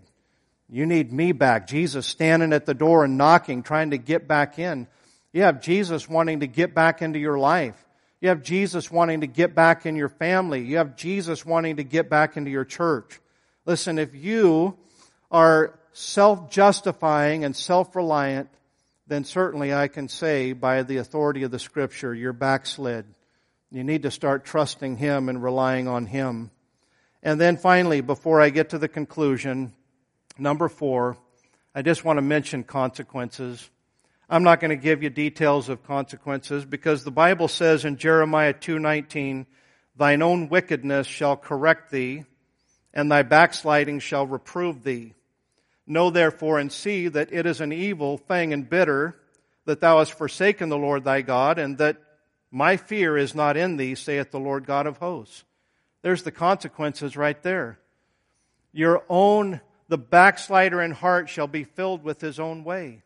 You 0.68 0.84
need 0.84 1.12
me 1.12 1.30
back. 1.32 1.68
Jesus 1.68 2.07
standing 2.07 2.53
at 2.53 2.66
the 2.66 2.74
door 2.74 3.05
and 3.05 3.16
knocking, 3.16 3.62
trying 3.62 3.90
to 3.90 3.99
get 3.99 4.26
back 4.26 4.59
in. 4.59 4.88
You 5.32 5.42
have 5.42 5.61
Jesus 5.61 6.09
wanting 6.09 6.40
to 6.40 6.49
get 6.49 6.74
back 6.74 7.03
into 7.03 7.18
your 7.18 7.38
life. 7.38 7.84
You 8.20 8.30
have 8.30 8.42
Jesus 8.42 8.90
wanting 8.90 9.20
to 9.20 9.26
get 9.26 9.55
back 9.55 9.86
in 9.86 9.94
your 9.94 10.09
family. 10.09 10.64
You 10.64 10.78
have 10.78 10.97
Jesus 10.97 11.47
wanting 11.47 11.76
to 11.76 11.84
get 11.84 12.11
back 12.11 12.36
into 12.36 12.51
your 12.51 12.64
church. 12.64 13.20
Listen, 13.66 13.99
if 13.99 14.14
you 14.14 14.76
are 15.31 15.79
self-justifying 15.93 17.45
and 17.45 17.57
self-reliant, 17.57 18.49
then 19.07 19.24
certainly 19.24 19.72
I 19.72 19.89
can 19.89 20.09
say 20.09 20.53
by 20.53 20.83
the 20.83 20.99
authority 20.99 21.43
of 21.43 21.51
the 21.51 21.59
scripture, 21.59 22.14
you're 22.14 22.33
backslid. 22.33 23.07
You 23.70 23.85
need 23.85 24.03
to 24.03 24.11
start 24.11 24.45
trusting 24.45 24.97
Him 24.97 25.29
and 25.29 25.43
relying 25.43 25.89
on 25.89 26.07
Him. 26.07 26.51
And 27.22 27.41
then 27.41 27.57
finally, 27.57 28.01
before 28.01 28.41
I 28.41 28.51
get 28.51 28.70
to 28.70 28.79
the 28.79 28.89
conclusion, 28.89 29.72
number 30.39 30.68
four, 30.68 31.16
I 31.74 31.83
just 31.83 32.05
want 32.05 32.18
to 32.18 32.22
mention 32.22 32.62
consequences. 32.62 33.68
I'm 34.29 34.45
not 34.45 34.61
going 34.61 34.70
to 34.70 34.77
give 34.77 35.03
you 35.03 35.11
details 35.11 35.68
of 35.68 35.85
consequences 35.85 36.64
because 36.64 37.05
the 37.05 37.11
Bible 37.11 37.49
says 37.49 37.85
in 37.85 37.97
Jeremiah 37.97 38.55
2:19, 38.55 39.47
"Thine 39.97 40.22
own 40.22 40.49
wickedness 40.49 41.07
shall 41.07 41.37
correct 41.37 41.91
thee, 41.91 42.24
and 42.97 43.12
thy 43.12 43.22
backsliding 43.22 44.01
shall 44.01 44.27
reprove 44.27 44.83
thee. 44.83 45.12
Know 45.87 46.11
therefore 46.11 46.59
and 46.59 46.72
see 46.72 47.09
that 47.09 47.32
it 47.32 47.47
is 47.47 47.61
an 47.61 47.72
evil 47.72 48.18
thing 48.18 48.53
and 48.53 48.68
bitter 48.68 49.16
that 49.64 49.80
thou 49.80 49.99
hast 49.99 50.14
forsaken 50.14 50.68
the 50.68 50.78
Lord 50.78 51.05
thy 51.05 51.22
God, 51.22 51.59
and 51.59 51.78
that 51.78 51.97
my 52.51 52.76
fear 52.76 53.16
is 53.16 53.34
not 53.34 53.57
in 53.57 53.76
thee, 53.76 53.95
saith 53.95 54.30
the 54.30 54.41
Lord 54.41 54.66
God 54.66 54.87
of 54.87 54.99
hosts." 54.99 55.45
There's 56.03 56.22
the 56.22 56.30
consequences 56.30 57.16
right 57.16 57.41
there. 57.43 57.78
Your 58.72 59.03
own 59.09 59.61
the 59.89 59.99
backslider 59.99 60.82
in 60.82 60.91
heart 60.91 61.28
shall 61.28 61.47
be 61.47 61.64
filled 61.64 62.03
with 62.03 62.20
his 62.20 62.41
own 62.41 62.64
way. 62.64 63.03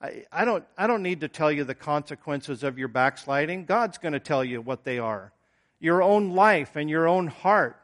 I, 0.00 0.24
I, 0.30 0.44
don't, 0.44 0.64
I 0.76 0.86
don't 0.86 1.02
need 1.02 1.20
to 1.20 1.28
tell 1.28 1.50
you 1.50 1.64
the 1.64 1.74
consequences 1.74 2.62
of 2.62 2.78
your 2.78 2.88
backsliding. 2.88 3.64
God's 3.64 3.98
going 3.98 4.12
to 4.12 4.20
tell 4.20 4.44
you 4.44 4.60
what 4.60 4.84
they 4.84 4.98
are. 4.98 5.32
Your 5.80 6.02
own 6.02 6.32
life 6.32 6.76
and 6.76 6.90
your 6.90 7.08
own 7.08 7.28
heart 7.28 7.80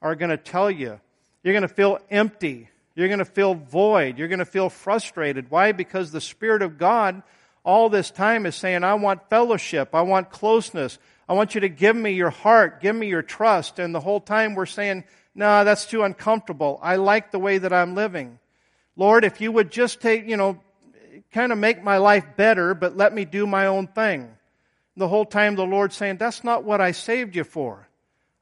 are 0.00 0.14
going 0.14 0.30
to 0.30 0.36
tell 0.36 0.70
you. 0.70 1.00
You're 1.42 1.54
going 1.54 1.62
to 1.62 1.68
feel 1.68 1.98
empty. 2.10 2.69
You're 2.94 3.08
going 3.08 3.18
to 3.20 3.24
feel 3.24 3.54
void. 3.54 4.18
You're 4.18 4.28
going 4.28 4.40
to 4.40 4.44
feel 4.44 4.68
frustrated. 4.68 5.50
Why? 5.50 5.72
Because 5.72 6.10
the 6.10 6.20
Spirit 6.20 6.62
of 6.62 6.78
God 6.78 7.22
all 7.64 7.88
this 7.88 8.10
time 8.10 8.46
is 8.46 8.54
saying, 8.56 8.84
I 8.84 8.94
want 8.94 9.28
fellowship. 9.28 9.94
I 9.94 10.02
want 10.02 10.30
closeness. 10.30 10.98
I 11.28 11.34
want 11.34 11.54
you 11.54 11.60
to 11.62 11.68
give 11.68 11.94
me 11.94 12.12
your 12.12 12.30
heart. 12.30 12.80
Give 12.80 12.94
me 12.94 13.06
your 13.06 13.22
trust. 13.22 13.78
And 13.78 13.94
the 13.94 14.00
whole 14.00 14.20
time 14.20 14.54
we're 14.54 14.66
saying, 14.66 15.04
no, 15.34 15.46
nah, 15.46 15.64
that's 15.64 15.86
too 15.86 16.02
uncomfortable. 16.02 16.80
I 16.82 16.96
like 16.96 17.30
the 17.30 17.38
way 17.38 17.58
that 17.58 17.72
I'm 17.72 17.94
living. 17.94 18.38
Lord, 18.96 19.24
if 19.24 19.40
you 19.40 19.52
would 19.52 19.70
just 19.70 20.00
take, 20.00 20.26
you 20.26 20.36
know, 20.36 20.60
kind 21.32 21.52
of 21.52 21.58
make 21.58 21.82
my 21.82 21.98
life 21.98 22.24
better, 22.36 22.74
but 22.74 22.96
let 22.96 23.14
me 23.14 23.24
do 23.24 23.46
my 23.46 23.66
own 23.66 23.86
thing. 23.86 24.28
The 24.96 25.08
whole 25.08 25.24
time 25.24 25.54
the 25.54 25.64
Lord's 25.64 25.96
saying, 25.96 26.16
That's 26.16 26.42
not 26.42 26.64
what 26.64 26.80
I 26.80 26.90
saved 26.90 27.36
you 27.36 27.44
for. 27.44 27.88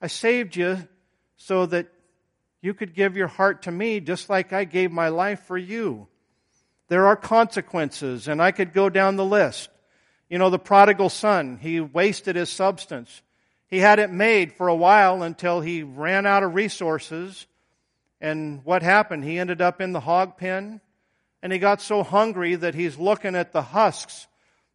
I 0.01 0.07
saved 0.07 0.57
you 0.57 0.89
so 1.37 1.67
that 1.67 1.87
you 2.61 2.75
could 2.75 2.95
give 2.95 3.17
your 3.17 3.29
heart 3.29 3.63
to 3.63 3.71
me 3.71 4.01
just 4.01 4.29
like 4.29 4.53
I 4.53 4.65
gave 4.65 4.91
my 4.91 5.09
life 5.09 5.45
for 5.45 5.57
you. 5.57 6.09
There 6.89 7.07
are 7.07 7.17
consequences, 7.17 8.29
and 8.29 8.43
I 8.43 8.51
could 8.51 8.73
go 8.73 8.89
down 8.89 9.17
the 9.17 9.25
list. 9.25 9.69
You 10.29 10.39
know, 10.39 10.51
the 10.51 10.59
prodigal 10.59 11.11
son, 11.11 11.59
he 11.61 11.81
wasted 11.81 12.37
his 12.37 12.51
substance. 12.51 13.23
He 13.69 13.79
had 13.79 13.99
it 13.99 14.11
made 14.11 14.55
for 14.55 14.69
a 14.69 14.75
while 14.75 15.23
until 15.23 15.61
he 15.61 15.83
ran 15.83 16.27
out 16.27 16.43
of 16.43 16.55
resources. 16.55 17.47
And 18.21 18.65
what 18.65 18.83
happened? 18.83 19.25
He 19.25 19.39
ended 19.39 19.61
up 19.61 19.81
in 19.81 19.93
the 19.93 20.01
hog 20.01 20.39
pen. 20.39 20.81
And 21.43 21.53
he 21.53 21.59
got 21.59 21.81
so 21.81 22.03
hungry 22.03 22.57
that 22.57 22.75
he's 22.75 22.99
looking 22.99 23.37
at 23.37 23.53
the 23.53 23.63
husks 23.63 24.27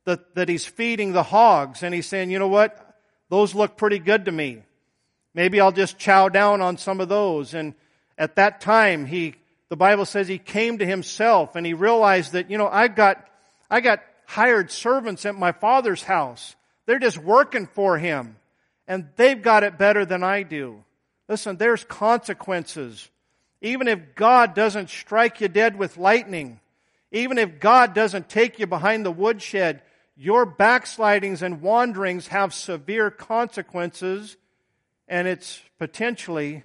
that, 0.05 0.35
that 0.35 0.47
he's 0.47 0.65
feeding 0.65 1.11
the 1.11 1.23
hogs. 1.23 1.83
And 1.83 1.93
he's 1.93 2.07
saying, 2.07 2.29
you 2.29 2.39
know 2.39 2.47
what? 2.47 2.95
Those 3.29 3.55
look 3.55 3.75
pretty 3.75 3.99
good 3.99 4.25
to 4.25 4.31
me. 4.31 4.63
Maybe 5.33 5.59
I'll 5.59 5.71
just 5.71 5.97
chow 5.97 6.29
down 6.29 6.61
on 6.61 6.77
some 6.77 6.99
of 6.99 7.09
those. 7.09 7.53
And 7.53 7.73
at 8.17 8.35
that 8.35 8.61
time, 8.61 9.05
he, 9.05 9.35
the 9.69 9.75
Bible 9.75 10.05
says 10.05 10.27
he 10.27 10.37
came 10.37 10.77
to 10.77 10.85
himself 10.85 11.55
and 11.55 11.65
he 11.65 11.73
realized 11.73 12.33
that, 12.33 12.51
you 12.51 12.57
know, 12.57 12.67
I 12.67 12.87
got, 12.87 13.25
I 13.69 13.81
got 13.81 14.03
hired 14.25 14.71
servants 14.71 15.25
at 15.25 15.35
my 15.35 15.51
father's 15.51 16.03
house. 16.03 16.55
They're 16.85 16.99
just 16.99 17.17
working 17.17 17.67
for 17.67 17.97
him 17.97 18.37
and 18.87 19.09
they've 19.15 19.41
got 19.41 19.63
it 19.63 19.77
better 19.77 20.05
than 20.05 20.23
I 20.23 20.43
do. 20.43 20.83
Listen, 21.27 21.57
there's 21.57 21.83
consequences. 21.83 23.09
Even 23.61 23.87
if 23.87 24.15
God 24.15 24.53
doesn't 24.53 24.89
strike 24.89 25.39
you 25.41 25.47
dead 25.47 25.77
with 25.79 25.97
lightning, 25.97 26.59
even 27.11 27.37
if 27.37 27.59
God 27.59 27.93
doesn't 27.93 28.27
take 28.27 28.59
you 28.59 28.67
behind 28.67 29.05
the 29.05 29.11
woodshed, 29.11 29.81
your 30.15 30.45
backslidings 30.45 31.41
and 31.41 31.61
wanderings 31.61 32.27
have 32.27 32.53
severe 32.53 33.09
consequences 33.09 34.35
and 35.13 35.27
it's 35.27 35.61
potentially 35.77 36.63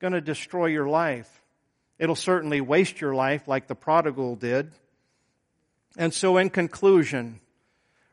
going 0.00 0.14
to 0.14 0.20
destroy 0.22 0.64
your 0.64 0.88
life. 0.88 1.42
It'll 1.98 2.16
certainly 2.16 2.62
waste 2.62 3.02
your 3.02 3.14
life 3.14 3.46
like 3.46 3.66
the 3.66 3.74
prodigal 3.74 4.34
did. 4.34 4.72
And 5.98 6.14
so 6.14 6.38
in 6.38 6.48
conclusion, 6.48 7.40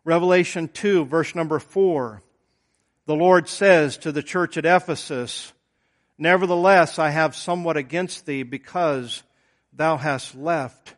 Revelation 0.04 0.68
2 0.68 1.06
verse 1.06 1.34
number 1.34 1.60
4, 1.60 2.22
the 3.06 3.16
Lord 3.16 3.48
says 3.48 3.98
to 4.00 4.12
the 4.12 4.22
church 4.22 4.58
at 4.58 4.66
Ephesus, 4.66 5.54
Nevertheless, 6.18 7.00
I 7.00 7.12
have 7.12 7.34
somewhat 7.34 7.78
against 7.78 8.26
thee 8.26 8.44
because 8.44 9.24
thou 9.72 9.96
hast 9.96 10.36
left 10.36 10.96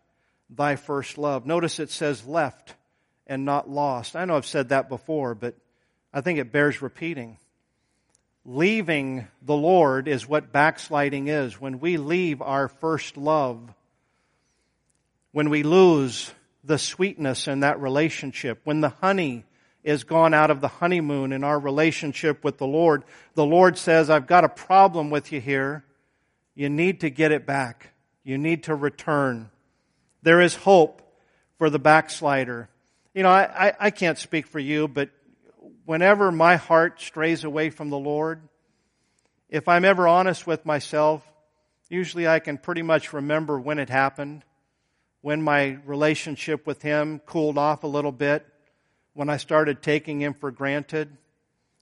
thy 0.49 0.75
first 0.75 1.19
love. 1.19 1.45
Notice 1.45 1.79
it 1.79 1.91
says 1.91 2.25
left 2.25 2.73
and 3.27 3.45
not 3.45 3.69
lost. 3.69 4.15
I 4.15 4.25
know 4.25 4.37
I've 4.37 4.47
said 4.47 4.69
that 4.69 4.89
before, 4.89 5.35
but 5.35 5.53
I 6.11 6.21
think 6.21 6.39
it 6.39 6.51
bears 6.51 6.81
repeating. 6.81 7.37
Leaving 8.43 9.27
the 9.41 9.55
Lord 9.55 10.07
is 10.07 10.27
what 10.27 10.51
backsliding 10.51 11.27
is. 11.27 11.61
When 11.61 11.79
we 11.79 11.97
leave 11.97 12.41
our 12.41 12.67
first 12.67 13.17
love, 13.17 13.73
when 15.31 15.49
we 15.49 15.63
lose 15.63 16.31
the 16.63 16.77
sweetness 16.77 17.47
in 17.47 17.59
that 17.61 17.79
relationship, 17.79 18.61
when 18.63 18.81
the 18.81 18.89
honey 18.89 19.45
is 19.83 20.03
gone 20.03 20.33
out 20.33 20.51
of 20.51 20.61
the 20.61 20.67
honeymoon 20.67 21.31
in 21.31 21.43
our 21.43 21.59
relationship 21.59 22.43
with 22.43 22.57
the 22.57 22.67
Lord, 22.67 23.03
the 23.35 23.45
Lord 23.45 23.77
says, 23.77 24.09
I've 24.09 24.27
got 24.27 24.43
a 24.43 24.49
problem 24.49 25.09
with 25.09 25.31
you 25.31 25.41
here. 25.41 25.83
You 26.55 26.69
need 26.69 27.01
to 27.01 27.09
get 27.09 27.31
it 27.31 27.45
back. 27.45 27.91
You 28.23 28.37
need 28.37 28.63
to 28.63 28.75
return. 28.75 29.49
There 30.21 30.41
is 30.41 30.55
hope 30.55 31.01
for 31.57 31.69
the 31.69 31.79
backslider. 31.79 32.69
You 33.13 33.23
know, 33.23 33.29
I, 33.29 33.67
I, 33.67 33.73
I 33.79 33.89
can't 33.89 34.17
speak 34.17 34.47
for 34.47 34.59
you, 34.59 34.87
but 34.87 35.09
whenever 35.85 36.31
my 36.31 36.55
heart 36.55 37.01
strays 37.01 37.43
away 37.43 37.69
from 37.69 37.89
the 37.89 37.97
Lord, 37.97 38.41
if 39.49 39.67
I'm 39.67 39.85
ever 39.85 40.07
honest 40.07 40.47
with 40.47 40.65
myself, 40.65 41.25
usually 41.89 42.27
I 42.27 42.39
can 42.39 42.57
pretty 42.57 42.81
much 42.81 43.13
remember 43.13 43.59
when 43.59 43.79
it 43.79 43.89
happened, 43.89 44.43
when 45.21 45.41
my 45.41 45.77
relationship 45.85 46.65
with 46.65 46.81
Him 46.81 47.19
cooled 47.25 47.57
off 47.57 47.83
a 47.83 47.87
little 47.87 48.11
bit, 48.11 48.45
when 49.13 49.29
I 49.29 49.37
started 49.37 49.81
taking 49.81 50.21
Him 50.21 50.33
for 50.33 50.51
granted. 50.51 51.17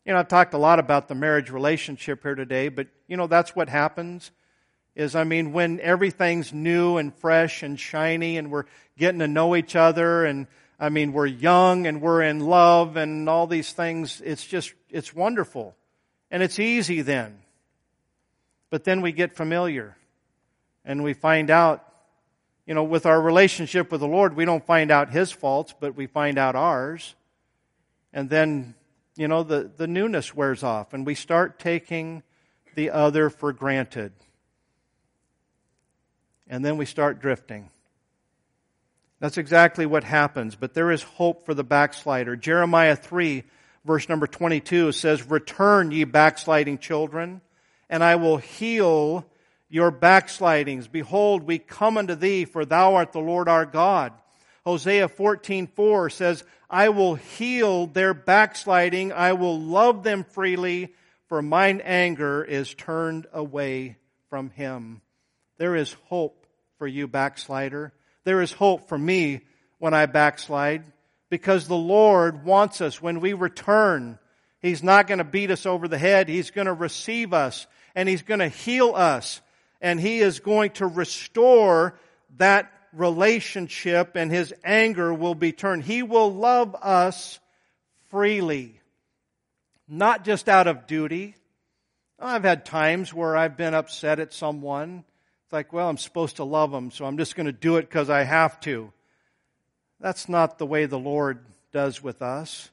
You 0.06 0.14
know, 0.14 0.20
I've 0.20 0.28
talked 0.28 0.54
a 0.54 0.58
lot 0.58 0.80
about 0.80 1.08
the 1.08 1.16
marriage 1.16 1.52
relationship 1.52 2.24
here 2.24 2.36
today, 2.36 2.70
but 2.70 2.88
you 3.08 3.18
know, 3.18 3.28
that's 3.28 3.56
what 3.56 3.70
happens. 3.70 4.32
Is, 4.96 5.16
I 5.16 5.24
mean, 5.24 5.54
when 5.54 5.80
everything's 5.80 6.52
new 6.52 6.98
and 6.98 7.14
fresh 7.14 7.62
and 7.64 7.80
shiny 7.80 8.38
and 8.38 8.52
we're 8.52 8.66
getting 8.98 9.20
to 9.20 9.28
know 9.28 9.56
each 9.56 9.76
other 9.76 10.26
and 10.26 10.48
I 10.80 10.90
mean, 10.90 11.12
we're 11.12 11.26
young 11.26 11.88
and 11.88 12.02
we're 12.02 12.22
in 12.22 12.40
love 12.40 12.96
and 12.96 13.28
all 13.28 13.48
these 13.48 13.74
things. 13.74 14.22
It's 14.24 14.46
just, 14.46 14.74
it's 14.90 15.14
wonderful. 15.14 15.76
And 16.32 16.42
it's 16.42 16.58
easy 16.58 17.02
then. 17.02 17.40
But 18.70 18.86
then 18.86 19.02
we 19.02 19.12
get 19.12 19.36
familiar 19.36 19.98
and 20.86 21.04
we 21.04 21.14
find 21.14 21.50
out, 21.50 21.86
you 22.66 22.74
know, 22.74 22.84
with 22.84 23.06
our 23.06 23.20
relationship 23.20 23.92
with 23.92 24.00
the 24.00 24.08
Lord, 24.08 24.36
we 24.36 24.46
don't 24.46 24.66
find 24.66 24.92
out 24.92 25.10
His 25.10 25.32
faults, 25.32 25.74
but 25.78 25.96
we 25.96 26.08
find 26.08 26.38
out 26.38 26.56
ours. 26.56 27.16
And 28.14 28.30
then, 28.30 28.76
you 29.18 29.28
know, 29.28 29.44
the, 29.44 29.70
the 29.76 29.88
newness 29.88 30.34
wears 30.34 30.64
off 30.64 30.94
and 30.94 31.06
we 31.06 31.16
start 31.16 31.60
taking 31.60 32.24
the 32.76 32.92
other 32.92 33.30
for 33.30 33.52
granted. 33.52 34.14
And 36.48 36.64
then 36.64 36.78
we 36.78 36.86
start 36.86 37.20
drifting. 37.20 37.70
That's 39.20 39.38
exactly 39.38 39.86
what 39.86 40.06
happens, 40.06 40.56
but 40.56 40.74
there 40.74 40.92
is 40.92 41.04
hope 41.04 41.46
for 41.46 41.54
the 41.54 41.64
backslider. 41.64 42.38
Jeremiah 42.38 42.96
3, 42.96 43.44
verse 43.84 44.08
number 44.08 44.28
22 44.28 44.94
says, 44.94 45.30
Return, 45.30 45.92
ye 45.92 46.06
backsliding 46.06 46.78
children, 46.78 47.42
and 47.90 48.02
I 48.02 48.16
will 48.16 48.38
heal 48.38 49.26
your 49.68 49.92
backslidings. 49.92 50.88
Behold, 50.88 51.44
we 51.44 51.60
come 51.60 51.98
unto 51.98 52.16
thee, 52.16 52.46
for 52.46 52.64
thou 52.64 52.96
art 52.96 53.12
the 53.12 53.20
Lord 53.20 53.50
our 53.50 53.66
God. 53.66 54.14
Hosea 54.66 55.10
14:4 55.10 56.12
says, 56.12 56.44
I 56.70 56.90
will 56.90 57.16
heal 57.16 57.88
their 57.88 58.14
backsliding, 58.14 59.12
I 59.12 59.34
will 59.34 59.60
love 59.60 60.04
them 60.04 60.24
freely, 60.24 60.94
for 61.28 61.42
mine 61.42 61.82
anger 61.84 62.44
is 62.44 62.74
turned 62.74 63.28
away 63.34 63.98
from 64.30 64.50
him. 64.52 65.02
There 65.58 65.76
is 65.76 65.96
hope 66.06 66.46
for 66.78 66.88
you, 66.88 67.08
backslider. 67.08 67.92
There 68.24 68.42
is 68.42 68.52
hope 68.52 68.88
for 68.88 68.98
me 68.98 69.42
when 69.80 69.94
I 69.94 70.06
backslide 70.06 70.84
because 71.30 71.68
the 71.68 71.76
Lord 71.76 72.44
wants 72.44 72.82
us 72.82 73.02
when 73.02 73.20
we 73.20 73.34
return. 73.34 74.20
He's 74.62 74.84
not 74.84 75.08
going 75.08 75.20
to 75.20 75.24
beat 75.24 75.52
us 75.52 75.66
over 75.66 75.88
the 75.88 75.98
head. 75.98 76.28
He's 76.28 76.52
going 76.52 76.68
to 76.68 76.74
receive 76.74 77.34
us 77.34 77.68
and 77.96 78.10
He's 78.10 78.22
going 78.22 78.40
to 78.40 78.50
heal 78.50 78.94
us 78.96 79.42
and 79.82 80.00
He 80.00 80.20
is 80.20 80.40
going 80.40 80.72
to 80.72 80.88
restore 80.88 81.98
that 82.38 82.72
relationship 82.92 84.16
and 84.16 84.32
His 84.32 84.54
anger 84.64 85.14
will 85.14 85.36
be 85.36 85.52
turned. 85.52 85.84
He 85.84 86.04
will 86.04 86.34
love 86.34 86.76
us 86.82 87.40
freely, 88.10 88.80
not 89.88 90.26
just 90.26 90.50
out 90.50 90.68
of 90.68 90.88
duty. 90.88 91.36
I've 92.20 92.44
had 92.44 92.66
times 92.66 93.14
where 93.14 93.38
I've 93.38 93.56
been 93.56 93.74
upset 93.74 94.20
at 94.20 94.34
someone 94.34 95.06
it's 95.50 95.54
like, 95.56 95.74
well, 95.74 95.90
I'm 95.90 95.98
supposed 95.98 96.36
to 96.36 96.44
love 96.44 96.70
them, 96.70 96.92
so 96.92 97.06
I'm 97.06 97.18
just 97.18 97.36
going 97.36 97.48
to 97.48 97.52
do 97.52 97.78
it 97.78 97.90
because 97.90 98.08
I 98.08 98.22
have 98.22 98.60
to. 98.60 98.94
That's 100.00 100.30
not 100.30 100.60
the 100.60 100.66
way 100.68 100.86
the 100.86 101.00
Lord 101.00 101.40
does 101.72 102.04
with 102.04 102.22
us. 102.22 102.70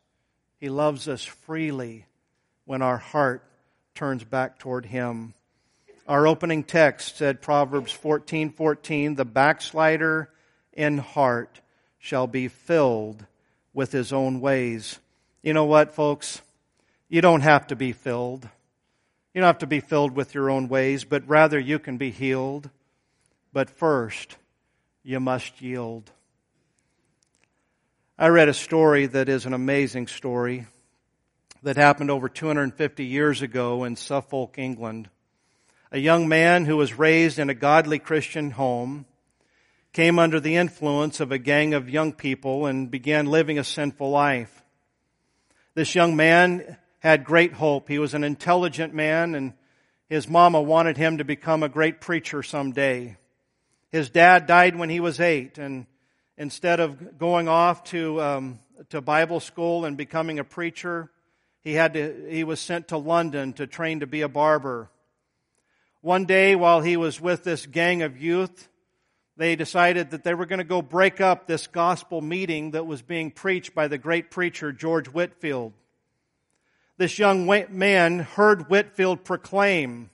He 0.61 0.69
loves 0.69 1.09
us 1.09 1.25
freely 1.25 2.05
when 2.67 2.83
our 2.83 2.99
heart 2.99 3.43
turns 3.95 4.25
back 4.25 4.59
toward 4.59 4.85
Him. 4.85 5.33
Our 6.07 6.27
opening 6.27 6.65
text 6.65 7.17
said 7.17 7.41
Proverbs 7.41 7.93
14, 7.93 8.51
14, 8.51 9.15
the 9.15 9.25
backslider 9.25 10.29
in 10.75 10.99
heart 10.99 11.63
shall 11.99 12.27
be 12.27 12.47
filled 12.47 13.25
with 13.73 13.91
his 13.91 14.13
own 14.13 14.39
ways. 14.39 14.99
You 15.43 15.55
know 15.55 15.65
what, 15.65 15.95
folks? 15.95 16.43
You 17.09 17.23
don't 17.23 17.41
have 17.41 17.69
to 17.69 17.75
be 17.75 17.93
filled. 17.93 18.47
You 19.37 19.43
don't 19.43 19.49
have 19.49 19.59
to 19.59 19.67
be 19.67 19.81
filled 19.81 20.17
with 20.17 20.35
your 20.35 20.49
own 20.49 20.67
ways, 20.67 21.05
but 21.05 21.29
rather 21.29 21.59
you 21.59 21.79
can 21.79 21.99
be 21.99 22.11
healed. 22.11 22.71
But 23.53 23.69
first, 23.69 24.39
you 25.03 25.21
must 25.21 25.61
yield. 25.61 26.11
I 28.19 28.29
read 28.29 28.49
a 28.49 28.55
story 28.55 29.05
that 29.05 29.29
is 29.29 29.45
an 29.45 29.53
amazing 29.53 30.07
story 30.07 30.65
that 31.63 31.77
happened 31.77 32.11
over 32.11 32.31
250 32.31 33.05
years 33.05 33.43
ago 33.43 33.85
in 33.85 33.97
Suffolk, 33.97 34.55
England. 34.57 35.11
A 35.93 35.99
young 35.99 36.29
man 36.29 36.65
who 36.65 36.79
was 36.79 36.99
raised 36.99 37.39
in 37.39 37.51
a 37.51 37.55
godly 37.55 37.99
Christian 37.99 38.53
home 38.53 39.05
came 39.93 40.19
under 40.19 40.41
the 40.41 40.57
influence 40.57 41.21
of 41.21 41.31
a 41.31 41.37
gang 41.37 41.75
of 41.75 41.91
young 41.91 42.15
people 42.15 42.65
and 42.65 42.91
began 42.91 43.27
living 43.27 43.59
a 43.59 43.65
sinful 43.65 44.09
life. 44.09 44.63
This 45.75 45.95
young 45.95 46.17
man 46.17 46.79
had 47.01 47.25
great 47.25 47.53
hope. 47.53 47.89
He 47.89 47.99
was 47.99 48.15
an 48.15 48.25
intelligent 48.25 48.95
man 48.95 49.35
and 49.35 49.53
his 50.09 50.29
mama 50.29 50.61
wanted 50.63 50.97
him 50.97 51.19
to 51.19 51.25
become 51.25 51.63
a 51.63 51.69
great 51.69 52.01
preacher 52.01 52.43
someday. 52.43 53.17
His 53.91 54.11
dad 54.11 54.47
died 54.47 54.77
when 54.77 54.91
he 54.91 55.01
was 55.01 55.21
eight 55.21 55.59
and 55.59 55.87
instead 56.37 56.81
of 56.81 57.19
going 57.19 57.49
off 57.49 57.85
to, 57.85 58.21
um, 58.21 58.59
to 58.91 59.01
Bible 59.01 59.41
school 59.41 59.85
and 59.85 59.97
becoming 59.97 60.39
a 60.39 60.45
preacher, 60.45 61.11
he 61.63 61.73
had 61.73 61.95
to, 61.95 62.27
he 62.29 62.45
was 62.45 62.61
sent 62.61 62.89
to 62.89 62.97
London 62.97 63.53
to 63.55 63.67
train 63.67 64.01
to 64.01 64.07
be 64.07 64.21
a 64.21 64.29
barber. 64.29 64.91
One 66.01 66.25
day 66.25 66.55
while 66.55 66.81
he 66.81 66.97
was 66.97 67.21
with 67.21 67.43
this 67.43 67.67
gang 67.67 68.03
of 68.03 68.21
youth, 68.21 68.69
they 69.37 69.57
decided 69.57 70.11
that 70.11 70.25
they 70.25 70.35
were 70.35 70.47
going 70.47 70.59
to 70.61 70.65
go 70.65 70.81
break 70.81 71.21
up 71.21 71.47
this 71.47 71.67
gospel 71.67 72.21
meeting 72.21 72.71
that 72.71 72.87
was 72.87 73.03
being 73.03 73.31
preached 73.31 73.75
by 73.75 73.89
the 73.89 73.99
great 73.99 74.31
preacher 74.31 74.73
George 74.73 75.09
Whitefield 75.09 75.73
this 76.99 77.19
young 77.19 77.47
man 77.47 78.21
heard 78.21 78.69
Whitefield 78.71 79.25
proclaim, 79.25 80.11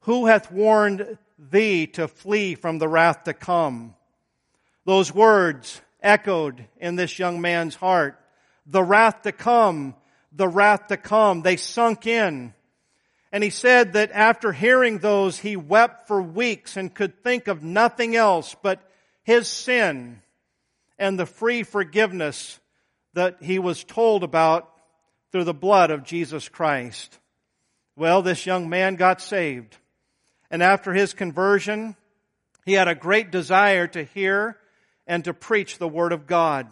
Who 0.00 0.26
hath 0.26 0.52
warned 0.52 1.18
thee 1.38 1.86
to 1.88 2.08
flee 2.08 2.54
from 2.54 2.78
the 2.78 2.88
wrath 2.88 3.24
to 3.24 3.34
come? 3.34 3.94
Those 4.84 5.12
words 5.14 5.80
echoed 6.02 6.64
in 6.78 6.96
this 6.96 7.18
young 7.18 7.40
man's 7.40 7.74
heart. 7.74 8.18
The 8.66 8.82
wrath 8.82 9.22
to 9.22 9.32
come, 9.32 9.94
the 10.32 10.48
wrath 10.48 10.88
to 10.88 10.96
come. 10.96 11.42
They 11.42 11.56
sunk 11.56 12.06
in. 12.06 12.54
And 13.32 13.42
he 13.42 13.50
said 13.50 13.94
that 13.94 14.12
after 14.12 14.52
hearing 14.52 14.98
those, 14.98 15.38
he 15.38 15.56
wept 15.56 16.06
for 16.06 16.20
weeks 16.20 16.76
and 16.76 16.94
could 16.94 17.22
think 17.22 17.48
of 17.48 17.62
nothing 17.62 18.14
else 18.14 18.54
but 18.62 18.82
his 19.24 19.48
sin 19.48 20.20
and 20.98 21.18
the 21.18 21.26
free 21.26 21.62
forgiveness 21.62 22.60
that 23.14 23.38
he 23.40 23.58
was 23.58 23.84
told 23.84 24.22
about 24.22 24.71
through 25.32 25.44
the 25.44 25.54
blood 25.54 25.90
of 25.90 26.04
Jesus 26.04 26.48
Christ. 26.48 27.18
Well, 27.96 28.22
this 28.22 28.46
young 28.46 28.68
man 28.68 28.96
got 28.96 29.20
saved. 29.20 29.76
And 30.50 30.62
after 30.62 30.92
his 30.92 31.14
conversion, 31.14 31.96
he 32.64 32.74
had 32.74 32.88
a 32.88 32.94
great 32.94 33.30
desire 33.30 33.86
to 33.88 34.04
hear 34.04 34.58
and 35.06 35.24
to 35.24 35.34
preach 35.34 35.78
the 35.78 35.88
Word 35.88 36.12
of 36.12 36.26
God. 36.26 36.68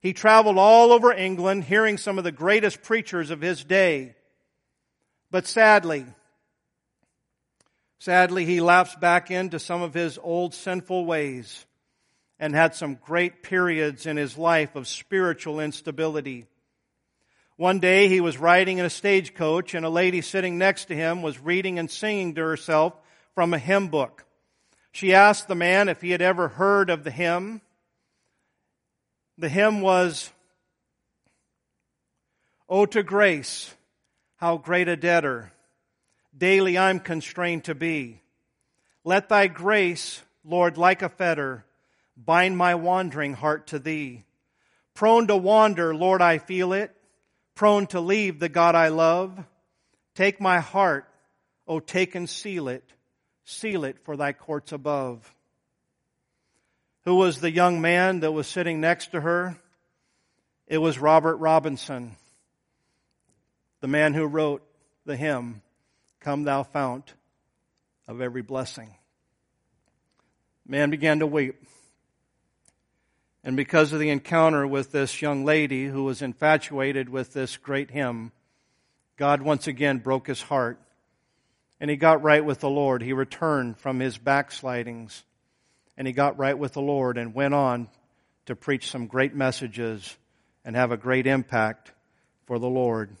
He 0.00 0.12
traveled 0.12 0.56
all 0.56 0.92
over 0.92 1.12
England 1.12 1.64
hearing 1.64 1.98
some 1.98 2.16
of 2.16 2.24
the 2.24 2.32
greatest 2.32 2.82
preachers 2.82 3.30
of 3.30 3.40
his 3.40 3.62
day. 3.64 4.14
But 5.30 5.46
sadly, 5.46 6.06
sadly, 7.98 8.46
he 8.46 8.60
lapsed 8.60 8.98
back 8.98 9.30
into 9.30 9.58
some 9.58 9.82
of 9.82 9.92
his 9.92 10.18
old 10.22 10.54
sinful 10.54 11.04
ways 11.04 11.66
and 12.38 12.54
had 12.54 12.74
some 12.74 12.94
great 12.94 13.42
periods 13.42 14.06
in 14.06 14.16
his 14.16 14.38
life 14.38 14.74
of 14.74 14.88
spiritual 14.88 15.60
instability. 15.60 16.46
One 17.60 17.78
day 17.78 18.08
he 18.08 18.22
was 18.22 18.38
riding 18.38 18.78
in 18.78 18.86
a 18.86 18.88
stagecoach 18.88 19.74
and 19.74 19.84
a 19.84 19.90
lady 19.90 20.22
sitting 20.22 20.56
next 20.56 20.86
to 20.86 20.96
him 20.96 21.20
was 21.20 21.38
reading 21.38 21.78
and 21.78 21.90
singing 21.90 22.34
to 22.36 22.40
herself 22.40 22.94
from 23.34 23.52
a 23.52 23.58
hymn 23.58 23.88
book. 23.88 24.24
She 24.92 25.12
asked 25.12 25.46
the 25.46 25.54
man 25.54 25.90
if 25.90 26.00
he 26.00 26.10
had 26.10 26.22
ever 26.22 26.48
heard 26.48 26.88
of 26.88 27.04
the 27.04 27.10
hymn. 27.10 27.60
The 29.36 29.50
hymn 29.50 29.82
was, 29.82 30.30
Oh, 32.66 32.86
to 32.86 33.02
grace, 33.02 33.74
how 34.36 34.56
great 34.56 34.88
a 34.88 34.96
debtor 34.96 35.52
daily 36.34 36.78
I'm 36.78 36.98
constrained 36.98 37.64
to 37.64 37.74
be. 37.74 38.22
Let 39.04 39.28
thy 39.28 39.48
grace, 39.48 40.22
Lord, 40.46 40.78
like 40.78 41.02
a 41.02 41.10
fetter, 41.10 41.66
bind 42.16 42.56
my 42.56 42.76
wandering 42.76 43.34
heart 43.34 43.66
to 43.66 43.78
thee. 43.78 44.24
Prone 44.94 45.26
to 45.26 45.36
wander, 45.36 45.94
Lord, 45.94 46.22
I 46.22 46.38
feel 46.38 46.72
it. 46.72 46.96
Prone 47.60 47.86
to 47.88 48.00
leave 48.00 48.38
the 48.38 48.48
God 48.48 48.74
I 48.74 48.88
love. 48.88 49.38
Take 50.14 50.40
my 50.40 50.60
heart, 50.60 51.06
O 51.68 51.78
take 51.78 52.14
and 52.14 52.26
seal 52.26 52.68
it. 52.68 52.90
Seal 53.44 53.84
it 53.84 53.98
for 54.02 54.16
thy 54.16 54.32
courts 54.32 54.72
above. 54.72 55.34
Who 57.04 57.16
was 57.16 57.42
the 57.42 57.50
young 57.50 57.82
man 57.82 58.20
that 58.20 58.32
was 58.32 58.46
sitting 58.46 58.80
next 58.80 59.12
to 59.12 59.20
her? 59.20 59.58
It 60.68 60.78
was 60.78 60.98
Robert 60.98 61.36
Robinson 61.36 62.16
the 63.82 63.88
man 63.88 64.14
who 64.14 64.24
wrote 64.24 64.62
the 65.04 65.16
hymn, 65.16 65.60
Come 66.18 66.44
Thou 66.44 66.62
Fount 66.62 67.12
of 68.08 68.22
Every 68.22 68.40
Blessing. 68.40 68.94
Man 70.66 70.88
began 70.88 71.18
to 71.18 71.26
weep. 71.26 71.62
And 73.42 73.56
because 73.56 73.92
of 73.92 74.00
the 74.00 74.10
encounter 74.10 74.66
with 74.66 74.92
this 74.92 75.22
young 75.22 75.44
lady 75.44 75.86
who 75.86 76.04
was 76.04 76.20
infatuated 76.20 77.08
with 77.08 77.32
this 77.32 77.56
great 77.56 77.90
hymn, 77.90 78.32
God 79.16 79.40
once 79.40 79.66
again 79.66 79.98
broke 79.98 80.26
his 80.26 80.42
heart. 80.42 80.78
And 81.80 81.90
he 81.90 81.96
got 81.96 82.22
right 82.22 82.44
with 82.44 82.60
the 82.60 82.68
Lord. 82.68 83.02
He 83.02 83.14
returned 83.14 83.78
from 83.78 84.00
his 84.00 84.18
backslidings. 84.18 85.24
And 85.96 86.06
he 86.06 86.12
got 86.12 86.38
right 86.38 86.58
with 86.58 86.74
the 86.74 86.82
Lord 86.82 87.16
and 87.16 87.34
went 87.34 87.54
on 87.54 87.88
to 88.46 88.54
preach 88.54 88.90
some 88.90 89.06
great 89.06 89.34
messages 89.34 90.16
and 90.64 90.76
have 90.76 90.92
a 90.92 90.96
great 90.96 91.26
impact 91.26 91.92
for 92.46 92.58
the 92.58 92.68
Lord. 92.68 93.16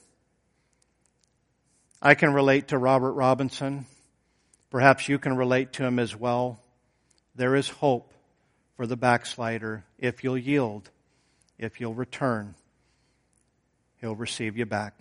I 2.02 2.14
can 2.14 2.32
relate 2.32 2.68
to 2.68 2.78
Robert 2.78 3.12
Robinson. 3.12 3.86
Perhaps 4.70 5.08
you 5.08 5.18
can 5.18 5.36
relate 5.36 5.74
to 5.74 5.84
him 5.84 5.98
as 5.98 6.14
well. 6.14 6.60
There 7.34 7.54
is 7.54 7.68
hope 7.68 8.12
for 8.80 8.86
the 8.86 8.96
backslider 8.96 9.84
if 9.98 10.24
you'll 10.24 10.38
yield, 10.38 10.88
if 11.58 11.82
you'll 11.82 11.92
return. 11.92 12.54
He'll 14.00 14.16
receive 14.16 14.56
you 14.56 14.64
back. 14.64 14.94